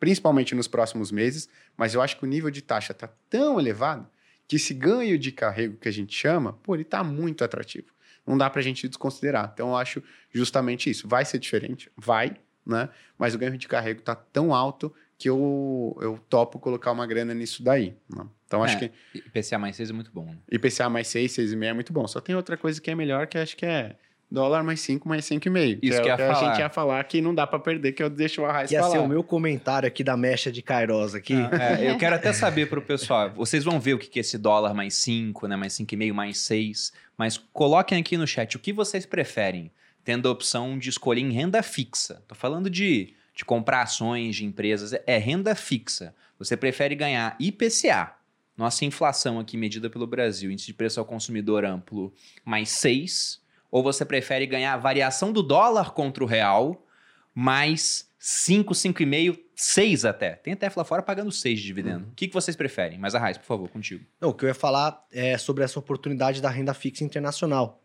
[0.00, 4.08] principalmente nos próximos meses, mas eu acho que o nível de taxa está tão elevado
[4.48, 7.86] que esse ganho de carrego que a gente chama, pô, ele está muito atrativo.
[8.26, 9.50] Não dá para a gente desconsiderar.
[9.54, 10.02] Então, eu acho
[10.32, 11.06] justamente isso.
[11.06, 11.90] Vai ser diferente?
[11.96, 12.36] Vai,
[12.66, 12.88] né?
[13.18, 17.32] Mas o ganho de carrego está tão alto que eu, eu topo colocar uma grana
[17.34, 17.94] nisso daí.
[18.14, 18.26] né?
[18.46, 18.88] Então, acho É.
[18.88, 20.24] que IPCA mais 6 é muito bom.
[20.26, 20.36] Né?
[20.50, 22.06] IPCA mais 6, 6,5 é muito bom.
[22.08, 23.96] Só tem outra coisa que é melhor, que acho que é
[24.30, 25.78] dólar mais 5, mais 5,5.
[25.82, 26.50] Isso é que o eu ia que a falar.
[26.50, 28.80] gente ia falar que não dá para perder, que eu deixo o Arraiz Que ia
[28.80, 28.92] falar.
[28.92, 31.34] ser o meu comentário aqui da mecha de Kairos aqui.
[31.34, 34.38] É, eu quero até saber pro pessoal, vocês vão ver o que que é esse
[34.38, 38.72] dólar mais 5, né, mais 5,5, mais 6, mas coloquem aqui no chat o que
[38.72, 39.70] vocês preferem,
[40.04, 42.22] tendo a opção de escolher em renda fixa.
[42.28, 46.14] Tô falando de, de comprar ações de empresas, é renda fixa.
[46.38, 48.14] Você prefere ganhar IPCA,
[48.56, 52.12] nossa inflação aqui medida pelo Brasil, índice de preço ao consumidor amplo,
[52.44, 53.39] mais 6,
[53.70, 56.86] ou você prefere ganhar a variação do dólar contra o real,
[57.34, 60.34] mais 5, 5,5, 6 até.
[60.34, 62.08] Tem até lá fora pagando 6 de dividendo.
[62.08, 62.98] O que, que vocês preferem?
[62.98, 64.04] Mas a Raiz, por favor, contigo.
[64.20, 67.82] Não, o que eu ia falar é sobre essa oportunidade da renda fixa internacional.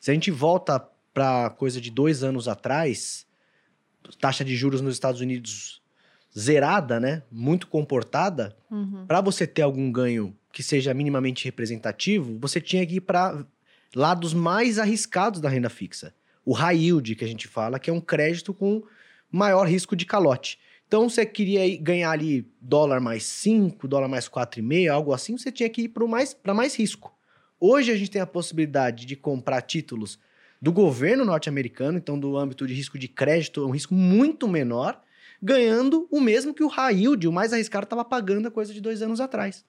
[0.00, 0.80] Se a gente volta
[1.12, 3.26] para coisa de dois anos atrás,
[4.20, 5.82] taxa de juros nos Estados Unidos
[6.36, 7.22] zerada, né?
[7.30, 8.56] Muito comportada.
[8.70, 9.06] Uhum.
[9.06, 13.44] Para você ter algum ganho que seja minimamente representativo, você tinha que ir para
[13.94, 16.14] lados mais arriscados da renda fixa.
[16.44, 18.82] O high yield, que a gente fala, que é um crédito com
[19.30, 20.58] maior risco de calote.
[20.86, 25.68] Então, você queria ganhar ali dólar mais 5, dólar mais 4,5, algo assim, você tinha
[25.68, 27.12] que ir para mais, mais risco.
[27.58, 30.18] Hoje a gente tem a possibilidade de comprar títulos
[30.60, 35.00] do governo norte-americano, então do âmbito de risco de crédito, um risco muito menor,
[35.42, 38.80] ganhando o mesmo que o high yield, o mais arriscado, estava pagando a coisa de
[38.80, 39.64] dois anos atrás.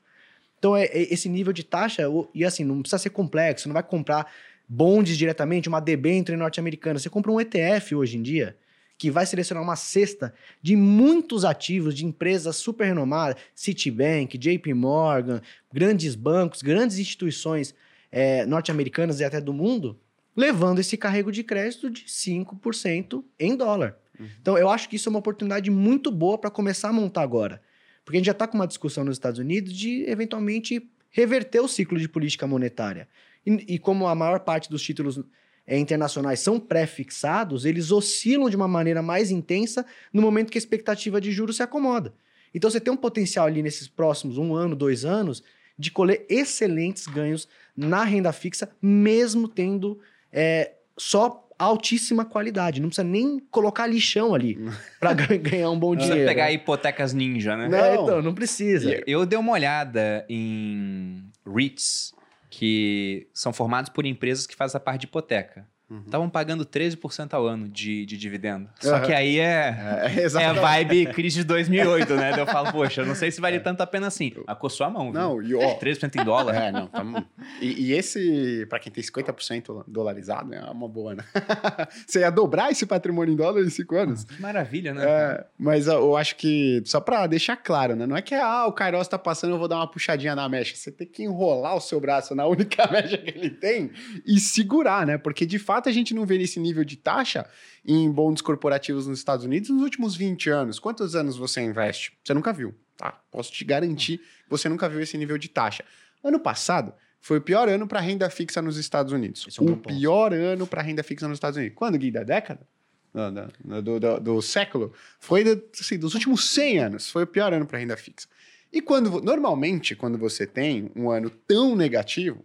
[0.58, 2.04] Então, é, é esse nível de taxa,
[2.34, 4.32] e assim, não precisa ser complexo, você não vai comprar
[4.68, 7.00] bondes diretamente, uma debênture norte-americana.
[7.00, 8.58] Você compra um ETF hoje em dia,
[8.98, 15.42] que vai selecionar uma cesta de muitos ativos de empresas super renomadas, Citibank, JP Morgan,
[15.72, 17.76] grandes bancos, grandes instituições
[18.12, 20.00] eh, norte-americanas e até do mundo,
[20.36, 23.98] levando esse carrego de crédito de 5% em dólar.
[24.42, 27.62] Então, eu acho que isso é uma oportunidade muito boa para começar a montar agora.
[28.06, 31.68] Porque a gente já está com uma discussão nos Estados Unidos de, eventualmente, reverter o
[31.68, 33.08] ciclo de política monetária.
[33.46, 35.20] E, e como a maior parte dos títulos
[35.66, 39.84] eh, internacionais são pré-fixados, eles oscilam de uma maneira mais intensa
[40.14, 42.14] no momento que a expectativa de juros se acomoda.
[42.54, 45.44] Então, você tem um potencial ali nesses próximos um ano, dois anos,
[45.78, 50.00] de colher excelentes ganhos na renda fixa, mesmo tendo
[50.32, 52.82] eh, só altíssima qualidade.
[52.82, 54.58] Não precisa nem colocar lixão ali
[55.00, 56.30] para ganhar um bom Não precisa dinheiro.
[56.34, 57.68] pegar hipotecas ninja, né?
[57.68, 58.04] Não, Não.
[58.04, 59.02] então, não precisa.
[59.08, 62.14] Eu dei uma olhada em REITs,
[62.50, 65.68] que são formados por empresas que fazem a parte de hipoteca.
[65.90, 66.02] Uhum.
[66.06, 68.68] estavam pagando 13% ao ano de, de dividendo.
[68.80, 69.06] Só Aham.
[69.06, 72.34] que aí é, É, é vibe crise de 2008, né?
[72.40, 74.34] Eu falo, poxa, não sei se vale tanto a pena assim.
[74.48, 75.14] Mas coçou a mão, viu?
[75.14, 76.56] Não, e ó, 13% em dólar.
[76.66, 77.24] É, não, tamo...
[77.62, 81.24] e, e esse, pra quem tem 50% dolarizado, é uma boa, né?
[82.08, 84.24] Você ia dobrar esse patrimônio em dólar em cinco anos?
[84.24, 85.04] Que maravilha, né?
[85.06, 88.08] É, mas eu acho que, só pra deixar claro, né?
[88.08, 90.76] Não é que, ah, o Kairos tá passando, eu vou dar uma puxadinha na mecha.
[90.76, 93.92] Você tem que enrolar o seu braço na única mecha que ele tem
[94.26, 95.18] e segurar, né?
[95.18, 97.46] Porque, de fato, a gente não vê esse nível de taxa
[97.86, 100.80] em bons corporativos nos Estados Unidos nos últimos 20 anos.
[100.80, 102.14] Quantos anos você investe?
[102.24, 103.20] Você nunca viu, tá?
[103.32, 105.84] Posso te garantir que você nunca viu esse nível de taxa.
[106.24, 109.46] Ano passado foi o pior ano para renda fixa nos Estados Unidos.
[109.50, 111.76] É um o pior ano para renda fixa nos Estados Unidos.
[111.78, 112.12] Quando, Gui?
[112.12, 112.68] Da década?
[113.14, 114.92] Do, do, do- do- do século?
[115.20, 115.44] Foi
[115.80, 117.10] assim, dos últimos 100 anos.
[117.10, 118.28] Foi o pior ano para renda fixa.
[118.74, 122.44] E quando normalmente, quando você tem um ano tão negativo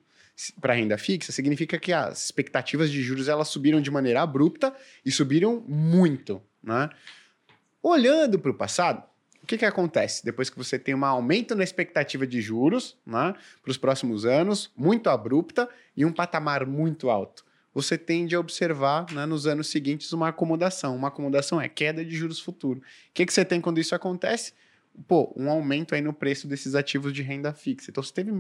[0.60, 5.10] para renda fixa, significa que as expectativas de juros elas subiram de maneira abrupta e
[5.10, 6.88] subiram muito, né?
[7.82, 9.02] Olhando para o passado,
[9.42, 10.24] o que, que acontece?
[10.24, 14.70] Depois que você tem um aumento na expectativa de juros né, para os próximos anos,
[14.76, 20.12] muito abrupta e um patamar muito alto, você tende a observar né, nos anos seguintes
[20.12, 20.94] uma acomodação.
[20.94, 22.80] Uma acomodação é queda de juros futuro.
[22.80, 22.82] O
[23.14, 24.52] que, que você tem quando isso acontece?
[25.06, 27.90] Pô, um aumento aí no preço desses ativos de renda fixa.
[27.90, 28.30] Então, você teve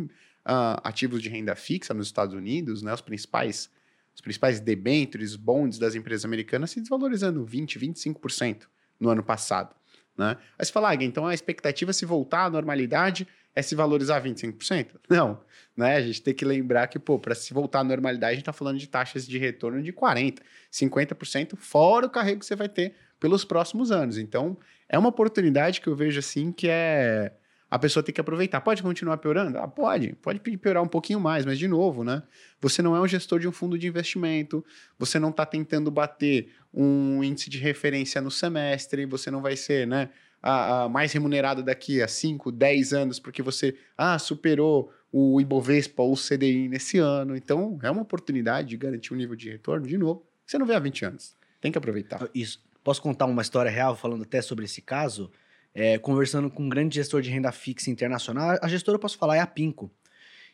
[0.44, 3.70] ah, ativos de renda fixa nos Estados Unidos, né, os principais
[4.12, 8.66] os principais debêntures, bonds das empresas americanas se desvalorizando 20, 25%
[8.98, 9.74] no ano passado.
[10.18, 10.36] Né?
[10.58, 14.22] Aí você fala, ah, então a expectativa é se voltar à normalidade é se valorizar
[14.22, 15.00] 25%?
[15.08, 15.40] Não.
[15.76, 15.96] Né?
[15.96, 18.52] A gente tem que lembrar que, pô, para se voltar à normalidade, a gente está
[18.52, 20.38] falando de taxas de retorno de 40%,
[20.72, 24.18] 50%, fora o carrego que você vai ter pelos próximos anos.
[24.18, 24.56] Então,
[24.88, 27.32] é uma oportunidade que eu vejo assim que é.
[27.70, 28.60] A pessoa tem que aproveitar.
[28.60, 29.56] Pode continuar piorando?
[29.58, 30.14] Ah, pode.
[30.14, 32.22] Pode piorar um pouquinho mais, mas de novo, né?
[32.60, 34.64] Você não é um gestor de um fundo de investimento,
[34.98, 39.86] você não está tentando bater um índice de referência no semestre, você não vai ser,
[39.86, 40.10] né?
[40.42, 46.02] a- a mais remunerado daqui a 5, 10 anos, porque você ah, superou o Ibovespa
[46.02, 47.36] ou o CDI nesse ano.
[47.36, 50.74] Então, é uma oportunidade de garantir um nível de retorno, de novo, você não vê
[50.74, 51.36] há 20 anos.
[51.60, 52.26] Tem que aproveitar.
[52.34, 52.58] Isso.
[52.82, 55.30] Posso contar uma história real, falando até sobre esse caso?
[55.74, 59.36] É, conversando com um grande gestor de renda fixa internacional, a gestora, eu posso falar,
[59.36, 59.90] é a Pinco.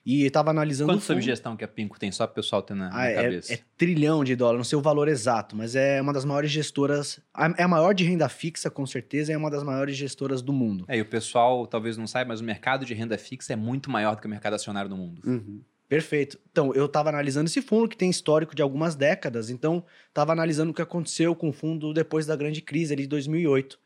[0.05, 2.13] E estava analisando Quanto subgestão que a Pinco tem?
[2.13, 3.55] Só para o pessoal ter na, na Ah, é, cabeça.
[3.55, 7.19] é trilhão de dólar, não sei o valor exato, mas é uma das maiores gestoras.
[7.59, 10.53] É a maior de renda fixa, com certeza, e é uma das maiores gestoras do
[10.53, 10.85] mundo.
[10.87, 13.91] É, e o pessoal talvez não saiba, mas o mercado de renda fixa é muito
[13.91, 15.23] maior do que o mercado acionário no mundo.
[15.27, 15.61] Uhum.
[15.89, 16.39] Perfeito.
[16.53, 20.71] Então, eu estava analisando esse fundo que tem histórico de algumas décadas, então estava analisando
[20.71, 23.77] o que aconteceu com o fundo depois da grande crise ali de 2008.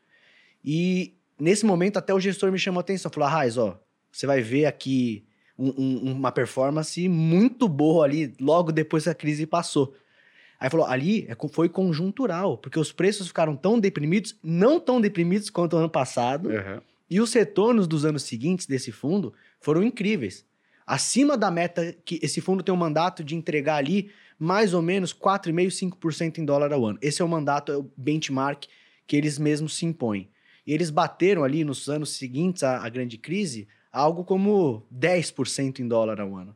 [0.63, 3.79] E nesse momento até o gestor me chamou a atenção, falou: "Ah, Raiz, ó,
[4.11, 5.25] você vai ver aqui
[5.57, 9.93] um- um- uma performance muito boa ali logo depois que a crise passou.
[10.59, 15.49] Aí falou, ali é foi conjuntural, porque os preços ficaram tão deprimidos, não tão deprimidos
[15.49, 16.81] quanto o ano passado, Uhum.
[17.09, 20.45] e os retornos dos anos seguintes desse fundo foram incríveis.
[20.85, 25.13] Acima da meta que esse fundo tem um mandato de entregar ali mais ou menos
[25.13, 26.99] 4,5%, 5% em dólar ao ano.
[27.01, 28.65] Esse é o mandato, é o benchmark
[29.07, 30.29] que eles mesmos se impõem.
[30.65, 35.87] E eles bateram ali nos anos seguintes à, à grande crise algo como 10% em
[35.87, 36.55] dólar ao ano.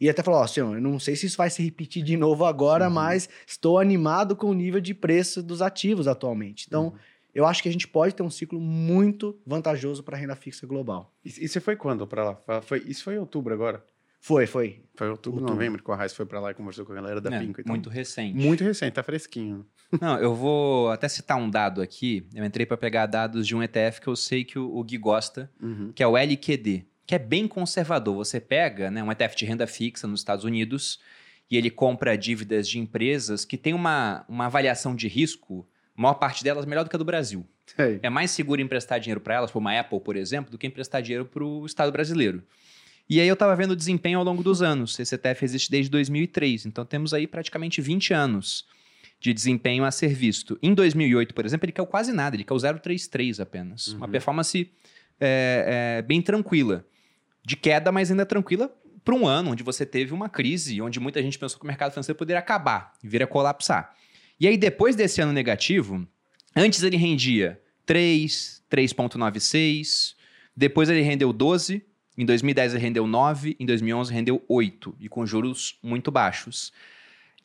[0.00, 2.44] E até falou, ó, senhor, eu não sei se isso vai se repetir de novo
[2.44, 2.94] agora, Uhum.
[2.94, 6.64] mas estou animado com o nível de preço dos ativos atualmente.
[6.66, 6.92] Então, Uhum.
[7.32, 10.66] eu acho que a gente pode ter um ciclo muito vantajoso para a renda fixa
[10.66, 11.14] global.
[11.24, 12.62] E, e você foi quando para lá?
[12.62, 13.80] Foi, isso foi em outubro agro
[14.24, 14.84] Foi, foi.
[14.94, 15.54] Foi outubro, Outubro.
[15.54, 17.60] novembro, que o Arraes foi para lá e conversou com a galera da É, Pinco.
[17.60, 18.34] Então, muito recente.
[18.38, 19.66] muito recente, tá fresquinho.
[20.00, 22.24] Não, eu vou até citar um dado aqui.
[22.32, 24.96] Eu entrei para pegar dados de um ETF que eu sei que o, o Gui
[24.96, 25.90] gosta, Uhum.
[25.92, 28.14] que é o LQD, que é bem conservador.
[28.14, 31.00] Você pega né, um ETF de renda fixa nos Estados Unidos
[31.50, 35.66] e ele compra dívidas de empresas que tem uma, uma avaliação de risco,
[35.96, 37.44] a maior parte delas melhor do que a do Brasil.
[37.76, 37.98] Sei.
[38.02, 41.02] É mais seguro emprestar dinheiro para elas, para uma Apple, por exemplo, do que emprestar
[41.02, 42.42] dinheiro para o Estado brasileiro.
[43.08, 44.98] E aí eu estava vendo o desempenho ao longo dos anos.
[44.98, 48.64] Esse ETF existe desde 2003, então temos aí praticamente 20 anos
[49.20, 50.58] de desempenho a ser visto.
[50.62, 53.88] Em 2008, por exemplo, ele caiu quase nada, ele caiu 0,33 apenas.
[53.88, 54.12] Uma Uhum.
[54.12, 54.70] performance
[55.20, 56.84] é, é, bem tranquila.
[57.44, 58.72] De queda, mas ainda tranquila
[59.04, 61.92] para um ano onde você teve uma crise, onde muita gente pensou que o mercado
[61.92, 63.94] financeiro poderia acabar e vir a colapsar.
[64.40, 66.06] E aí, depois desse ano negativo,
[66.56, 70.14] antes ele rendia 3, 3,96,
[70.56, 71.84] depois ele rendeu 12,
[72.16, 76.72] em 2010 ele rendeu 9, em 2011 rendeu 8, e com juros muito baixos.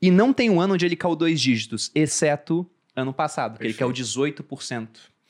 [0.01, 3.73] E não tem um ano onde ele caiu dois dígitos, exceto ano passado, que ele
[3.73, 4.87] caiu 18%.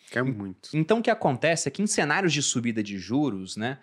[0.09, 0.69] Quer muito.
[0.73, 3.77] Então, o que acontece é que em cenários de subida de juros, né,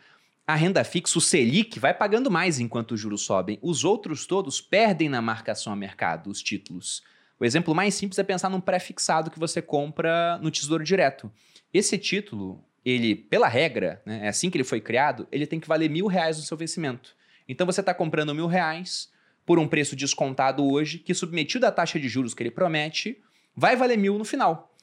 [0.46, 3.58] a renda fixa, o Selic, vai pagando mais enquanto os juros sobem.
[3.62, 7.02] Os outros todos perdem na marcação a mercado, os títulos.
[7.38, 11.30] O exemplo mais simples é pensar num pré-fixado que você compra no Tesouro Direto.
[11.72, 15.68] Esse título, ele, pela regra, né, é assim que ele foi criado, ele tem que
[15.68, 17.16] valer mil reais no seu vencimento.
[17.48, 19.10] Então você está comprando mil reais
[19.46, 23.18] por um preço descontado hoje, que submetido à taxa de juros que ele promete,
[23.54, 24.74] vai valer mil no final.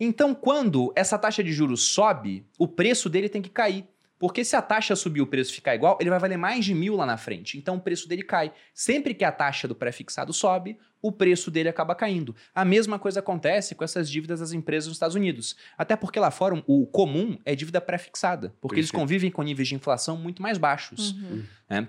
[0.00, 3.84] Então, quando essa taxa de juros sobe, o preço dele tem que cair.
[4.18, 6.74] Porque se a taxa subir e o preço ficar igual, ele vai valer mais de
[6.74, 7.56] mil lá na frente.
[7.56, 8.52] Então o preço dele cai.
[8.74, 12.34] Sempre que a taxa do pré-fixado sobe, o preço dele acaba caindo.
[12.54, 15.56] A mesma coisa acontece com essas dívidas das empresas nos Estados Unidos.
[15.76, 18.48] Até porque lá fora o comum é dívida pré-fixada.
[18.60, 18.78] Porque Perfeito.
[18.78, 21.12] eles convivem com níveis de inflação muito mais baixos.
[21.12, 21.44] Uhum.
[21.70, 21.88] Né?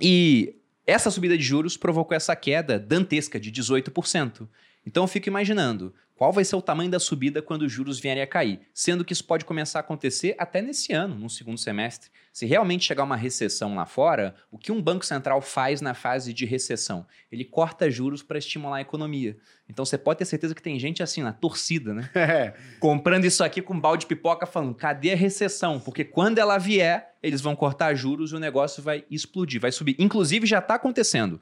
[0.00, 4.48] E essa subida de juros provocou essa queda dantesca de 18%.
[4.86, 8.22] Então eu fico imaginando, qual vai ser o tamanho da subida quando os juros vierem
[8.22, 8.60] a cair?
[8.72, 12.08] Sendo que isso pode começar a acontecer até nesse ano, no segundo semestre.
[12.32, 16.32] Se realmente chegar uma recessão lá fora, o que um banco central faz na fase
[16.32, 17.06] de recessão?
[17.30, 19.36] Ele corta juros para estimular a economia.
[19.68, 22.10] Então você pode ter certeza que tem gente assim, na torcida, né?
[22.36, 22.54] É.
[22.80, 25.78] Comprando isso aqui com balde de pipoca, falando: cadê a recessão?
[25.78, 29.96] Porque quando ela vier, eles vão cortar juros e o negócio vai explodir, vai subir.
[29.98, 31.40] Inclusive já está acontecendo,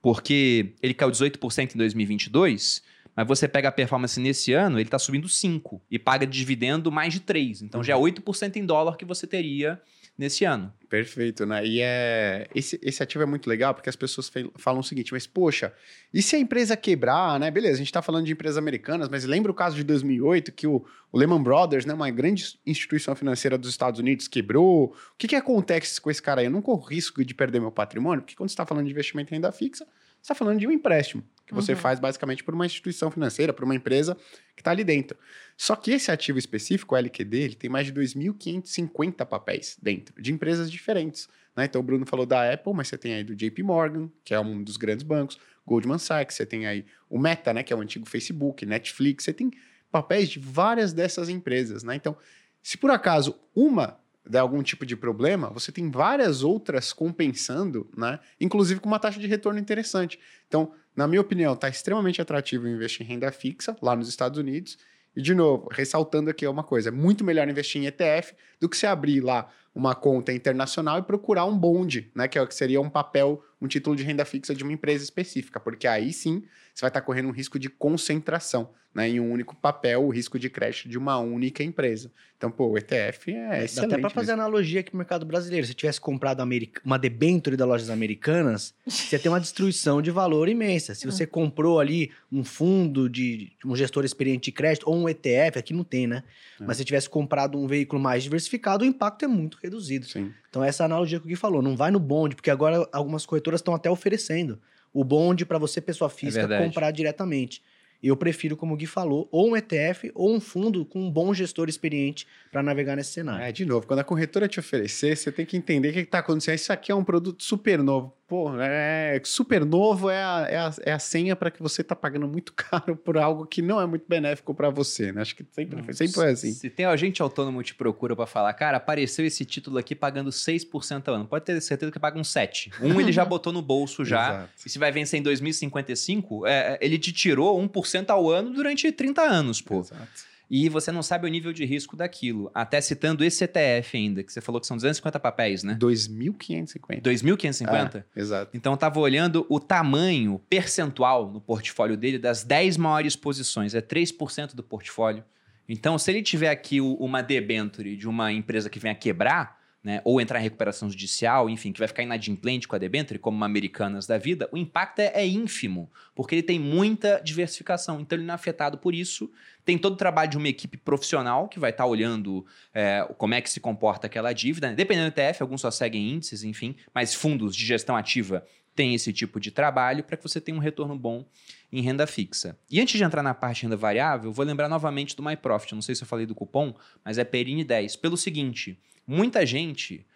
[0.00, 2.82] porque ele caiu 18% em 2022
[3.16, 7.14] mas você pega a performance nesse ano, ele está subindo 5 e paga dividendo mais
[7.14, 7.62] de 3.
[7.62, 9.80] Então já é 8% em dólar que você teria
[10.16, 10.72] nesse ano.
[10.88, 11.66] Perfeito, né?
[11.66, 15.26] E é esse, esse ativo é muito legal porque as pessoas falam o seguinte, mas
[15.26, 15.72] poxa,
[16.14, 17.50] e se a empresa quebrar, né?
[17.50, 20.66] Beleza, a gente está falando de empresas americanas, mas lembra o caso de 2008 que
[20.66, 24.86] o, o, Lehman Brothers, né, uma grande instituição financeira dos Estados Unidos, quebrou.
[24.86, 26.46] O que, que acontece com esse cara aí?
[26.46, 29.32] Eu não corro risco de perder meu patrimônio, porque quando você está falando de investimento
[29.32, 29.86] em renda fixa,
[30.22, 31.78] está falando de um empréstimo que você uhum.
[31.78, 34.16] faz basicamente por uma instituição financeira, por uma empresa
[34.54, 35.16] que está ali dentro.
[35.56, 40.32] Só que esse ativo específico, o LQD, ele tem mais de 2.550 papéis dentro, de
[40.32, 41.28] empresas diferentes.
[41.56, 41.64] Né?
[41.64, 44.40] Então o Bruno falou da Apple, mas você tem aí do JP Morgan, que é
[44.40, 47.80] um dos grandes bancos, Goldman Sachs, você tem aí o Meta, né, que é o
[47.80, 49.50] antigo Facebook, Netflix, você tem
[49.90, 51.82] papéis de várias dessas empresas.
[51.82, 51.94] Né?
[51.94, 52.16] Então,
[52.62, 58.18] se por acaso uma der algum tipo de problema, você tem várias outras compensando, né?
[58.40, 60.18] Inclusive com uma taxa de retorno interessante.
[60.48, 64.78] Então, na minha opinião, está extremamente atrativo investir em renda fixa lá nos Estados Unidos.
[65.14, 68.76] E, de novo, ressaltando aqui uma coisa: é muito melhor investir em ETF do que
[68.76, 72.26] se abrir lá uma conta internacional e procurar um bonde, né?
[72.26, 75.60] Que, é, que seria um papel, um título de renda fixa de uma empresa específica,
[75.60, 76.42] porque aí sim
[76.74, 80.38] você vai estar correndo um risco de concentração né, em um único papel, o risco
[80.38, 82.10] de crédito de uma única empresa.
[82.38, 83.90] Então, pô, o ETF é, é excelente.
[83.90, 85.66] Dá até para fazer analogia aqui no mercado brasileiro.
[85.66, 86.42] Se tivesse comprado
[86.82, 90.94] uma debênture das lojas americanas, você tem uma destruição de valor imensa.
[90.94, 95.58] Se você comprou ali um fundo de um gestor experiente de crédito ou um ETF,
[95.58, 96.22] aqui não tem, né?
[96.58, 96.64] É.
[96.64, 100.06] Mas se tivesse comprado um veículo mais diversificado, o impacto é muito reduzido.
[100.06, 100.32] Sim.
[100.48, 101.62] Então, essa analogia que o Gui falou.
[101.62, 104.58] Não vai no bonde, porque agora algumas corretoras estão até oferecendo
[104.92, 107.62] o bonde para você, pessoa física, é comprar diretamente.
[108.02, 111.34] Eu prefiro, como o Gui falou, ou um ETF ou um fundo com um bom
[111.34, 113.44] gestor experiente para navegar nesse cenário.
[113.44, 116.20] É, de novo, quando a corretora te oferecer, você tem que entender o que está
[116.20, 116.54] acontecendo.
[116.54, 118.15] Isso aqui é um produto super novo.
[118.28, 121.94] Pô, é, super novo é a, é a, é a senha para que você está
[121.94, 125.22] pagando muito caro por algo que não é muito benéfico para você, né?
[125.22, 126.52] Acho que sempre, não, sempre é assim.
[126.52, 131.06] Se tem agente autônomo te procura para falar, cara, apareceu esse título aqui pagando 6%
[131.06, 132.72] ao ano, pode ter certeza que paga um 7%.
[132.82, 136.98] Um ele já botou no bolso já, e se vai vencer em 2055, é, ele
[136.98, 139.80] te tirou 1% ao ano durante 30 anos, pô.
[139.80, 142.50] Exato e você não sabe o nível de risco daquilo.
[142.54, 145.76] Até citando esse ETF ainda, que você falou que são 250 papéis, né?
[145.80, 147.02] 2.550.
[147.02, 147.96] 2.550?
[147.96, 148.50] Ah, exato.
[148.54, 153.80] Então eu estava olhando o tamanho percentual no portfólio dele das 10 maiores posições, é
[153.80, 155.24] 3% do portfólio.
[155.68, 160.20] Então, se ele tiver aqui uma debenture de uma empresa que venha quebrar, né, ou
[160.20, 164.04] entrar em recuperação judicial, enfim, que vai ficar inadimplente com a debenture, como uma Americanas
[164.04, 168.00] da vida, o impacto é, é, ínfimo, porque ele tem muita diversificação.
[168.00, 169.30] Então, ele não é afetado por isso.
[169.64, 172.44] Tem todo o trabalho de uma equipe profissional que vai estar tá olhando
[172.74, 174.74] é, como é que se comporta aquela dívida.
[174.74, 178.44] Dependendo do ETF, alguns só seguem índices, enfim, mas fundos de gestão ativa
[178.74, 181.24] têm esse tipo de trabalho para que você tenha um retorno bom
[181.72, 182.58] em renda fixa.
[182.68, 185.76] E antes de entrar na parte de renda variável, vou lembrar novamente do MyProfit.
[185.76, 188.00] Não sei se eu falei do cupom, mas é PERINE10.
[188.00, 188.76] Pelo seguinte,
[189.06, 190.06] muita gente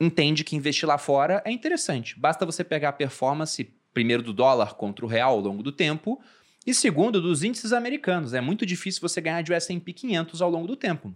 [0.00, 2.18] entende que investir lá fora é interessante.
[2.18, 6.20] Basta você pegar a performance, primeiro, do dólar contra o real ao longo do tempo,
[6.66, 8.34] e segundo, dos índices americanos.
[8.34, 11.14] É muito difícil você ganhar de S&P 500 ao longo do tempo.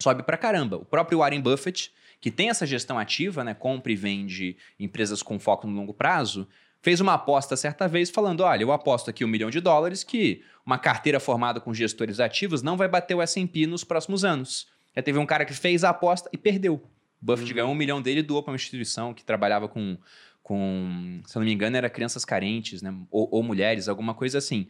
[0.00, 0.76] Sobe pra caramba.
[0.76, 5.38] O próprio Warren Buffett, que tem essa gestão ativa, né, compra e vende empresas com
[5.38, 6.46] foco no longo prazo,
[6.80, 10.42] fez uma aposta certa vez falando: olha, eu aposto aqui um milhão de dólares que
[10.66, 14.66] uma carteira formada com gestores ativos não vai bater o S&P nos próximos anos.
[14.94, 16.82] Já teve um cara que fez a aposta e perdeu.
[17.20, 19.96] Buffett ganhou um milhão dele e doou para uma instituição que trabalhava com,
[20.42, 22.92] com, se eu não me engano, era crianças carentes, né?
[23.10, 24.68] Ou, ou mulheres, alguma coisa assim.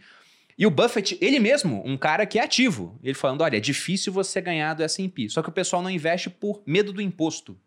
[0.58, 4.12] E o Buffett, ele mesmo, um cara que é ativo, ele falando: olha, é difícil
[4.12, 5.28] você ganhar do SP.
[5.30, 7.58] Só que o pessoal não investe por medo do imposto.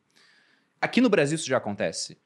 [0.80, 2.18] Aqui no Brasil isso já acontece.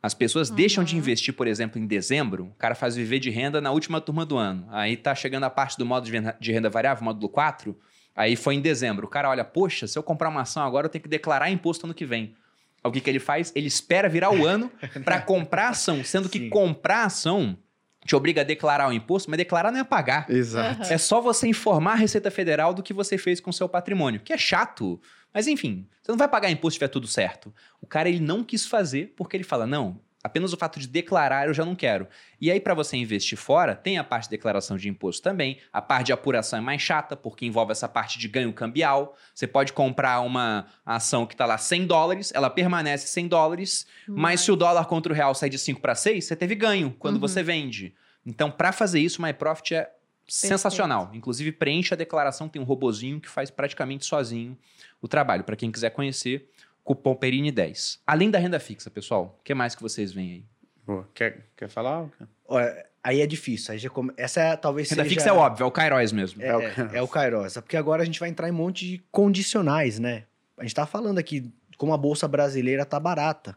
[0.00, 0.54] As pessoas Uhum.
[0.56, 4.00] deixam de investir, por exemplo, em dezembro, o cara faz viver de renda na última
[4.00, 4.68] turma do ano.
[4.70, 6.08] Aí tá chegando a parte do modo
[6.38, 7.76] de renda variável, módulo 4,
[8.18, 9.06] aí foi em dezembro.
[9.06, 11.86] O cara olha, poxa, se eu comprar uma ação agora, eu tenho que declarar imposto
[11.86, 12.34] ano que vem.
[12.82, 13.52] Aí O que, que ele faz?
[13.54, 14.70] Ele espera virar o ano
[15.04, 16.50] para comprar ação, sendo que Sim.
[16.50, 17.56] comprar ação
[18.04, 20.30] te obriga a declarar o imposto, mas declarar não é pagar.
[20.30, 20.82] Exato.
[20.82, 20.92] Aham.
[20.92, 24.20] É só você informar a Receita Federal do que você fez com o seu patrimônio,
[24.20, 25.00] que é chato.
[25.32, 27.54] Mas enfim, você não vai pagar imposto se tiver tudo certo.
[27.80, 31.46] O cara ele não quis fazer porque ele fala: "Não, apenas o fato de declarar
[31.46, 32.06] eu já não quero".
[32.40, 35.58] E aí para você investir fora, tem a parte de declaração de imposto também.
[35.72, 39.16] A parte de apuração é mais chata porque envolve essa parte de ganho cambial.
[39.34, 44.40] Você pode comprar uma ação que está lá 100 dólares, ela permanece 100 dólares, mas
[44.40, 47.14] se o dólar contra o real sai de 5 para 6, você teve ganho quando
[47.14, 47.20] Uhum.
[47.20, 47.94] você vende.
[48.26, 49.90] Então, para fazer isso, o MyProfit é
[50.26, 51.10] sensacional.
[51.14, 54.56] Inclusive, preenche a declaração, tem um robozinho que faz praticamente sozinho
[55.00, 55.42] o trabalho.
[55.44, 56.48] Para quem quiser conhecer,
[56.94, 57.98] cupom Perini10.
[58.06, 60.44] Além da renda fixa, pessoal, o que mais que vocês veem aí?
[60.86, 61.06] Boa.
[61.12, 62.08] Quer, quer falar?
[62.46, 63.72] Olha, aí é difícil.
[63.72, 65.14] Aí já come- Essa é, talvez Renda seja...
[65.14, 66.42] fixa é óbvio, é o Kairos mesmo.
[66.42, 66.94] É, É o é, Kairos.
[66.94, 67.54] é o Kairos.
[67.54, 70.24] Porque agora a gente vai entrar em um monte de condicionais, né?
[70.56, 73.54] A gente tá falando aqui como a bolsa brasileira tá barata.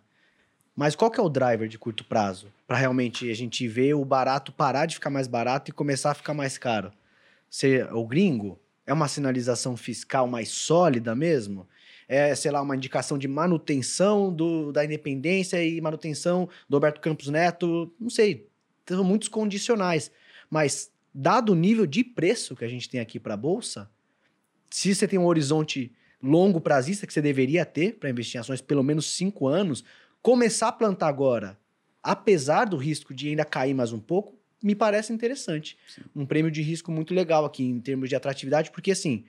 [0.76, 2.48] Mas qual que é o driver de curto prazo?
[2.68, 6.14] Para realmente a gente ver o barato parar de ficar mais barato e começar a
[6.14, 6.91] ficar mais caro.
[7.49, 11.66] Se, o gringo é uma sinalização fiscal mais sólida mesmo?
[12.13, 17.29] É, sei lá, uma indicação de manutenção do, da independência e manutenção do Alberto Campos
[17.29, 17.89] Neto?
[17.97, 18.49] Não sei.
[18.85, 20.11] São muitos condicionais.
[20.49, 23.89] Mas, dado o nível de preço que a gente tem aqui para a Bolsa,
[24.69, 28.59] se você tem um horizonte longo prazista que você deveria ter para investir em ações
[28.59, 29.81] pelo menos cinco anos,
[30.21, 31.57] começar a plantar agora,
[32.03, 35.77] apesar do risco de ainda cair mais um pouco, me parece interessante.
[36.13, 39.23] Um prêmio de risco muito legal aqui em termos de atratividade, porque assim,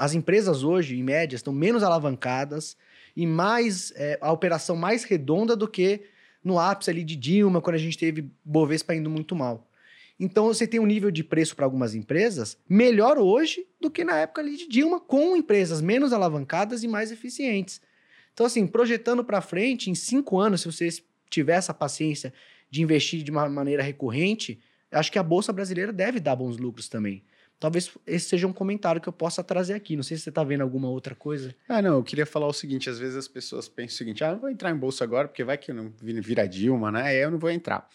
[0.00, 2.74] as empresas hoje, em média, estão menos alavancadas
[3.14, 6.04] e mais é, a operação mais redonda do que
[6.42, 9.70] no ápice ali de Dilma, quando a gente teve Bovespa indo muito mal.
[10.18, 14.16] Então você tem um nível de preço para algumas empresas melhor hoje do que na
[14.16, 17.78] época ali de Dilma, com empresas menos alavancadas e mais eficientes.
[18.32, 20.88] Então, assim, projetando para frente, em cinco anos, se você
[21.28, 22.32] tiver essa paciência
[22.70, 24.58] de investir de uma maneira recorrente,
[24.90, 27.22] acho que a Bolsa Brasileira deve dar bons lucros também.
[27.60, 29.94] Talvez esse seja um comentário que eu possa trazer aqui.
[29.94, 31.54] Não sei se você está vendo alguma outra coisa.
[31.68, 34.32] Ah, não, eu queria falar o seguinte: às vezes as pessoas pensam o seguinte, ah,
[34.32, 37.14] não vou entrar em bolsa agora, porque vai que eu não vi- vira Dilma, né?
[37.14, 37.86] Eu não vou entrar.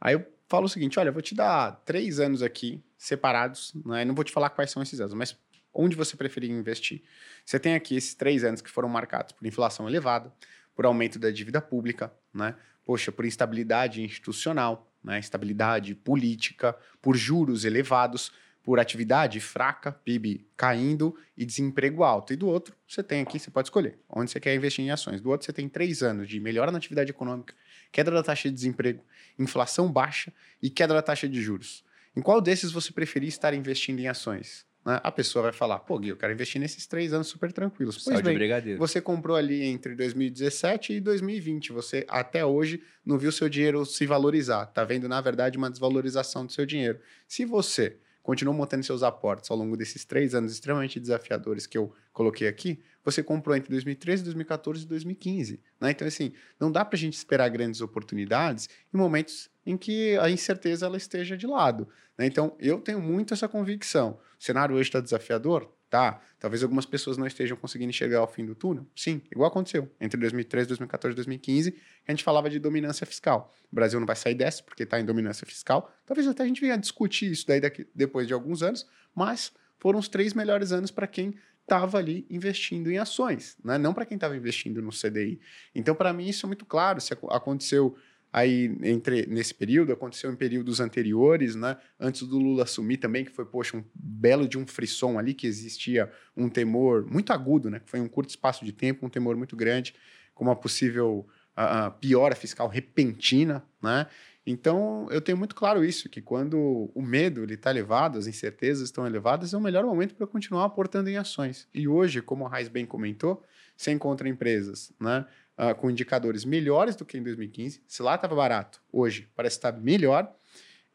[0.00, 4.04] Aí eu falo o seguinte: olha, eu vou te dar três anos aqui, separados, né?
[4.04, 5.36] Não vou te falar quais são esses anos, mas
[5.74, 7.02] onde você preferir investir.
[7.44, 10.32] Você tem aqui esses três anos que foram marcados por inflação elevada,
[10.76, 12.54] por aumento da dívida pública, né?
[12.84, 15.18] Poxa, por instabilidade institucional, né?
[15.18, 18.32] Estabilidade política, por juros elevados,
[18.68, 22.34] por atividade fraca, PIB caindo e desemprego alto.
[22.34, 25.22] E do outro, você tem aqui, você pode escolher onde você quer investir em ações.
[25.22, 27.54] Do outro, você tem três anos de melhora na atividade econômica,
[27.90, 29.02] queda da taxa de desemprego,
[29.38, 31.82] inflação baixa e queda da taxa de juros.
[32.14, 34.66] Em qual desses você preferir estar investindo em ações?
[34.84, 35.00] Né?
[35.02, 37.94] A pessoa vai falar, pô, Gui, eu quero investir nesses três anos super tranquilos.
[37.94, 38.78] Pois Sal de bem, brigadeiro.
[38.78, 41.72] você comprou ali entre 2017 e 2020.
[41.72, 44.66] Você até hoje não viu seu dinheiro se valorizar.
[44.66, 47.00] Tá vendo, na verdade, uma desvalorização do seu dinheiro.
[47.26, 47.96] Se você
[48.28, 52.78] continuou mantendo seus aportes ao longo desses três anos extremamente desafiadores que eu coloquei aqui,
[53.02, 55.58] você comprou entre 2013, 2014 e 2015.
[55.80, 55.92] Né?
[55.92, 60.28] Então, assim, não dá para a gente esperar grandes oportunidades em momentos em que a
[60.28, 61.88] incerteza ela esteja de lado.
[62.18, 62.26] né?
[62.26, 64.20] Então, eu tenho muito essa convicção.
[64.38, 65.72] O cenário hoje está desafiador?
[65.90, 66.20] Tá.
[66.38, 68.86] Talvez algumas pessoas não estejam conseguindo enxergar o fim do túnel.
[68.94, 73.54] Sim, igual aconteceu entre 2013, 2014 e 2015, que a gente falava de dominância fiscal.
[73.72, 75.90] O Brasil não vai sair dessa porque está em dominância fiscal.
[76.04, 79.98] Talvez até a gente venha discutir isso daí daqui, depois de alguns anos, mas foram
[79.98, 83.76] os três melhores anos para quem estava ali investindo em ações, né?
[83.78, 85.40] não para quem estava investindo no CDI.
[85.74, 87.00] Então, para mim, isso é muito claro.
[87.00, 87.96] Se ac- aconteceu
[88.32, 91.76] aí entre nesse período, aconteceu em períodos anteriores, né?
[91.98, 95.46] Antes do Lula assumir também, que foi, poxa, um belo de um frisson ali, que
[95.46, 97.80] existia um temor muito agudo, né?
[97.80, 99.94] Que foi um curto espaço de tempo, um temor muito grande,
[100.34, 101.26] com uma possível
[101.56, 104.06] ah, piora fiscal repentina, né?
[104.50, 109.06] Então, eu tenho muito claro isso, que quando o medo está elevado, as incertezas estão
[109.06, 111.68] elevadas, é o melhor momento para continuar aportando em ações.
[111.74, 113.44] E hoje, como a Raiz bem comentou,
[113.76, 115.26] você encontra empresas né,
[115.58, 117.82] ah, com indicadores melhores do que em 2015.
[117.88, 120.32] Se lá estava barato, hoje parece estar melhor.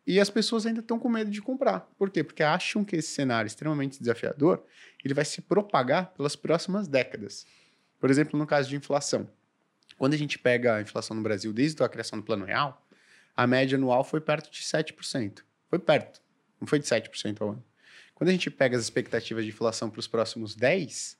[0.07, 1.81] E as pessoas ainda estão com medo de comprar.
[1.97, 2.23] Por quê?
[2.23, 4.63] Porque acham que esse cenário extremamente desafiador
[5.03, 7.45] ele vai se propagar pelas próximas décadas.
[7.99, 9.29] Por exemplo, no caso de inflação.
[9.97, 12.81] Quando a gente pega a inflação no Brasil desde a criação do Plano Real,
[13.35, 15.41] a média anual foi perto de 7%.
[15.69, 16.21] Foi perto,
[16.59, 17.63] não foi de 7% ao ano.
[18.15, 21.17] Quando a gente pega as expectativas de inflação para os próximos 10,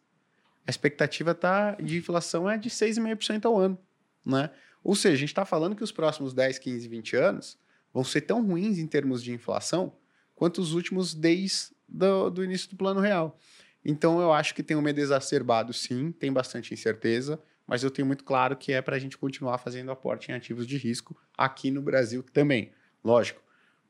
[0.65, 3.77] a expectativa tá, de inflação é de 6,5% ao ano.
[4.26, 4.49] Né?
[4.84, 7.57] Ou seja, a gente está falando que os próximos 10, 15, 20 anos
[7.94, 9.95] vão ser tão ruins em termos de inflação
[10.35, 13.38] quanto os últimos desde do, início do Plano Real.
[13.85, 18.06] Então, eu acho que tem um medo exacerbado, sim, tem bastante incerteza, mas eu tenho
[18.06, 21.69] muito claro que é para a gente continuar fazendo aporte em ativos de risco aqui
[21.69, 22.72] no Brasil também.
[23.03, 23.41] Lógico,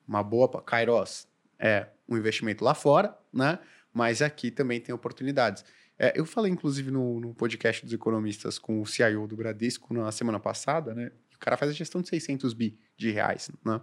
[0.07, 1.27] uma boa Kairos
[1.57, 3.59] é um investimento lá fora, né?
[3.93, 5.63] Mas aqui também tem oportunidades.
[5.97, 10.11] É, eu falei, inclusive, no, no, podcast dos economistas com o CIO do Bradesco na
[10.11, 11.11] semana passada, né?
[11.35, 13.79] O cara faz a gestão de 600 bi de reais, né?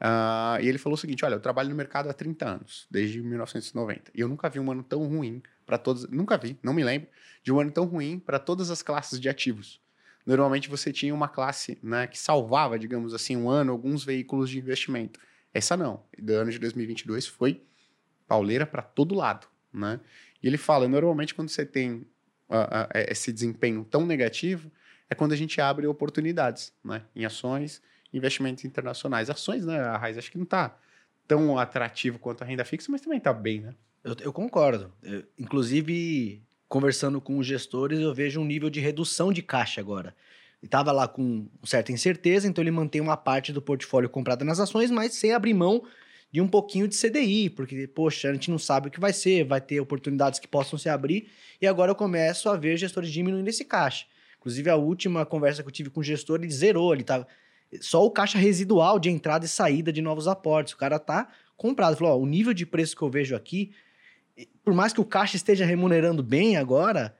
[0.00, 3.20] Uh, e ele falou o seguinte: olha, eu trabalho no mercado há 30 anos, desde
[3.20, 6.08] 1990, e eu nunca vi um ano tão ruim para todos.
[6.08, 7.08] Nunca vi, não me lembro,
[7.42, 9.80] de um ano tão ruim para todas as classes de ativos.
[10.24, 14.58] Normalmente você tinha uma classe né, que salvava, digamos assim, um ano, alguns veículos de
[14.58, 15.18] investimento.
[15.54, 16.04] Essa não.
[16.18, 17.62] Do ano de 2022 foi
[18.26, 19.46] pauleira para todo lado.
[19.72, 19.98] Né?
[20.42, 22.06] E ele fala: normalmente quando você tem
[22.48, 24.70] uh, esse desempenho tão negativo,
[25.10, 27.82] é quando a gente abre oportunidades né, em ações
[28.12, 29.30] investimentos internacionais.
[29.30, 30.76] Ações, né, a Raiz, acho que não está
[31.26, 33.74] tão atrativo quanto a renda fixa, mas também está bem, né?
[34.02, 34.92] Eu, eu concordo.
[35.02, 40.14] Eu, inclusive, conversando com os gestores, eu vejo um nível de redução de caixa agora.
[40.62, 44.90] Estava lá com certa incerteza, então ele mantém uma parte do portfólio comprada nas ações,
[44.90, 45.84] mas sem abrir mão
[46.30, 49.44] de um pouquinho de CDI, porque, poxa, a gente não sabe o que vai ser,
[49.44, 51.30] vai ter oportunidades que possam se abrir,
[51.60, 54.06] e agora eu começo a ver gestores diminuindo esse caixa.
[54.38, 57.26] Inclusive, a última conversa que eu tive com o gestor, ele zerou, ele estava
[57.80, 60.72] só o caixa residual de entrada e saída de novos aportes.
[60.72, 61.96] O cara tá comprado.
[61.96, 63.72] Falou, ó, o nível de preço que eu vejo aqui,
[64.64, 67.16] por mais que o caixa esteja remunerando bem agora,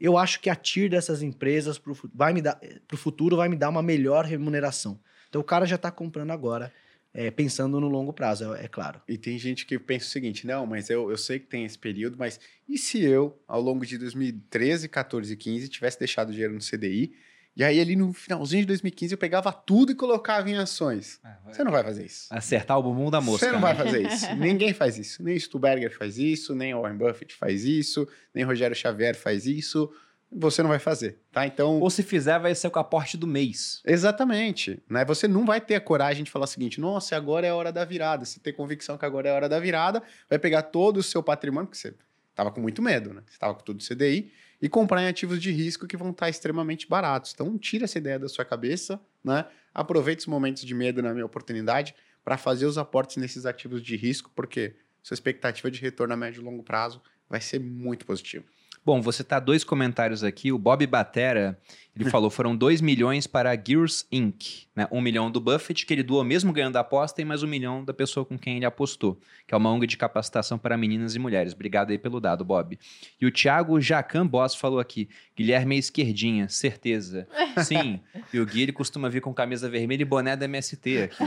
[0.00, 2.58] eu acho que a TIR dessas empresas pro, vai me dar,
[2.96, 4.98] futuro vai me dar uma melhor remuneração.
[5.28, 6.72] Então o cara já está comprando agora.
[7.14, 9.00] É, pensando no longo prazo, é, é, claro.
[9.06, 11.78] E tem gente que pensa o seguinte: não, mas eu, eu sei que tem esse
[11.78, 16.54] período, mas e se eu, ao longo de 2013, 14 e 15, tivesse deixado dinheiro
[16.54, 17.12] no CDI
[17.54, 21.20] e aí, ali no finalzinho de 2015, eu pegava tudo e colocava em ações.
[21.22, 22.26] Ah, Você não vai fazer isso.
[22.30, 23.46] Acertar o bumbum da mosca.
[23.46, 23.74] Você não né?
[23.74, 24.34] vai fazer isso.
[24.36, 25.22] Ninguém faz isso.
[25.22, 29.92] Nem Stuberger faz isso, nem Warren Buffett faz isso, nem Rogério Xavier faz isso.
[30.34, 31.46] Você não vai fazer, tá?
[31.46, 31.78] Então...
[31.80, 33.82] Ou se fizer, vai ser com o aporte do mês.
[33.84, 34.82] Exatamente.
[34.88, 35.04] Né?
[35.04, 37.70] Você não vai ter a coragem de falar o seguinte, nossa, agora é a hora
[37.70, 38.24] da virada.
[38.24, 41.22] Você tem convicção que agora é a hora da virada, vai pegar todo o seu
[41.22, 41.94] patrimônio, porque você
[42.30, 43.22] estava com muito medo, né?
[43.26, 44.32] Você estava com tudo CDI,
[44.62, 47.32] e comprar em ativos de risco que vão estar extremamente baratos.
[47.34, 49.44] Então, tira essa ideia da sua cabeça, né?
[49.74, 51.94] Aproveite os momentos de medo na minha oportunidade
[52.24, 56.40] para fazer os aportes nesses ativos de risco, porque sua expectativa de retorno a médio
[56.40, 58.44] e longo prazo vai ser muito positiva.
[58.84, 60.50] Bom, você tá dois comentários aqui.
[60.50, 61.58] O Bob Batera,
[61.94, 64.66] ele falou, foram 2 milhões para a Gears Inc.
[64.74, 64.88] Né?
[64.90, 67.84] Um milhão do Buffett, que ele doou mesmo ganhando a aposta, e mais um milhão
[67.84, 71.18] da pessoa com quem ele apostou, que é uma ONG de capacitação para meninas e
[71.18, 71.52] mulheres.
[71.52, 72.78] Obrigado aí pelo dado, Bob.
[73.20, 77.28] E o Thiago Jacan Boss falou aqui, Guilherme é esquerdinha, certeza.
[77.62, 78.00] Sim,
[78.32, 81.24] e o Gui ele costuma vir com camisa vermelha e boné da MST aqui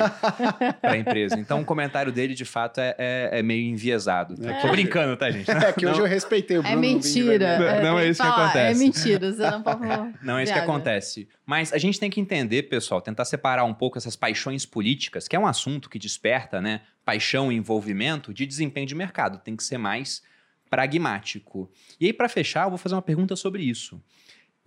[0.81, 1.39] para a empresa.
[1.39, 4.35] Então o comentário dele, de fato, é, é, é meio enviesado.
[4.35, 4.51] Tá?
[4.51, 4.61] É.
[4.61, 5.45] Tô brincando, tá, gente?
[5.65, 6.77] É que hoje eu respeitei o é Bruno.
[6.77, 7.35] É mentira.
[7.40, 8.82] Não, não é isso que acontece.
[8.82, 9.82] É mentira, você não pode...
[10.22, 11.28] Não é isso que acontece.
[11.45, 15.36] Mas a gente tem que entender, pessoal, tentar separar um pouco essas paixões políticas, que
[15.36, 16.82] é um assunto que desperta, né?
[17.03, 19.40] Paixão e envolvimento de desempenho de mercado.
[19.40, 20.22] Tem que ser mais
[20.70, 21.72] pragmático.
[21.99, 24.02] E aí, para fechar, eu vou fazer uma pergunta sobre isso.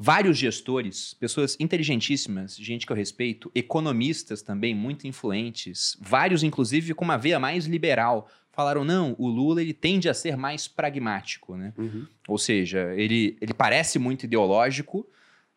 [0.01, 7.05] Vários gestores, pessoas inteligentíssimas, gente que eu respeito, economistas também muito influentes, vários inclusive com
[7.05, 11.72] uma veia mais liberal, falaram não, o Lula ele tende a ser mais pragmático, né?
[11.78, 12.09] Uhum.
[12.26, 15.06] Ou seja, ele, ele parece muito ideológico,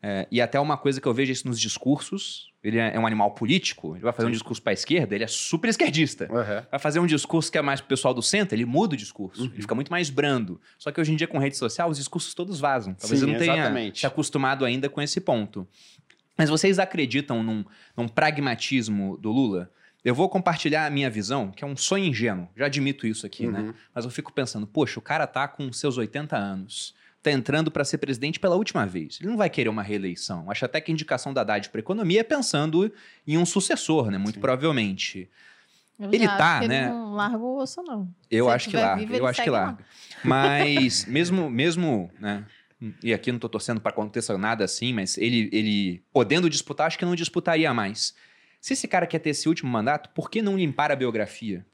[0.03, 3.07] é, e até uma coisa que eu vejo isso nos discursos, ele é, é um
[3.07, 4.29] animal político, ele vai fazer Sim.
[4.29, 6.27] um discurso para a esquerda, ele é super esquerdista.
[6.31, 6.63] Uhum.
[6.69, 9.41] Vai fazer um discurso que é mais pro pessoal do centro, ele muda o discurso,
[9.41, 9.47] uhum.
[9.51, 10.61] ele fica muito mais brando.
[10.77, 12.93] Só que hoje em dia com rede social, os discursos todos vazam.
[12.93, 13.99] Talvez Sim, eu não tenha exatamente.
[14.01, 15.67] se acostumado ainda com esse ponto.
[16.37, 17.65] Mas vocês acreditam num,
[17.97, 19.71] num pragmatismo do Lula?
[20.03, 23.47] Eu vou compartilhar a minha visão, que é um sonho ingênuo, já admito isso aqui,
[23.47, 23.59] né?
[23.59, 23.67] uhum.
[23.67, 23.73] né?
[23.93, 27.85] Mas eu fico pensando, poxa, o cara tá com seus 80 anos está entrando para
[27.85, 29.19] ser presidente pela última vez.
[29.21, 30.49] Ele não vai querer uma reeleição.
[30.49, 32.91] Acho até que a indicação da Haddad para economia é pensando
[33.27, 34.17] em um sucessor, né?
[34.17, 34.41] Muito Sim.
[34.41, 35.29] provavelmente.
[35.99, 36.85] Eu ele tá, né?
[36.85, 38.09] Ele não larga o osso, não.
[38.29, 39.05] Eu Se acho que larga.
[39.05, 39.85] Vivo, eu acho que larga.
[40.23, 42.43] Mas mesmo, mesmo, né?
[43.03, 46.97] E aqui não estou torcendo para aconteça nada assim, mas ele, ele podendo disputar, acho
[46.97, 48.15] que não disputaria mais.
[48.61, 51.65] Se esse cara quer ter esse último mandato, por que não limpar a biografia?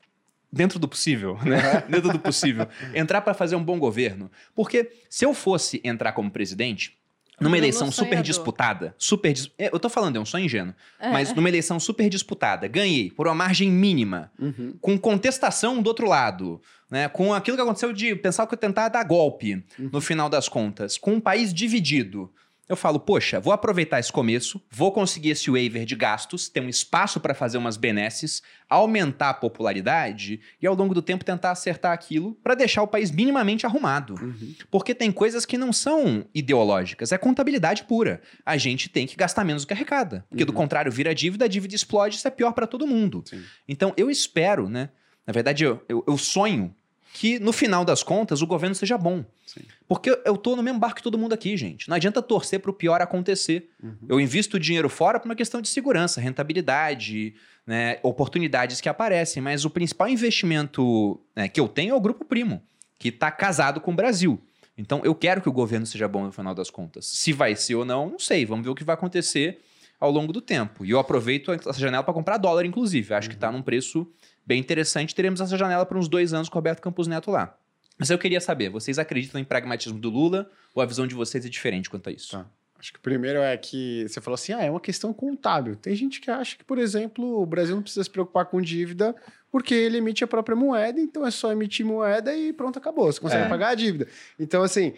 [0.49, 1.83] dentro do possível, né?
[1.91, 2.67] dentro do possível.
[2.95, 4.31] Entrar para fazer um bom governo.
[4.55, 6.97] Porque se eu fosse entrar como presidente,
[7.39, 11.11] numa eleição super disputada, super dis- é, eu tô falando, é um sonho ingênuo, É.
[11.11, 14.73] mas numa eleição super disputada, ganhei por uma margem mínima, Uhum.
[14.79, 17.09] com contestação do outro lado, né?
[17.09, 20.97] Com aquilo que aconteceu de pensar que eu tentar dar golpe no final das contas,
[20.97, 22.31] com um país dividido.
[22.69, 26.67] Eu falo, poxa, vou aproveitar esse começo, vou conseguir esse waiver de gastos, ter um
[26.67, 31.93] espaço para fazer umas benesses, aumentar a popularidade e ao longo do tempo tentar acertar
[31.93, 34.15] aquilo para deixar o país minimamente arrumado.
[34.21, 34.53] Uhum.
[34.69, 38.21] Porque tem coisas que não são ideológicas, é contabilidade pura.
[38.45, 40.25] A gente tem que gastar menos do que arrecada.
[40.29, 40.55] Porque do Uhum.
[40.57, 43.23] contrário, vira dívida, a dívida explode, isso é pior para todo mundo.
[43.25, 43.41] Sim.
[43.67, 44.89] Então eu espero, né?
[45.25, 46.73] Na verdade, eu, eu, eu sonho
[47.13, 49.25] que no final das contas o governo seja bom.
[49.45, 49.61] Sim.
[49.87, 51.89] Porque eu, tô no mesmo barco que todo mundo aqui, gente.
[51.89, 53.69] Não adianta torcer para o pior acontecer.
[53.81, 53.95] Uhum.
[54.09, 57.33] Eu invisto dinheiro fora por uma questão de segurança, rentabilidade,
[57.65, 59.41] né, oportunidades que aparecem.
[59.41, 62.61] Mas o principal investimento né, que eu tenho é o Grupo Primo,
[62.99, 64.39] que está casado com o Brasil.
[64.77, 67.07] Então eu quero que o governo seja bom no final das contas.
[67.07, 68.45] Se vai ser ou não, não sei.
[68.45, 69.59] Vamos ver o que vai acontecer
[69.99, 70.85] ao longo do tempo.
[70.85, 73.13] E eu aproveito essa janela para comprar dólar, inclusive.
[73.13, 74.07] Acho que está num preço
[74.47, 75.13] bem interessante.
[75.13, 77.55] Teremos essa janela por uns dois anos com o Roberto Campos Neto lá.
[77.99, 81.45] Mas eu queria saber, vocês acreditam em pragmatismo do Lula ou a visão de vocês
[81.45, 82.31] é diferente quanto a isso?
[82.31, 82.45] Tá.
[82.79, 85.75] Acho que o primeiro é que você falou assim: ah, é uma questão contábil.
[85.75, 89.15] Tem gente que acha que, por exemplo, o Brasil não precisa se preocupar com dívida
[89.51, 93.11] porque ele emite a própria moeda, então é só emitir moeda e pronto, acabou.
[93.11, 93.49] Você consegue É.
[93.49, 94.07] pagar a dívida.
[94.39, 94.93] Então, assim,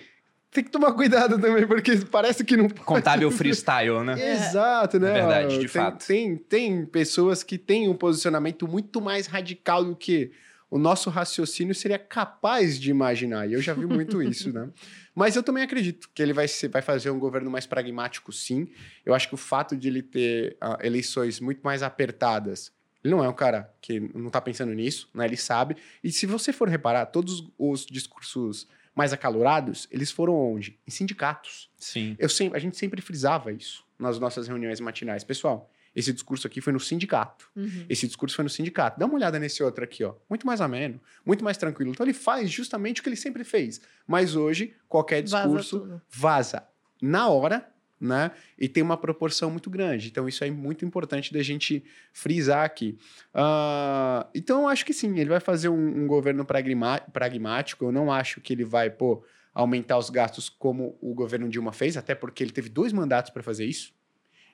[0.51, 2.84] tem que tomar cuidado também, porque parece que não pode.
[2.84, 4.31] Contábil freestyle, né?
[4.34, 5.09] Exato, né?
[5.09, 6.05] É verdade, de tem, fato.
[6.07, 10.31] Tem, tem pessoas que têm um posicionamento muito mais radical do que
[10.69, 13.47] o nosso raciocínio seria capaz de imaginar.
[13.49, 14.69] E eu já vi muito isso, né?
[15.15, 18.67] Mas eu também acredito que ele vai, ser- vai fazer um governo mais pragmático, sim.
[19.05, 22.71] Eu acho que o fato de ele ter ah, eleições muito mais apertadas.
[23.03, 25.26] Ele não é um cara que não tá pensando nisso, né?
[25.26, 25.76] Ele sabe.
[26.03, 30.80] E se você for reparar, todos os discursos mais acalorados, eles foram onde?
[30.88, 31.70] Em sindicatos.
[31.78, 32.16] Sim.
[32.20, 35.24] Eu sempre, a gente sempre frisava isso nas nossas reuniões matinais.
[35.24, 37.49] Pessoal, esse discurso aqui foi no sindicato.
[37.56, 37.86] Uhum.
[37.90, 38.99] Esse discurso foi no sindicato.
[38.99, 40.16] Dá uma olhada nesse outro aqui, ó.
[40.30, 41.91] Muito mais ameno, muito mais tranquilo.
[41.91, 43.82] Então ele faz justamente o que ele sempre fez.
[44.07, 46.02] Mas hoje, qualquer Vaza discurso tudo.
[46.10, 46.64] vaza
[47.02, 48.31] na hora, né?
[48.57, 50.07] E tem uma proporção muito grande.
[50.07, 52.97] Então, isso é muito importante da gente frisar aqui.
[53.34, 57.85] Ah, então, eu acho que sim, ele vai fazer um, um governo pragmático.
[57.85, 59.23] Eu não acho que ele vai, pô,
[59.53, 63.43] aumentar os gastos como o governo Dilma fez, até porque ele teve dois mandatos para
[63.43, 63.93] fazer isso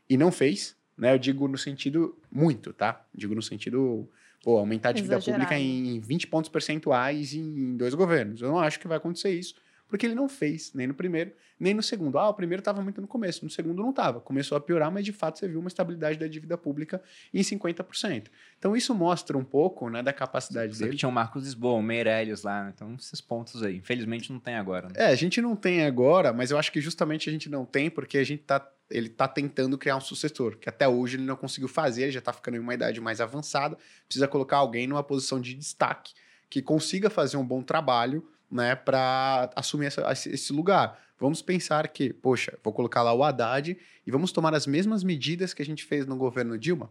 [0.09, 1.13] e não fez, né?
[1.13, 3.05] Eu digo no sentido muito, tá?
[3.13, 4.09] Digo no sentido,
[4.43, 5.43] pô, aumentar a dívida Exagerado.
[5.43, 8.41] pública em 20 pontos percentuais em dois governos.
[8.41, 9.55] Eu não acho que vai acontecer isso,
[9.87, 12.17] porque ele não fez, nem no primeiro, nem no segundo.
[12.17, 14.19] Ah, o primeiro estava muito no começo, no segundo não estava.
[14.19, 17.01] Começou a piorar, mas de fato você viu uma estabilidade da dívida pública
[17.33, 18.27] em 50%.
[18.57, 20.97] Então isso mostra um pouco, né, da capacidade Só que dele.
[20.97, 22.73] tinha o Marcos Lisboa, o Meirelles lá, né?
[22.75, 23.77] então esses pontos aí.
[23.77, 24.87] Infelizmente não tem agora.
[24.87, 24.93] Né?
[24.95, 27.89] É, a gente não tem agora, mas eu acho que justamente a gente não tem
[27.89, 31.35] porque a gente tá, ele tá tentando criar um sucessor, que até hoje ele não
[31.35, 35.03] conseguiu fazer, ele já tá ficando em uma idade mais avançada, precisa colocar alguém numa
[35.03, 36.13] posição de destaque
[36.49, 40.99] que consiga fazer um bom trabalho, né, para assumir essa- esse lugar.
[41.19, 45.53] Vamos pensar que, poxa, vou colocar lá o Haddad e vamos tomar as mesmas medidas
[45.53, 46.89] que a gente fez no governo Dilma?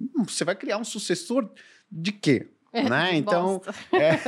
[0.00, 1.50] Hum, Você vai criar um sucessor
[1.90, 2.48] de quê?
[2.72, 3.14] né?
[3.16, 3.60] Então,
[3.92, 4.18] é.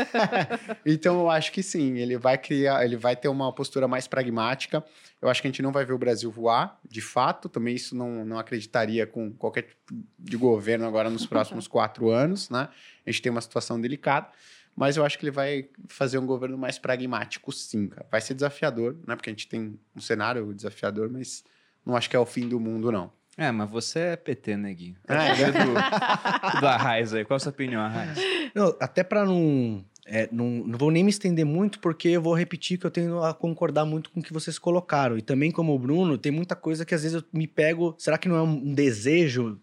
[0.85, 4.85] então eu acho que sim, ele vai criar, ele vai ter uma postura mais pragmática.
[5.21, 7.49] Eu acho que a gente não vai ver o Brasil voar, de fato.
[7.49, 12.49] Também isso não, não acreditaria com qualquer tipo de governo agora nos próximos quatro anos,
[12.51, 12.69] né?
[13.07, 14.29] A gente tem uma situação delicada.
[14.81, 18.07] Mas eu acho que ele vai fazer um governo mais pragmático, sim, cara.
[18.11, 19.15] Vai ser desafiador, né?
[19.15, 21.45] Porque a gente tem um cenário desafiador, mas
[21.85, 23.13] não acho que é o fim do mundo, não.
[23.37, 24.97] É, mas você é PT, né, Gui?
[25.07, 27.27] É, do, do Arraiz aí.
[27.27, 28.19] Qual a sua opinião, Arraiz?
[28.55, 30.47] Não, até para não, é, não.
[30.47, 33.85] Não vou nem me estender muito, porque eu vou repetir que eu tenho a concordar
[33.85, 35.19] muito com o que vocês colocaram.
[35.19, 37.95] E também, como o Bruno, tem muita coisa que às vezes eu me pego.
[37.99, 39.61] Será que não é um desejo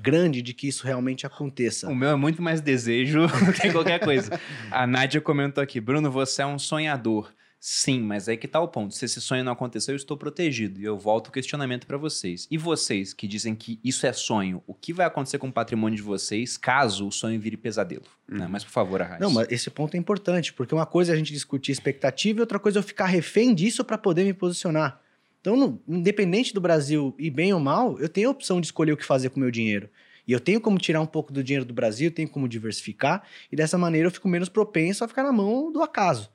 [0.00, 1.88] grande de que isso realmente aconteça?
[1.88, 4.38] O meu é muito mais desejo do que qualquer coisa.
[4.70, 7.32] A Nádia comentou aqui, Bruno, você é um sonhador.
[7.64, 8.92] Sim, mas aí que tá o ponto.
[8.92, 10.80] Se esse sonho não aconteceu, eu estou protegido.
[10.80, 12.48] E eu volto o questionamento para vocês.
[12.50, 15.96] E vocês que dizem que isso é sonho, o que vai acontecer com o patrimônio
[15.96, 18.02] de vocês caso o sonho vire pesadelo?
[18.28, 18.48] Né?
[18.50, 19.20] Mas, por favor, Arraiz.
[19.20, 22.40] Não, mas esse ponto é importante, porque uma coisa é a gente discutir expectativa e
[22.40, 25.00] outra coisa é eu ficar refém disso para poder me posicionar.
[25.42, 28.92] Então, no- independente do Brasil ir bem ou mal, eu tenho a opção de escolher
[28.92, 29.90] o que fazer com o meu dinheiro.
[30.26, 33.56] E eu tenho como tirar um pouco do dinheiro do Brasil, tenho como diversificar, e
[33.56, 36.30] dessa maneira eu fico menos propenso a ficar na mão do acaso.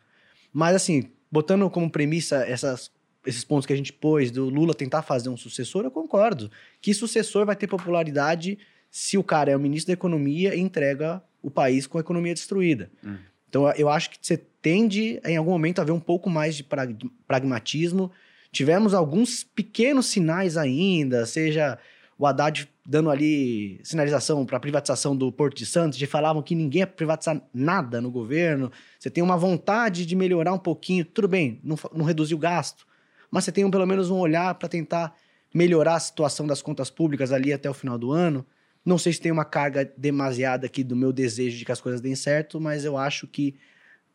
[0.52, 2.92] Mas, assim, botando como premissa essas,
[3.26, 6.52] esses pontos que a gente pôs, do Lula tentar fazer um sucessor, eu concordo.
[6.82, 8.60] Que sucessor vai ter popularidade
[8.92, 12.34] se o cara é o ministro da Economia e entrega o país com a economia
[12.34, 12.92] destruída.
[13.02, 13.16] Hum.
[13.48, 16.64] Então, eu acho que você tende, em algum momento, a ver um pouco mais de
[16.66, 18.12] prag- pragmatismo,
[18.52, 21.78] Tivemos alguns pequenos sinais ainda, seja
[22.18, 26.56] o Haddad dando ali sinalização para a privatização do Porto de Santos, de falavam que
[26.56, 28.72] ninguém ia privatizar nada no governo.
[28.98, 32.88] Você tem uma vontade de melhorar um pouquinho, tudo bem, não, não reduzir o gasto,
[33.30, 35.14] mas você tem um, pelo menos um olhar para tentar
[35.54, 38.46] melhorar a situação das contas públicas ali até o final do ano.
[38.86, 42.00] Não sei se tem uma carga demasiada aqui do meu desejo de que as coisas
[42.00, 43.56] deem certo, mas eu acho que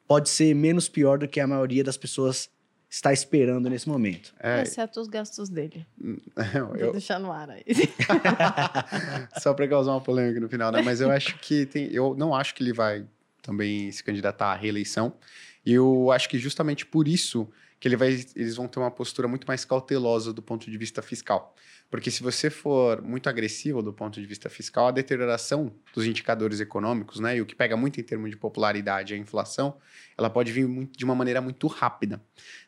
[0.09, 2.49] pode ser menos pior do que a maioria das pessoas
[2.93, 4.35] está esperando nesse momento.
[4.39, 5.87] É, Exceto os gastos dele.
[6.55, 6.69] eu...
[6.69, 7.65] Vou deixar no ar aí.
[9.41, 10.83] Só para causar uma polêmica no final, né?
[10.83, 11.87] Mas eu acho que tem.
[11.91, 13.07] Eu não acho que ele vai
[13.41, 15.15] também se candidatar à reeleição.
[15.65, 17.49] E eu acho que justamente por isso
[17.81, 21.01] que ele vai, eles vão ter uma postura muito mais cautelosa do ponto de vista
[21.01, 21.57] fiscal.
[21.93, 26.59] Porque se você for muito agressivo do ponto de vista fiscal, a deterioração dos indicadores
[26.59, 29.77] econômicos, né, e o que pega muito em termos de popularidade, a inflação,
[30.17, 32.19] ela pode vir muito, de uma maneira muito rápida.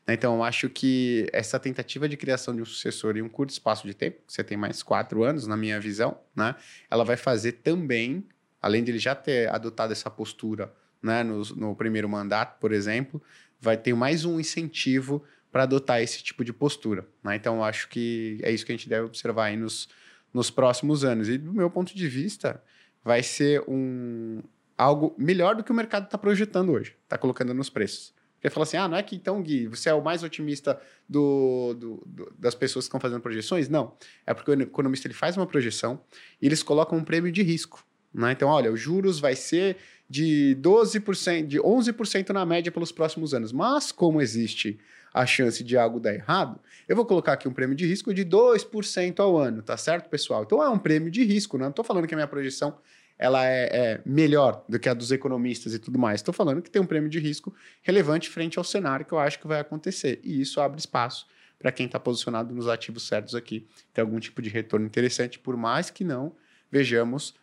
[0.06, 0.12] Né?
[0.12, 3.86] Então, eu acho que essa tentativa de criação de um sucessor em um curto espaço
[3.86, 6.54] de tempo, você tem mais quatro anos, na minha visão, né,
[6.90, 8.28] ela vai fazer também,
[8.60, 10.70] além de ele já ter adotado essa postura
[11.02, 13.22] né, no, no primeiro mandato, por exemplo,
[13.58, 17.06] vai ter mais um incentivo para adotar esse tipo de postura.
[17.22, 17.36] Né?
[17.36, 19.88] Então, acho que é isso que a gente deve observar aí nos,
[20.32, 21.28] nos próximos anos.
[21.28, 22.60] E, do meu ponto de vista,
[23.04, 24.42] vai ser um,
[24.76, 28.12] algo melhor do que o mercado está projetando hoje, está colocando nos preços.
[28.34, 30.76] Porque fala assim, ah, não é que então, Gui, você é o mais otimista
[31.08, 33.68] do, do, do, das pessoas que estão fazendo projeções?
[33.68, 33.96] Não.
[34.26, 36.00] É porque o economista ele faz uma projeção
[36.42, 37.86] e eles colocam um prêmio de risco.
[38.12, 38.32] Né?
[38.32, 39.76] Então, olha, os juros vai ser
[40.10, 43.52] de 12%, de 11% na média pelos próximos anos.
[43.52, 44.80] Mas, como existe
[45.14, 46.58] a chance de algo dar errado,
[46.88, 50.42] eu vou colocar aqui um prêmio de risco de 2% ao ano, tá certo, pessoal?
[50.42, 52.76] Então é um prêmio de risco, não estou falando que a minha projeção
[53.16, 56.20] ela é, é, melhor do que a dos economistas e tudo mais.
[56.20, 59.38] Estou falando que tem um prêmio de risco relevante frente ao cenário que eu acho
[59.38, 60.20] que vai acontecer.
[60.24, 61.26] E isso abre espaço
[61.56, 65.56] para quem está posicionado nos ativos certos aqui ter algum tipo de retorno interessante, por
[65.56, 66.34] mais que não
[66.70, 67.36] vejamos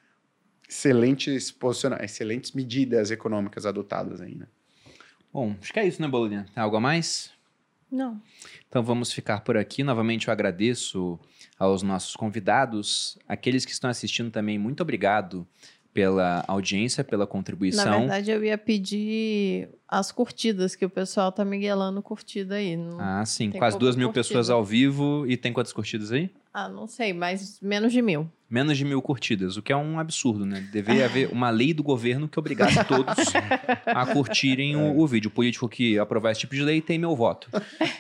[0.68, 4.46] excelentes posicionamentos, excelentes medidas econômicas adotadas ainda.
[4.46, 4.48] Né?
[5.34, 6.46] Bom, acho que é isso, né, Boludinha?
[6.54, 7.32] Tem algo a mais?
[7.92, 8.22] Não.
[8.68, 9.84] Então vamos ficar por aqui.
[9.84, 11.20] Novamente eu agradeço
[11.60, 15.46] aos nossos convidados, aqueles que estão assistindo também, muito obrigado
[15.94, 17.86] pela audiência, pela contribuição.
[17.86, 22.78] Na verdade, eu ia pedir as curtidas, que o pessoal tá miguelando curtida aí.
[22.78, 23.52] Não ah, sim.
[23.52, 24.24] Quase duas mil curtida.
[24.24, 25.26] pessoas ao vivo.
[25.28, 26.30] E tem quantas curtidas aí?
[26.54, 28.30] Ah, não sei, mas menos de mil.
[28.52, 30.68] Menos de mil curtidas, o que é um absurdo, né?
[30.74, 33.16] Deveria haver uma lei do governo que obrigasse todos
[33.86, 35.30] a curtirem o, o, vídeo.
[35.30, 37.50] O político que aprovar esse tipo de lei tem meu voto.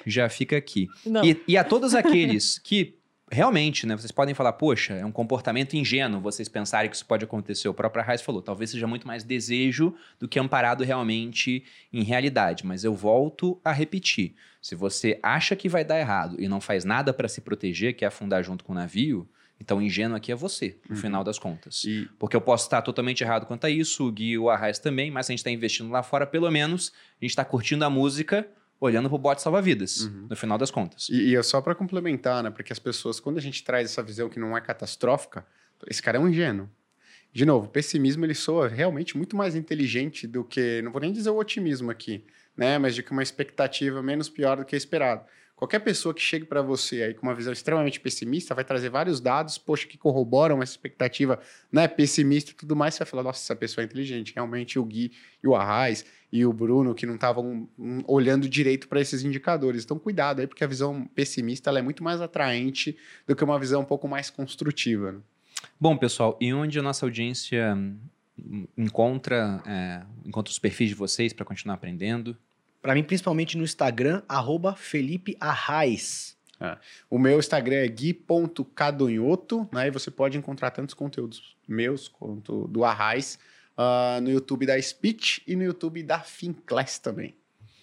[0.05, 0.89] Já fica aqui.
[1.23, 2.97] E, e a todos aqueles que
[3.31, 7.23] realmente, né, vocês podem falar, poxa, é um comportamento ingênuo vocês pensarem que isso pode
[7.23, 7.69] acontecer.
[7.69, 11.63] O próprio Reis falou, talvez seja muito mais desejo do que amparado realmente
[11.93, 12.65] em realidade.
[12.65, 16.83] Mas eu volto a repetir: se você acha que vai dar errado e não faz
[16.83, 19.27] nada para se proteger, que é afundar junto com o navio,
[19.61, 21.01] então ingênuo aqui é você, no uhum.
[21.01, 21.83] final das contas.
[21.83, 22.09] E...
[22.17, 25.11] Porque eu posso estar totalmente errado quanto a isso, o Gui e o Arraes também,
[25.11, 27.89] mas se a gente está investindo lá fora, pelo menos a gente está curtindo a
[27.89, 28.47] música
[28.79, 30.25] olhando para o bote salva-vidas, uhum.
[30.27, 31.07] no final das contas.
[31.09, 32.49] E, e é só para complementar, né?
[32.49, 35.45] Porque as pessoas, quando a gente traz essa visão que não é catastrófica,
[35.87, 36.67] esse cara é um ingênuo.
[37.31, 41.13] De novo, o pessimismo ele soa realmente muito mais inteligente do que, não vou nem
[41.13, 42.25] dizer o otimismo aqui,
[42.57, 42.79] né?
[42.79, 45.23] Mas de que uma expectativa menos pior do que esperado.
[45.61, 49.21] Qualquer pessoa que chegue para você aí com uma visão extremamente pessimista vai trazer vários
[49.21, 51.39] dados, poxa, que corroboram essa expectativa
[51.71, 52.95] né, pessimista e tudo mais.
[52.95, 54.33] Você vai falar, nossa, essa pessoa é inteligente.
[54.33, 55.11] Realmente o Gui
[55.43, 59.83] e o Arraes e o Bruno que não estavam um, olhando direito para esses indicadores.
[59.83, 62.97] Então, cuidado aí, porque a visão pessimista é muito mais atraente
[63.27, 65.11] do que uma visão um pouco mais construtiva.
[65.11, 65.19] Né?
[65.79, 71.33] Bom, pessoal, e onde a nossa audiência hum, encontra, é, encontra os perfis de vocês
[71.33, 72.35] para continuar aprendendo?
[72.81, 74.23] Para mim, principalmente no Instagram,
[74.75, 76.37] Felipe Arraes.
[76.59, 76.77] É.
[77.09, 79.87] O meu Instagram é gui.cadonhoto, né?
[79.87, 83.39] E você pode encontrar tantos conteúdos meus quanto do Arraes
[83.77, 87.35] uh, no YouTube da Speech e no YouTube da Finclass também.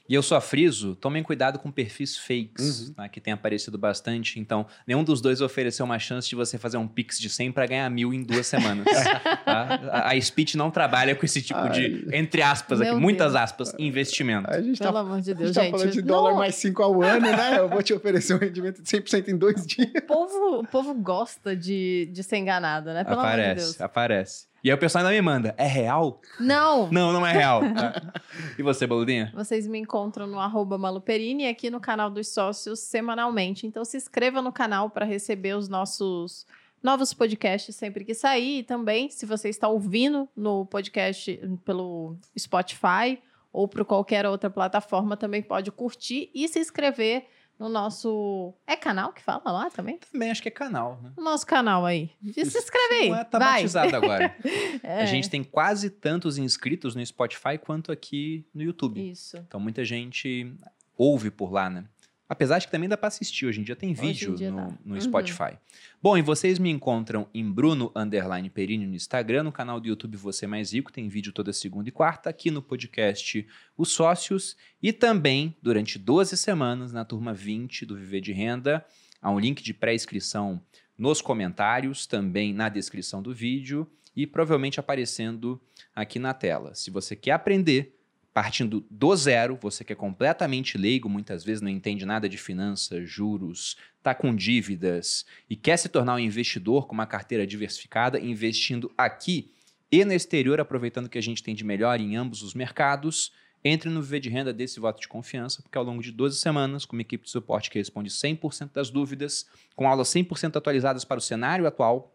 [0.09, 2.95] E eu só friso, tomem cuidado com perfis fakes, uhum.
[2.97, 4.41] né, que tem aparecido bastante.
[4.41, 7.67] Então, nenhum dos dois ofereceu uma chance de você fazer um pix de 100 para
[7.67, 8.87] ganhar mil em duas semanas.
[9.45, 9.81] tá?
[9.91, 11.71] A, a Speech não trabalha com esse tipo Ai.
[11.71, 14.51] de, entre aspas, aqui, muitas aspas, investimento.
[14.51, 15.73] A gente Pelo tá, amor de Deus, a gente.
[15.73, 16.39] tá falando de dólar não.
[16.39, 17.59] mais 5 ao ano, né?
[17.59, 19.91] Eu vou te oferecer um rendimento de 100% em dois dias.
[19.95, 23.05] O povo, o povo gosta de, de ser enganado, né?
[23.05, 23.81] Pelo aparece, amor de Deus.
[23.81, 24.48] Aparece.
[24.63, 26.21] E aí o pessoal ainda me manda, é real?
[26.41, 26.91] Não.
[26.91, 27.63] Não, não é real.
[28.59, 29.33] e você, Baludinha?
[29.35, 33.67] Vocês me encontram no arroba Maluperini aqui no canal dos sócios semanalmente.
[33.67, 36.45] Então se inscreva no canal para receber os nossos
[36.83, 38.59] novos podcasts sempre que sair.
[38.59, 43.21] E também, se você está ouvindo no podcast pelo Spotify
[43.53, 47.27] ou por qualquer outra plataforma, também pode curtir e se inscrever
[47.59, 48.55] no nosso.
[48.67, 49.99] É canal que fala lá também?
[50.13, 51.13] Também acho que é canal, né?
[51.17, 52.11] No nosso canal aí.
[52.33, 53.11] Se inscreve aí.
[53.11, 53.63] Não é, tá vai.
[53.63, 54.37] batizado agora.
[54.83, 55.03] É.
[55.03, 59.11] A gente tem quase tantos inscritos no Spotify quanto aqui no YouTube.
[59.11, 59.37] Isso.
[59.37, 60.53] Então muita gente
[60.97, 61.85] ouve por lá, né?
[62.29, 64.95] Apesar de que também dá para assistir, hoje em dia tem vídeo dia no, no
[64.95, 65.01] Uhum.
[65.01, 65.57] Spotify.
[66.03, 70.17] Bom, e vocês me encontram em Bruno Underline Perini no Instagram, no canal do YouTube
[70.19, 73.47] Você Mais Rico, tem vídeo toda segunda e quarta, aqui no podcast
[73.77, 78.85] Os Sócios, e também durante 12 semanas na turma 20 do Viver de Renda.
[79.23, 80.63] Há um link de pré-inscrição
[80.99, 85.61] nos comentários, também na descrição do vídeo e provavelmente aparecendo
[85.95, 86.75] aqui na tela.
[86.75, 87.98] Se você quer aprender
[88.33, 93.09] partindo do zero, você que é completamente leigo, muitas vezes não entende nada de finanças,
[93.09, 98.93] juros, está com dívidas e quer se tornar um investidor com uma carteira diversificada, investindo
[98.97, 99.51] aqui
[99.91, 103.33] e no exterior, aproveitando que a gente tem de melhor em ambos os mercados,
[103.65, 106.85] entre no Viver de Renda desse voto de confiança, porque ao longo de 12 semanas,
[106.85, 111.19] com uma equipe de suporte que responde 100% das dúvidas, com aulas 100% atualizadas para
[111.19, 112.15] o cenário atual,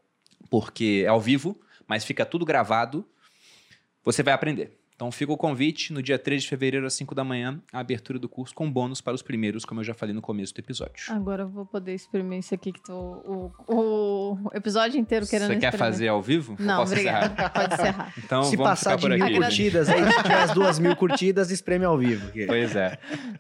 [0.50, 3.06] porque é ao vivo, mas fica tudo gravado,
[4.04, 4.83] você vai aprender.
[4.96, 8.18] Então fica o convite, no dia 3 de fevereiro, às 5 da manhã, a abertura
[8.20, 11.06] do curso com bônus para os primeiros, como eu já falei no começo do episódio.
[11.10, 15.58] Agora eu vou poder exprimir isso aqui que tô o, o episódio inteiro querendo Você
[15.60, 16.56] quer fazer ao vivo?
[16.60, 17.26] Não, posso obrigada.
[17.34, 17.50] encerrar?
[17.54, 18.14] Pode encerrar.
[18.18, 19.36] Então Se vamos passar ficar de por mil aqui.
[19.48, 22.32] Curtidas aí, se tiver as duas mil curtidas, espreme ao vivo.
[22.32, 22.98] que- Pois é.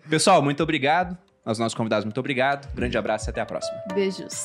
[0.10, 1.18] Pessoal, muito obrigado.
[1.46, 2.74] Aos nossos convidados, muito obrigado.
[2.74, 3.78] Grande abraço e até a próxima.
[3.94, 4.44] Beijos.